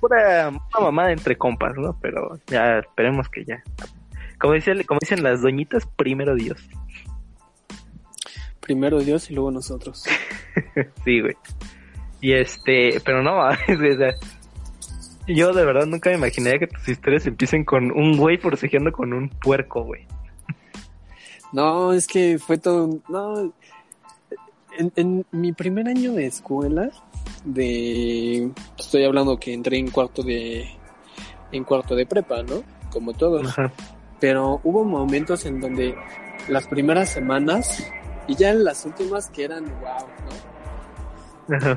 Pura 0.01 0.53
mamada 0.79 1.11
entre 1.11 1.37
compas, 1.37 1.75
¿no? 1.77 1.99
Pero 2.03 2.39
ya 2.47 2.79
esperemos 2.79 3.29
que 3.31 3.45
ya. 3.45 3.63
Como, 4.39 4.53
dice, 4.53 4.85
como 4.85 5.01
dicen 5.01 5.23
las 5.23 5.41
doñitas, 5.41 5.87
primero 5.97 6.35
Dios. 6.35 6.69
Primero 8.61 9.01
Dios 9.01 9.31
y 9.31 9.35
luego 9.35 9.51
nosotros. 9.51 10.05
sí, 11.05 11.21
güey. 11.21 11.37
Y 12.27 12.33
este, 12.33 13.01
pero 13.05 13.23
no, 13.23 13.39
yo 15.29 15.53
de 15.53 15.65
verdad 15.65 15.87
nunca 15.87 16.11
me 16.11 16.17
imaginé 16.17 16.59
que 16.59 16.67
tus 16.67 16.89
historias 16.89 17.25
empiecen 17.25 17.65
con 17.65 17.93
un 17.93 18.17
güey 18.17 18.37
forcejeando 18.37 18.91
con 18.91 19.13
un 19.13 19.29
puerco, 19.29 19.85
güey. 19.85 20.09
No, 21.53 21.93
es 21.93 22.09
que 22.09 22.41
fue 22.41 22.59
todo, 22.59 22.99
no, 23.09 23.55
en, 24.77 25.25
mi 25.31 25.53
primer 25.53 25.87
año 25.87 26.15
de 26.15 26.27
escuela, 26.27 26.91
de, 27.45 28.51
estoy 28.77 29.05
hablando 29.05 29.39
que 29.39 29.55
entré 29.55 29.79
en 29.79 29.93
cuarto 29.93 30.25
de, 30.25 30.69
en 31.53 31.63
cuarto 31.63 31.95
de 31.95 32.07
prepa, 32.07 32.43
¿no? 32.43 32.65
Como 32.91 33.13
todos. 33.13 33.55
Pero 34.19 34.61
hubo 34.65 34.83
momentos 34.83 35.47
en 35.47 35.61
donde 35.61 35.95
las 36.49 36.67
primeras 36.67 37.09
semanas 37.09 37.89
y 38.27 38.35
ya 38.35 38.51
en 38.51 38.65
las 38.65 38.85
últimas 38.85 39.31
que 39.31 39.45
eran 39.45 39.65
wow, 39.67 40.09
¿no? 40.25 40.56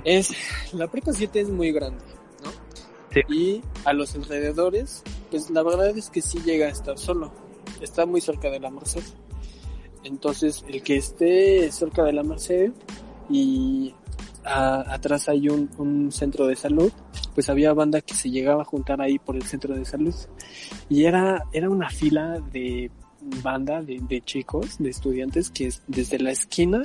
Es, 0.04 0.34
la 0.74 0.88
prepa 0.88 1.14
7 1.14 1.42
es 1.42 1.50
muy 1.50 1.72
grande, 1.72 2.04
¿no? 2.44 3.34
Y 3.34 3.62
a 3.86 3.94
los 3.94 4.16
alrededores, 4.16 5.04
pues 5.30 5.50
la 5.50 5.64
verdad 5.64 5.96
es 5.98 6.10
que 6.10 6.22
sí 6.22 6.40
llega 6.44 6.68
a 6.68 6.70
estar 6.70 6.98
solo. 6.98 7.32
Está 7.82 8.06
muy 8.06 8.22
cerca 8.22 8.50
de 8.50 8.60
la 8.60 8.70
Merced. 8.70 9.04
Entonces, 10.04 10.64
el 10.68 10.82
que 10.82 10.98
esté 10.98 11.72
cerca 11.72 12.04
de 12.04 12.14
la 12.14 12.24
Merced 12.24 12.72
y 13.30 13.94
atrás 14.44 15.30
hay 15.30 15.50
un, 15.50 15.70
un, 15.78 16.12
centro 16.12 16.48
de 16.48 16.56
salud, 16.56 16.92
pues 17.36 17.50
había 17.50 17.74
banda 17.74 18.02
que 18.02 18.16
se 18.16 18.32
llegaba 18.32 18.64
a 18.64 18.66
juntar 18.66 19.02
ahí 19.02 19.20
por 19.20 19.36
el 19.36 19.44
centro 19.44 19.76
de 19.76 19.86
salud. 19.86 20.16
Y 20.88 21.06
era, 21.06 21.46
era 21.52 21.70
una 21.70 21.90
fila 21.90 22.40
de 22.52 22.90
banda 23.44 23.82
de, 23.82 24.00
de 24.02 24.22
chicos, 24.22 24.78
de 24.80 24.90
estudiantes, 24.90 25.50
que 25.50 25.68
es 25.68 25.84
desde 25.88 26.20
la 26.20 26.32
esquina 26.32 26.84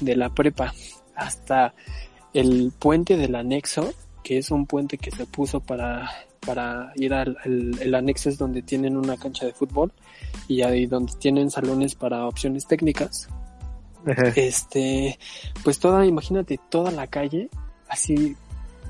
de 0.00 0.16
la 0.16 0.34
prepa 0.34 0.74
hasta 1.14 1.74
el 2.36 2.70
puente 2.78 3.16
del 3.16 3.34
anexo, 3.34 3.94
que 4.22 4.36
es 4.36 4.50
un 4.50 4.66
puente 4.66 4.98
que 4.98 5.10
se 5.10 5.24
puso 5.24 5.60
para, 5.60 6.10
para 6.44 6.92
ir 6.96 7.14
al 7.14 7.36
el 7.44 7.94
anexo 7.94 8.28
es 8.28 8.36
donde 8.36 8.60
tienen 8.60 8.96
una 8.96 9.16
cancha 9.16 9.46
de 9.46 9.54
fútbol 9.54 9.90
y 10.46 10.60
ahí 10.60 10.84
donde 10.84 11.14
tienen 11.18 11.50
salones 11.50 11.94
para 11.94 12.26
opciones 12.26 12.66
técnicas. 12.66 13.28
Este, 14.36 15.18
pues 15.64 15.80
toda, 15.80 16.06
imagínate 16.06 16.60
toda 16.68 16.92
la 16.92 17.08
calle 17.08 17.48
así 17.88 18.36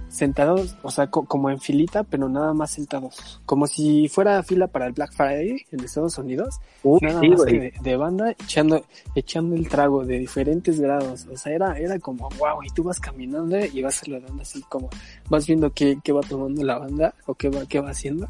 sentados, 0.09 0.77
o 0.83 0.91
sea, 0.91 1.09
como 1.09 1.51
en 1.51 1.61
filita, 1.61 2.05
pero 2.05 2.29
nada 2.29 2.55
más 2.55 2.71
sentados. 2.71 3.41
Como 3.45 3.67
si 3.67 4.09
fuera 4.09 4.43
fila 4.43 4.67
para 4.67 4.87
el 4.87 4.93
Black 4.93 5.13
Friday 5.13 5.67
en 5.71 5.81
Estados 5.81 6.19
Unidos. 6.19 6.61
nada 7.01 7.23
más 7.23 7.45
de, 7.45 7.97
banda 7.97 8.31
echando, 8.31 8.85
echando 9.15 9.57
el 9.57 9.69
trago 9.69 10.05
de 10.05 10.19
diferentes 10.19 10.81
grados. 10.81 11.27
O 11.33 11.37
sea, 11.37 11.53
era, 11.53 11.79
era 11.79 11.99
como 11.99 12.29
wow, 12.39 12.63
y 12.65 12.71
tú 12.71 12.85
vas 12.85 13.01
caminando 13.01 13.59
y 13.59 13.83
vas 13.83 13.97
saludando 13.97 14.43
así 14.43 14.63
como, 14.69 14.89
vas 15.29 15.47
viendo 15.47 15.73
qué, 15.73 15.99
qué 16.03 16.13
va 16.13 16.21
tomando 16.21 16.65
la 16.65 16.79
banda 16.79 17.15
o 17.27 17.35
qué 17.35 17.49
va, 17.49 17.67
qué 17.67 17.81
va 17.81 17.91
haciendo. 17.91 18.29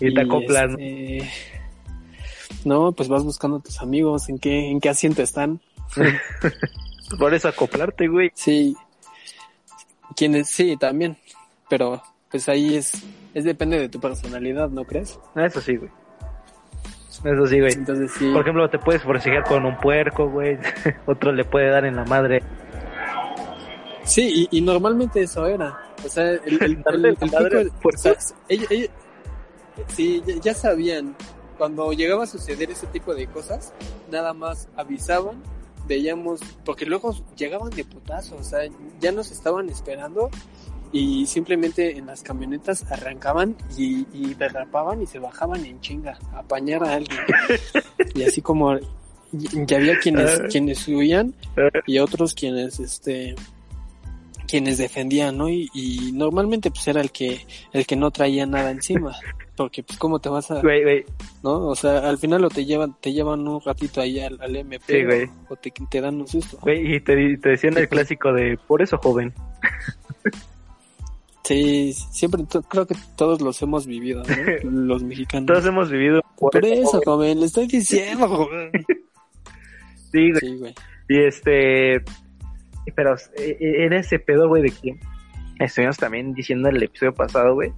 y, 0.00 0.12
te 0.12 0.20
acoplas. 0.20 0.70
Este, 0.72 1.28
no, 2.64 2.92
pues 2.92 3.08
vas 3.08 3.24
buscando 3.24 3.58
a 3.58 3.60
tus 3.60 3.80
amigos, 3.80 4.28
en 4.28 4.38
qué, 4.38 4.70
en 4.70 4.80
qué 4.80 4.88
asiento 4.88 5.22
están. 5.22 5.60
Por 7.18 7.34
eso 7.34 7.48
acoplarte, 7.48 8.08
güey. 8.08 8.30
Sí, 8.34 8.76
quienes 10.12 10.48
sí, 10.48 10.76
también, 10.76 11.16
pero 11.68 12.02
pues 12.30 12.48
ahí 12.48 12.76
es, 12.76 12.92
es 13.34 13.44
depende 13.44 13.78
de 13.78 13.88
tu 13.88 14.00
personalidad, 14.00 14.70
¿no 14.70 14.84
crees? 14.84 15.18
Eso 15.36 15.60
sí, 15.60 15.76
güey. 15.76 15.90
Eso 17.24 17.46
sí, 17.46 17.60
güey. 17.60 17.72
Entonces 17.72 18.10
sí. 18.18 18.30
Por 18.32 18.42
ejemplo, 18.42 18.68
te 18.70 18.78
puedes 18.78 19.02
forcejear 19.02 19.44
con 19.44 19.64
un 19.64 19.76
puerco, 19.76 20.28
güey. 20.28 20.58
Otro 21.06 21.32
le 21.32 21.44
puede 21.44 21.70
dar 21.70 21.84
en 21.84 21.96
la 21.96 22.04
madre. 22.04 22.42
Sí, 24.04 24.48
y, 24.50 24.60
normalmente 24.60 25.22
eso 25.22 25.46
era. 25.46 25.78
O 26.04 26.08
sea, 26.08 26.30
el, 26.30 26.62
el, 26.62 26.82
el, 26.92 27.04
el 28.48 28.90
sí, 29.88 30.22
ya 30.42 30.54
sabían. 30.54 31.14
Cuando 31.58 31.92
llegaba 31.92 32.24
a 32.24 32.26
suceder 32.26 32.70
ese 32.70 32.86
tipo 32.88 33.14
de 33.14 33.26
cosas, 33.28 33.72
nada 34.10 34.32
más 34.32 34.68
avisaban 34.74 35.40
veíamos, 35.86 36.40
porque 36.64 36.86
luego 36.86 37.14
llegaban 37.36 37.70
de 37.70 37.84
putazo, 37.84 38.36
o 38.36 38.44
sea, 38.44 38.60
ya 39.00 39.12
nos 39.12 39.30
estaban 39.30 39.68
esperando 39.68 40.30
y 40.92 41.26
simplemente 41.26 41.96
en 41.96 42.06
las 42.06 42.22
camionetas 42.22 42.90
arrancaban 42.90 43.56
y, 43.76 44.06
y 44.12 44.34
derrapaban 44.34 45.02
y 45.02 45.06
se 45.06 45.18
bajaban 45.18 45.64
en 45.64 45.80
chinga 45.80 46.18
a 46.32 46.40
apañar 46.40 46.84
a 46.84 46.94
alguien. 46.94 47.20
y 48.14 48.22
así 48.22 48.42
como 48.42 48.78
ya 49.32 49.76
había 49.78 49.98
quienes, 49.98 50.40
ah. 50.40 50.44
quienes 50.50 50.86
huían 50.86 51.34
y 51.86 51.98
otros 51.98 52.34
quienes, 52.34 52.78
este, 52.78 53.34
quienes 54.46 54.76
defendían, 54.76 55.38
¿no? 55.38 55.48
Y, 55.48 55.70
y, 55.72 56.12
normalmente 56.12 56.70
pues 56.70 56.86
era 56.86 57.00
el 57.00 57.10
que, 57.10 57.46
el 57.72 57.86
que 57.86 57.96
no 57.96 58.10
traía 58.10 58.44
nada 58.44 58.70
encima 58.70 59.16
porque 59.62 59.82
pues 59.82 59.98
cómo 59.98 60.18
te 60.18 60.28
vas 60.28 60.50
a... 60.50 60.62
¿No? 61.42 61.68
O 61.68 61.74
sea, 61.74 62.08
al 62.08 62.18
final 62.18 62.44
o 62.44 62.48
te 62.48 62.64
llevan, 62.64 62.96
te 63.00 63.12
llevan 63.12 63.46
un 63.46 63.60
ratito 63.60 64.00
ahí 64.00 64.20
al, 64.20 64.56
MP 64.56 65.28
o 65.48 65.56
te, 65.56 65.72
te, 65.90 66.00
dan 66.00 66.20
un 66.20 66.28
susto. 66.28 66.58
Güey, 66.62 66.96
y 66.96 67.00
te, 67.00 67.36
te 67.38 67.48
decían 67.50 67.76
el 67.76 67.88
clásico 67.88 68.32
de, 68.32 68.58
por 68.66 68.82
eso 68.82 68.98
joven. 68.98 69.32
Sí, 71.44 71.92
siempre 71.92 72.44
creo 72.68 72.86
que 72.86 72.94
todos 73.16 73.40
los 73.40 73.60
hemos 73.62 73.86
vivido, 73.86 74.22
¿no? 74.22 74.70
los 74.70 75.02
mexicanos. 75.02 75.46
Todos 75.46 75.66
hemos 75.66 75.90
vivido. 75.90 76.22
Por, 76.38 76.64
eso, 76.64 77.00
joven. 77.04 77.40
le 77.40 77.46
estoy 77.46 77.66
diciendo, 77.66 78.28
joven. 78.28 78.70
Sí, 80.12 80.30
güey. 80.30 80.40
Sí, 80.40 80.56
güey. 80.56 80.74
Y 81.08 81.18
este, 81.24 82.00
pero 82.94 83.16
eh, 83.36 83.56
eh, 83.60 83.86
en 83.86 83.92
ese 83.92 84.20
pedo, 84.20 84.48
güey, 84.48 84.62
de 84.62 84.70
que 84.70 84.98
estuvimos 85.58 85.96
también 85.96 86.32
diciendo 86.32 86.68
en 86.68 86.76
el 86.76 86.84
episodio 86.84 87.12
pasado, 87.12 87.54
güey, 87.54 87.72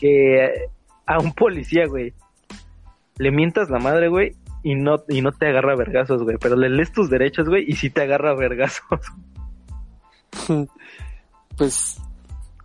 que 0.00 0.68
a 1.06 1.18
un 1.18 1.32
policía, 1.32 1.86
güey, 1.86 2.12
le 3.18 3.30
mientas 3.30 3.70
la 3.70 3.78
madre, 3.78 4.08
güey, 4.08 4.36
y 4.62 4.74
no, 4.74 5.02
y 5.08 5.22
no 5.22 5.32
te 5.32 5.48
agarra 5.48 5.76
vergazos, 5.76 6.22
güey, 6.22 6.36
pero 6.38 6.56
le 6.56 6.68
lees 6.68 6.92
tus 6.92 7.10
derechos, 7.10 7.48
güey, 7.48 7.64
y 7.66 7.74
sí 7.76 7.90
te 7.90 8.02
agarra 8.02 8.34
vergazos. 8.34 9.00
Pues 11.54 12.00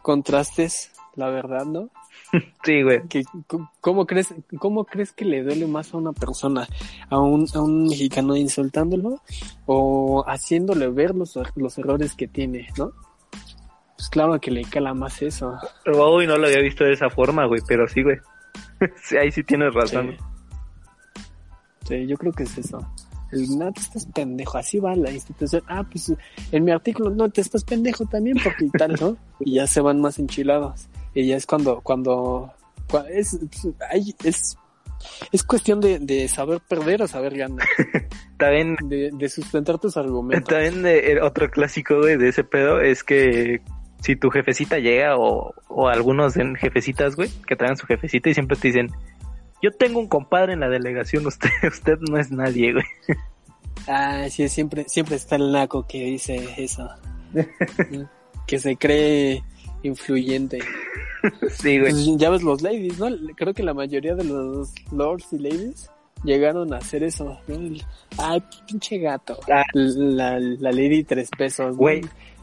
contrastes, 0.01 0.93
la 1.15 1.29
verdad, 1.29 1.65
¿no? 1.65 1.89
Sí, 2.63 2.83
güey. 2.83 3.01
¿cómo, 3.81 4.05
crees, 4.05 4.33
¿Cómo 4.59 4.85
crees 4.85 5.11
que 5.11 5.25
le 5.25 5.43
duele 5.43 5.67
más 5.67 5.93
a 5.93 5.97
una 5.97 6.13
persona? 6.13 6.67
¿A 7.09 7.19
un, 7.19 7.47
a 7.53 7.61
un 7.61 7.83
mexicano 7.83 8.35
insultándolo? 8.35 9.21
¿O 9.65 10.23
haciéndole 10.27 10.87
ver 10.87 11.15
los, 11.15 11.37
los 11.55 11.77
errores 11.77 12.15
que 12.15 12.27
tiene, 12.27 12.69
no? 12.77 12.93
Pues 13.97 14.09
claro 14.09 14.39
que 14.39 14.51
le 14.51 14.63
cala 14.63 14.93
más 14.93 15.21
eso. 15.23 15.57
Uy, 15.85 16.27
no 16.27 16.37
lo 16.37 16.45
había 16.45 16.61
visto 16.61 16.83
de 16.83 16.93
esa 16.93 17.09
forma, 17.09 17.45
güey, 17.47 17.61
pero 17.67 17.87
sí, 17.87 18.03
güey. 18.03 18.17
sí, 19.03 19.17
ahí 19.17 19.31
sí 19.31 19.43
tienes 19.43 19.73
razón. 19.73 20.15
Sí. 21.87 22.05
yo 22.05 22.15
creo 22.15 22.31
que 22.31 22.43
es 22.43 22.57
eso. 22.59 22.79
El 23.31 23.57
no 23.57 23.73
te 23.73 23.81
estás 23.81 24.05
pendejo, 24.05 24.57
así 24.57 24.79
va 24.79 24.95
la 24.95 25.11
institución. 25.11 25.63
Ah, 25.67 25.83
pues 25.83 26.13
en 26.51 26.63
mi 26.63 26.71
artículo, 26.71 27.09
no 27.09 27.27
te 27.29 27.41
estás 27.41 27.63
pendejo 27.63 28.05
también 28.05 28.37
porque 28.41 28.65
y 28.65 28.69
tal, 28.69 28.95
¿no? 29.01 29.17
y 29.39 29.55
ya 29.55 29.65
se 29.65 29.81
van 29.81 29.99
más 29.99 30.19
enchilados. 30.19 30.87
Y 31.15 31.25
ya 31.25 31.35
es 31.35 31.47
cuando, 31.47 31.81
cuando, 31.81 32.53
es, 33.09 33.39
es, 34.23 34.57
es 35.31 35.43
cuestión 35.43 35.81
de, 35.81 35.97
de 35.97 36.27
saber 36.27 36.61
perder 36.61 37.01
o 37.01 37.07
saber 37.07 37.35
ganar. 37.35 37.67
también, 38.37 38.75
de, 38.83 39.09
de 39.11 39.29
sustentar 39.29 39.79
tus 39.79 39.97
argumentos. 39.97 40.47
También 40.47 40.85
eh, 40.85 41.19
otro 41.19 41.49
clásico, 41.49 41.97
güey, 41.97 42.15
de 42.17 42.29
ese 42.29 42.43
pedo 42.43 42.79
es 42.79 43.03
que 43.03 43.61
si 44.01 44.15
tu 44.15 44.29
jefecita 44.29 44.79
llega 44.79 45.17
o, 45.17 45.53
o 45.67 45.87
algunos 45.87 46.37
en 46.37 46.55
jefecitas, 46.55 47.15
güey, 47.15 47.29
que 47.47 47.55
traigan 47.55 47.77
su 47.77 47.87
jefecita 47.87 48.29
y 48.29 48.33
siempre 48.33 48.57
te 48.57 48.69
dicen, 48.69 48.91
yo 49.61 49.71
tengo 49.71 49.99
un 49.99 50.07
compadre 50.07 50.53
en 50.53 50.59
la 50.59 50.69
delegación, 50.69 51.25
usted, 51.27 51.49
usted 51.67 51.97
no 52.09 52.17
es 52.17 52.31
nadie, 52.31 52.73
güey. 52.73 52.85
Ah, 53.87 54.27
sí, 54.29 54.47
siempre, 54.49 54.85
siempre 54.87 55.15
está 55.15 55.35
el 55.37 55.51
naco 55.51 55.85
que 55.87 56.03
dice 56.03 56.49
eso. 56.57 56.89
que 58.47 58.59
se 58.59 58.75
cree 58.75 59.43
influyente. 59.83 60.59
sí, 61.49 61.79
güey. 61.79 61.91
Pues, 61.91 62.17
ya 62.17 62.29
ves 62.29 62.43
los 62.43 62.61
ladies, 62.61 62.99
¿no? 62.99 63.07
Creo 63.35 63.53
que 63.53 63.63
la 63.63 63.73
mayoría 63.73 64.15
de 64.15 64.23
los 64.23 64.73
lords 64.91 65.31
y 65.31 65.39
ladies 65.39 65.89
llegaron 66.23 66.73
a 66.73 66.77
hacer 66.77 67.03
eso. 67.03 67.39
Ay, 68.17 68.43
pinche 68.67 68.97
gato. 68.97 69.39
Ah. 69.51 69.63
La, 69.73 70.39
la 70.39 70.71
lady 70.71 71.03
tres 71.03 71.29
pesos. 71.37 71.75
Güey. 71.77 72.01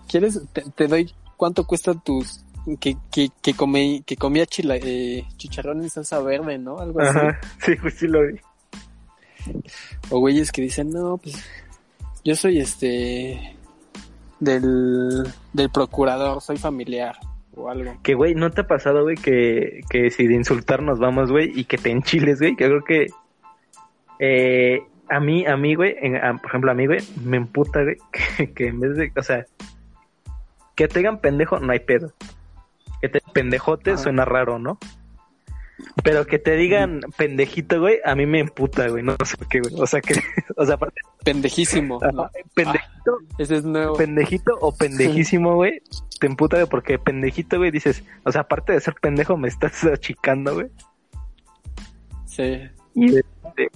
¿Quieres? 0.09 0.41
te, 0.77 0.87
doy 0.87 1.11
¿cuánto 1.37 1.65
cuesta 1.67 1.95
tus 1.95 2.45
que, 2.81 2.97
que, 3.11 3.29
que, 3.43 3.55
comí, 3.55 4.03
que 4.07 4.17
comía 4.17 4.47
chila, 4.47 4.77
eh, 4.77 5.25
chicharrón 5.37 5.83
en 5.83 5.91
salsa 5.91 6.21
verde, 6.21 6.59
¿no? 6.59 6.79
Algo 6.79 7.01
así. 7.01 7.19
Ajá, 7.19 7.41
sí, 7.59 7.73
pues 7.81 7.95
sí 7.95 8.07
lo 8.07 8.27
vi. 8.27 8.41
O 10.11 10.21
güeyes 10.21 10.51
que 10.51 10.63
dicen, 10.63 10.91
no, 10.91 11.19
pues 11.19 11.45
yo 12.25 12.35
soy 12.35 12.61
este 12.61 13.57
del, 14.41 15.29
del 15.53 15.71
procurador, 15.71 16.41
soy 16.41 16.57
familiar 16.57 17.17
o 17.55 17.69
algo. 17.69 17.99
Que 18.03 18.15
güey, 18.15 18.35
¿no 18.35 18.51
te 18.51 18.63
ha 18.63 18.67
pasado, 18.67 19.03
güey, 19.03 19.17
que, 19.17 19.83
que 19.91 20.11
si 20.11 20.27
de 20.27 20.35
insultar 20.35 20.83
nos 20.83 20.99
vamos, 20.99 21.31
güey, 21.31 21.53
y 21.55 21.65
que 21.65 21.77
te 21.77 21.91
enchiles, 21.91 22.41
güey? 22.41 22.57
Que 22.57 22.67
creo 22.67 22.85
que 22.85 23.07
eh, 24.19 24.81
a 25.11 25.21
mí, 25.21 25.47
a 25.47 25.57
mí, 25.59 25.75
güey, 25.75 25.95
por 26.41 26.51
ejemplo, 26.51 26.71
a 26.71 26.75
mí, 26.75 26.87
güey, 26.87 27.01
me 27.23 27.37
emputa, 27.37 27.83
güey, 27.83 27.97
que, 28.39 28.53
que 28.53 28.69
en 28.69 28.81
vez 28.81 28.97
de, 28.97 29.13
o 29.15 29.23
sea, 29.23 29.45
que 30.75 30.89
te 30.89 31.01
digan 31.01 31.21
pendejo, 31.21 31.59
no 31.61 31.73
hay 31.73 31.81
pedo. 31.81 32.13
Que 33.01 33.09
te 33.09 33.21
pendejote 33.33 33.97
suena 33.97 34.25
raro, 34.25 34.59
¿no? 34.59 34.79
Pero 36.03 36.27
que 36.27 36.39
te 36.39 36.53
digan 36.57 37.01
pendejito, 37.17 37.81
güey, 37.81 37.99
a 38.05 38.15
mí 38.15 38.27
me 38.27 38.41
emputa, 38.41 38.89
güey, 38.89 39.03
no 39.03 39.17
sé 39.25 39.37
por 39.37 39.49
qué, 39.49 39.61
güey. 39.61 39.75
O 39.81 39.87
sea 39.87 40.01
que, 40.01 40.15
o 40.57 40.65
sea, 40.65 40.77
aparte. 40.77 41.01
Pendejísimo. 41.25 41.99
Pendejito. 42.55 43.19
Ah, 43.21 43.35
ese 43.39 43.57
es 43.57 43.65
nuevo. 43.65 43.97
Pendejito 43.97 44.57
o 44.61 44.75
pendejísimo, 44.75 45.55
güey, 45.55 45.83
te 46.21 46.27
emputa, 46.27 46.57
güey, 46.59 46.69
porque 46.69 46.99
pendejito, 46.99 47.59
güey, 47.59 47.71
dices, 47.71 48.05
o 48.25 48.33
sea, 48.33 48.43
aparte 48.43 48.73
de 48.73 48.81
ser 48.81 48.95
pendejo, 49.01 49.37
me 49.37 49.49
estás 49.49 49.85
achicando, 49.85 50.55
güey. 50.55 50.69
Sí. 52.27 52.71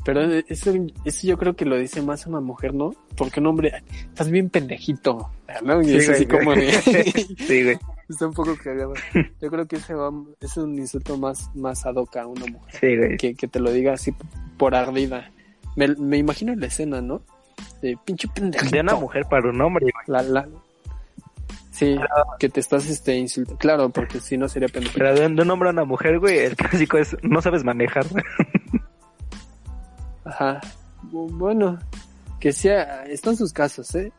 Pero 0.04 0.22
eso, 0.48 0.72
eso 1.04 1.26
yo 1.26 1.38
creo 1.38 1.54
que 1.54 1.64
lo 1.64 1.76
dice 1.76 2.02
más 2.02 2.26
una 2.26 2.40
mujer, 2.40 2.74
¿no? 2.74 2.94
Porque 3.16 3.40
un 3.40 3.46
hombre, 3.46 3.72
estás 3.90 4.30
bien 4.30 4.50
pendejito, 4.50 5.30
¿no? 5.62 5.82
Y 5.82 5.96
es 5.96 6.08
así 6.08 6.26
como 6.26 6.54
de... 6.54 6.72
sí, 7.38 7.62
güey. 7.64 7.78
Está 8.08 8.26
un 8.26 8.32
poco 8.32 8.56
cagado. 8.56 8.94
Yo 9.40 9.50
creo 9.50 9.66
que 9.66 9.76
ese 9.76 9.94
va, 9.94 10.10
es 10.40 10.56
un 10.56 10.78
insulto 10.78 11.18
más, 11.18 11.54
más 11.54 11.84
ad 11.84 11.96
hoc 11.96 12.16
a 12.16 12.26
una 12.26 12.46
mujer. 12.46 12.80
Sí, 12.80 12.96
güey. 12.96 13.16
Que, 13.18 13.34
que 13.34 13.48
te 13.48 13.60
lo 13.60 13.70
diga 13.70 13.92
así 13.92 14.14
por 14.56 14.74
ardida. 14.74 15.30
Me, 15.76 15.88
me 15.88 16.16
imagino 16.16 16.54
la 16.54 16.66
escena, 16.66 17.02
¿no? 17.02 17.20
De 17.82 17.98
pinche 18.04 18.26
pendejito. 18.28 18.70
De 18.70 18.80
una 18.80 18.94
mujer 18.94 19.26
para 19.28 19.50
un 19.50 19.60
hombre, 19.60 19.86
La, 20.06 20.22
la... 20.22 20.48
Sí, 21.70 21.96
que 22.40 22.48
te 22.48 22.58
estás 22.60 22.88
este 22.88 23.14
insultando. 23.16 23.58
Claro, 23.58 23.90
porque 23.90 24.18
si 24.20 24.36
no 24.36 24.48
sería 24.48 24.68
pendejo. 24.68 24.94
Pero 24.96 25.14
de 25.14 25.26
un 25.26 25.34
nombre 25.36 25.68
a 25.68 25.72
una 25.72 25.84
mujer, 25.84 26.18
güey, 26.18 26.38
el 26.38 26.56
clásico 26.56 26.98
es 26.98 27.16
no 27.22 27.40
sabes 27.40 27.62
manejar. 27.62 28.06
Ajá. 30.28 30.60
Bu- 31.10 31.30
Bueno, 31.36 31.78
que 32.40 32.52
sea, 32.52 33.04
están 33.06 33.36
sus 33.36 33.52
casos, 33.52 33.94
¿eh? 33.94 34.12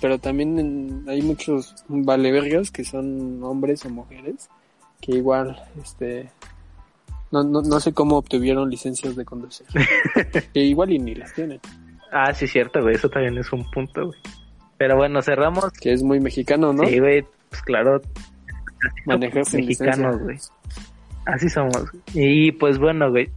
Pero 0.00 0.18
también 0.18 0.58
en- 0.58 1.04
hay 1.08 1.22
muchos 1.22 1.74
valevergas 1.88 2.70
que 2.70 2.84
son 2.84 3.42
hombres 3.42 3.84
o 3.84 3.90
mujeres 3.90 4.48
que 5.00 5.12
igual, 5.16 5.62
este, 5.82 6.30
no, 7.30 7.42
no, 7.44 7.60
no 7.62 7.78
sé 7.80 7.92
cómo 7.92 8.16
obtuvieron 8.16 8.70
licencias 8.70 9.14
de 9.16 9.24
conducir. 9.24 9.66
que 10.54 10.60
igual 10.60 10.92
y 10.92 10.98
ni 10.98 11.14
las 11.14 11.32
tienen. 11.34 11.60
ah, 12.12 12.32
sí, 12.32 12.46
cierto, 12.46 12.80
güey, 12.82 12.94
eso 12.96 13.08
también 13.08 13.36
es 13.38 13.52
un 13.52 13.68
punto, 13.70 14.06
güey. 14.06 14.18
Pero 14.78 14.96
bueno, 14.96 15.22
cerramos. 15.22 15.70
Que 15.80 15.92
es 15.92 16.02
muy 16.02 16.20
mexicano, 16.20 16.72
¿no? 16.72 16.84
Sí, 16.86 16.98
güey, 16.98 17.24
pues 17.50 17.62
claro, 17.62 18.00
Manejar 19.06 19.44
mexicanos, 19.54 20.18
güey. 20.20 20.38
Así 21.26 21.48
somos. 21.48 21.84
Y 22.12 22.52
pues 22.52 22.78
bueno, 22.78 23.10
güey. 23.10 23.30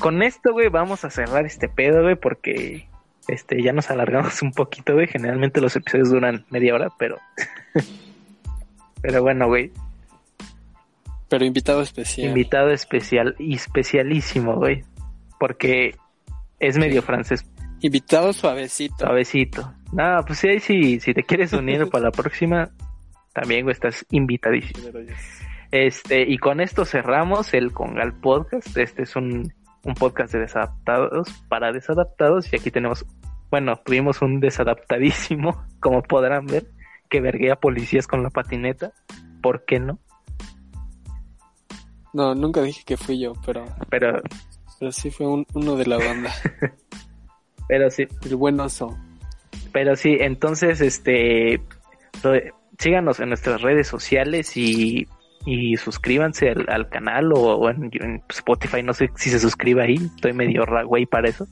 Con 0.00 0.22
esto, 0.22 0.52
güey, 0.52 0.68
vamos 0.68 1.04
a 1.04 1.10
cerrar 1.10 1.46
este 1.46 1.68
pedo, 1.68 2.02
güey, 2.02 2.16
porque 2.16 2.88
este 3.28 3.62
ya 3.62 3.72
nos 3.72 3.90
alargamos 3.90 4.42
un 4.42 4.52
poquito, 4.52 4.94
güey. 4.94 5.06
Generalmente 5.06 5.60
los 5.60 5.76
episodios 5.76 6.10
duran 6.10 6.44
media 6.50 6.74
hora, 6.74 6.88
pero 6.98 7.18
pero 9.02 9.22
bueno, 9.22 9.46
güey. 9.46 9.70
Pero 11.28 11.44
invitado 11.44 11.82
especial. 11.82 12.28
Invitado 12.28 12.70
especial 12.70 13.34
y 13.38 13.54
especialísimo, 13.54 14.56
güey, 14.56 14.84
porque 15.38 15.96
es 16.58 16.76
medio 16.76 17.02
francés, 17.02 17.44
invitado 17.80 18.32
suavecito. 18.32 18.96
suavecito. 18.98 19.74
No, 19.92 20.20
pues 20.26 20.38
sí, 20.38 20.48
ahí 20.48 20.60
sí, 20.60 21.00
si 21.00 21.14
te 21.14 21.22
quieres 21.22 21.52
unir 21.52 21.88
para 21.90 22.04
la 22.04 22.10
próxima, 22.10 22.70
también, 23.32 23.64
güey, 23.64 23.72
estás 23.72 24.04
invitadísimo. 24.10 24.88
Este, 25.72 26.22
y 26.30 26.36
con 26.38 26.60
esto 26.60 26.84
cerramos 26.84 27.54
el 27.54 27.72
Congal 27.72 28.12
Podcast. 28.20 28.76
Este 28.76 29.02
es 29.02 29.16
un, 29.16 29.52
un 29.84 29.94
podcast 29.94 30.32
de 30.34 30.40
desadaptados 30.40 31.28
para 31.48 31.72
desadaptados. 31.72 32.52
Y 32.52 32.56
aquí 32.56 32.70
tenemos, 32.70 33.04
bueno, 33.50 33.76
tuvimos 33.84 34.20
un 34.22 34.38
desadaptadísimo, 34.38 35.64
como 35.80 36.02
podrán 36.02 36.46
ver, 36.46 36.66
que 37.08 37.20
verguea 37.20 37.56
policías 37.56 38.06
con 38.06 38.22
la 38.22 38.30
patineta. 38.30 38.92
¿Por 39.42 39.64
qué 39.64 39.80
no? 39.80 39.98
No, 42.12 42.34
nunca 42.34 42.60
dije 42.60 42.82
que 42.84 42.98
fui 42.98 43.18
yo, 43.18 43.32
pero, 43.46 43.64
Pero, 43.88 44.20
pero 44.78 44.92
sí 44.92 45.10
fue 45.10 45.26
un- 45.26 45.46
uno 45.54 45.76
de 45.76 45.86
la 45.86 45.96
banda. 45.96 46.30
pero 47.68 47.88
sí, 47.90 48.06
El 48.26 48.36
buen 48.36 48.60
oso. 48.60 48.94
pero 49.72 49.96
sí, 49.96 50.18
entonces, 50.20 50.82
este, 50.82 51.62
síganos 52.78 53.18
en 53.20 53.30
nuestras 53.30 53.62
redes 53.62 53.88
sociales 53.88 54.54
y, 54.58 55.08
y 55.44 55.76
suscríbanse 55.76 56.50
al, 56.50 56.66
al 56.68 56.88
canal 56.88 57.32
o, 57.32 57.38
o 57.56 57.70
en, 57.70 57.90
en 57.94 58.22
Spotify, 58.28 58.82
no 58.82 58.94
sé 58.94 59.10
si 59.16 59.30
se 59.30 59.40
suscribe 59.40 59.82
ahí, 59.82 59.94
estoy 60.14 60.32
medio 60.32 60.64
güey 60.86 61.06
para 61.06 61.28
eso. 61.28 61.46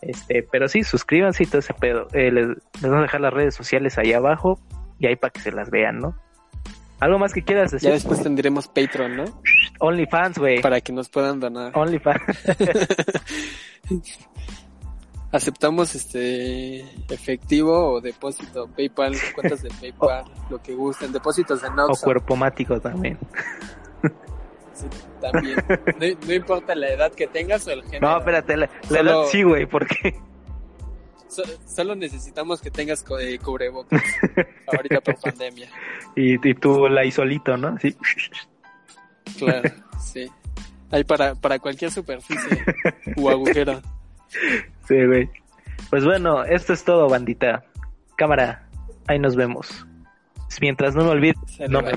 Este, 0.00 0.44
pero 0.50 0.68
sí, 0.68 0.84
suscríbanse 0.84 1.42
y 1.42 1.46
todo 1.46 1.58
ese 1.58 1.74
pedo. 1.74 2.08
Eh, 2.12 2.30
les, 2.30 2.48
les 2.48 2.82
vamos 2.82 2.98
a 2.98 3.02
dejar 3.02 3.20
las 3.20 3.32
redes 3.32 3.54
sociales 3.54 3.98
ahí 3.98 4.12
abajo 4.12 4.60
y 4.98 5.06
ahí 5.06 5.16
para 5.16 5.30
que 5.30 5.40
se 5.40 5.52
las 5.52 5.70
vean, 5.70 5.98
¿no? 5.98 6.14
¿Algo 7.00 7.18
más 7.18 7.32
que 7.32 7.42
quieras 7.42 7.70
Ya 7.70 7.76
decir? 7.76 7.90
después 7.92 8.22
tendremos 8.22 8.66
Patreon, 8.68 9.16
¿no? 9.16 9.24
OnlyFans, 9.80 10.38
güey. 10.38 10.60
Para 10.60 10.80
que 10.80 10.92
nos 10.92 11.08
puedan 11.08 11.38
donar. 11.38 11.70
OnlyFans. 11.76 12.22
Aceptamos 15.30 15.94
este 15.94 16.80
efectivo 17.12 17.92
o 17.94 18.00
depósito, 18.00 18.66
PayPal, 18.74 19.14
cuentas 19.34 19.62
de 19.62 19.68
PayPal, 19.80 20.24
lo 20.48 20.62
que 20.62 20.74
gusten, 20.74 21.12
depósitos 21.12 21.60
de 21.60 21.68
o 21.68 21.74
Noxo 21.74 22.04
cuerpomático 22.04 22.80
también. 22.80 23.18
sí, 24.72 24.86
también. 25.20 25.56
No, 26.00 26.26
no 26.26 26.32
importa 26.32 26.74
la 26.74 26.88
edad 26.88 27.12
que 27.12 27.26
tengas 27.26 27.66
o 27.66 27.72
el 27.72 27.82
género. 27.84 28.08
No, 28.10 28.18
espérate, 28.18 28.56
la, 28.56 28.70
la 28.88 28.98
Solo- 28.98 29.10
edad 29.22 29.28
sí, 29.30 29.42
güey, 29.42 29.66
porque 29.66 30.18
So- 31.28 31.42
solo 31.66 31.94
necesitamos 31.94 32.62
que 32.62 32.70
tengas 32.70 33.02
co- 33.02 33.18
eh, 33.18 33.38
cubrebocas. 33.38 34.02
Ahorita 34.66 35.02
por 35.02 35.20
pandemia. 35.20 35.68
y, 36.16 36.34
y 36.48 36.54
tú 36.54 36.88
la 36.88 37.08
solito, 37.10 37.54
¿no? 37.58 37.76
Sí. 37.78 37.94
Claro, 39.36 39.70
sí. 40.02 40.26
Hay 40.90 41.04
para, 41.04 41.34
para 41.34 41.58
cualquier 41.58 41.90
superficie 41.90 42.64
u 43.16 43.28
agujero. 43.28 43.82
Sí, 44.86 45.04
güey. 45.06 45.30
Pues 45.90 46.04
bueno, 46.04 46.44
esto 46.44 46.72
es 46.72 46.84
todo, 46.84 47.08
bandita. 47.08 47.64
Cámara, 48.16 48.68
ahí 49.06 49.18
nos 49.18 49.36
vemos. 49.36 49.86
Mientras 50.60 50.94
no 50.94 51.04
me 51.04 51.10
olvides, 51.10 51.36
no 51.68 51.82
me. 51.82 51.92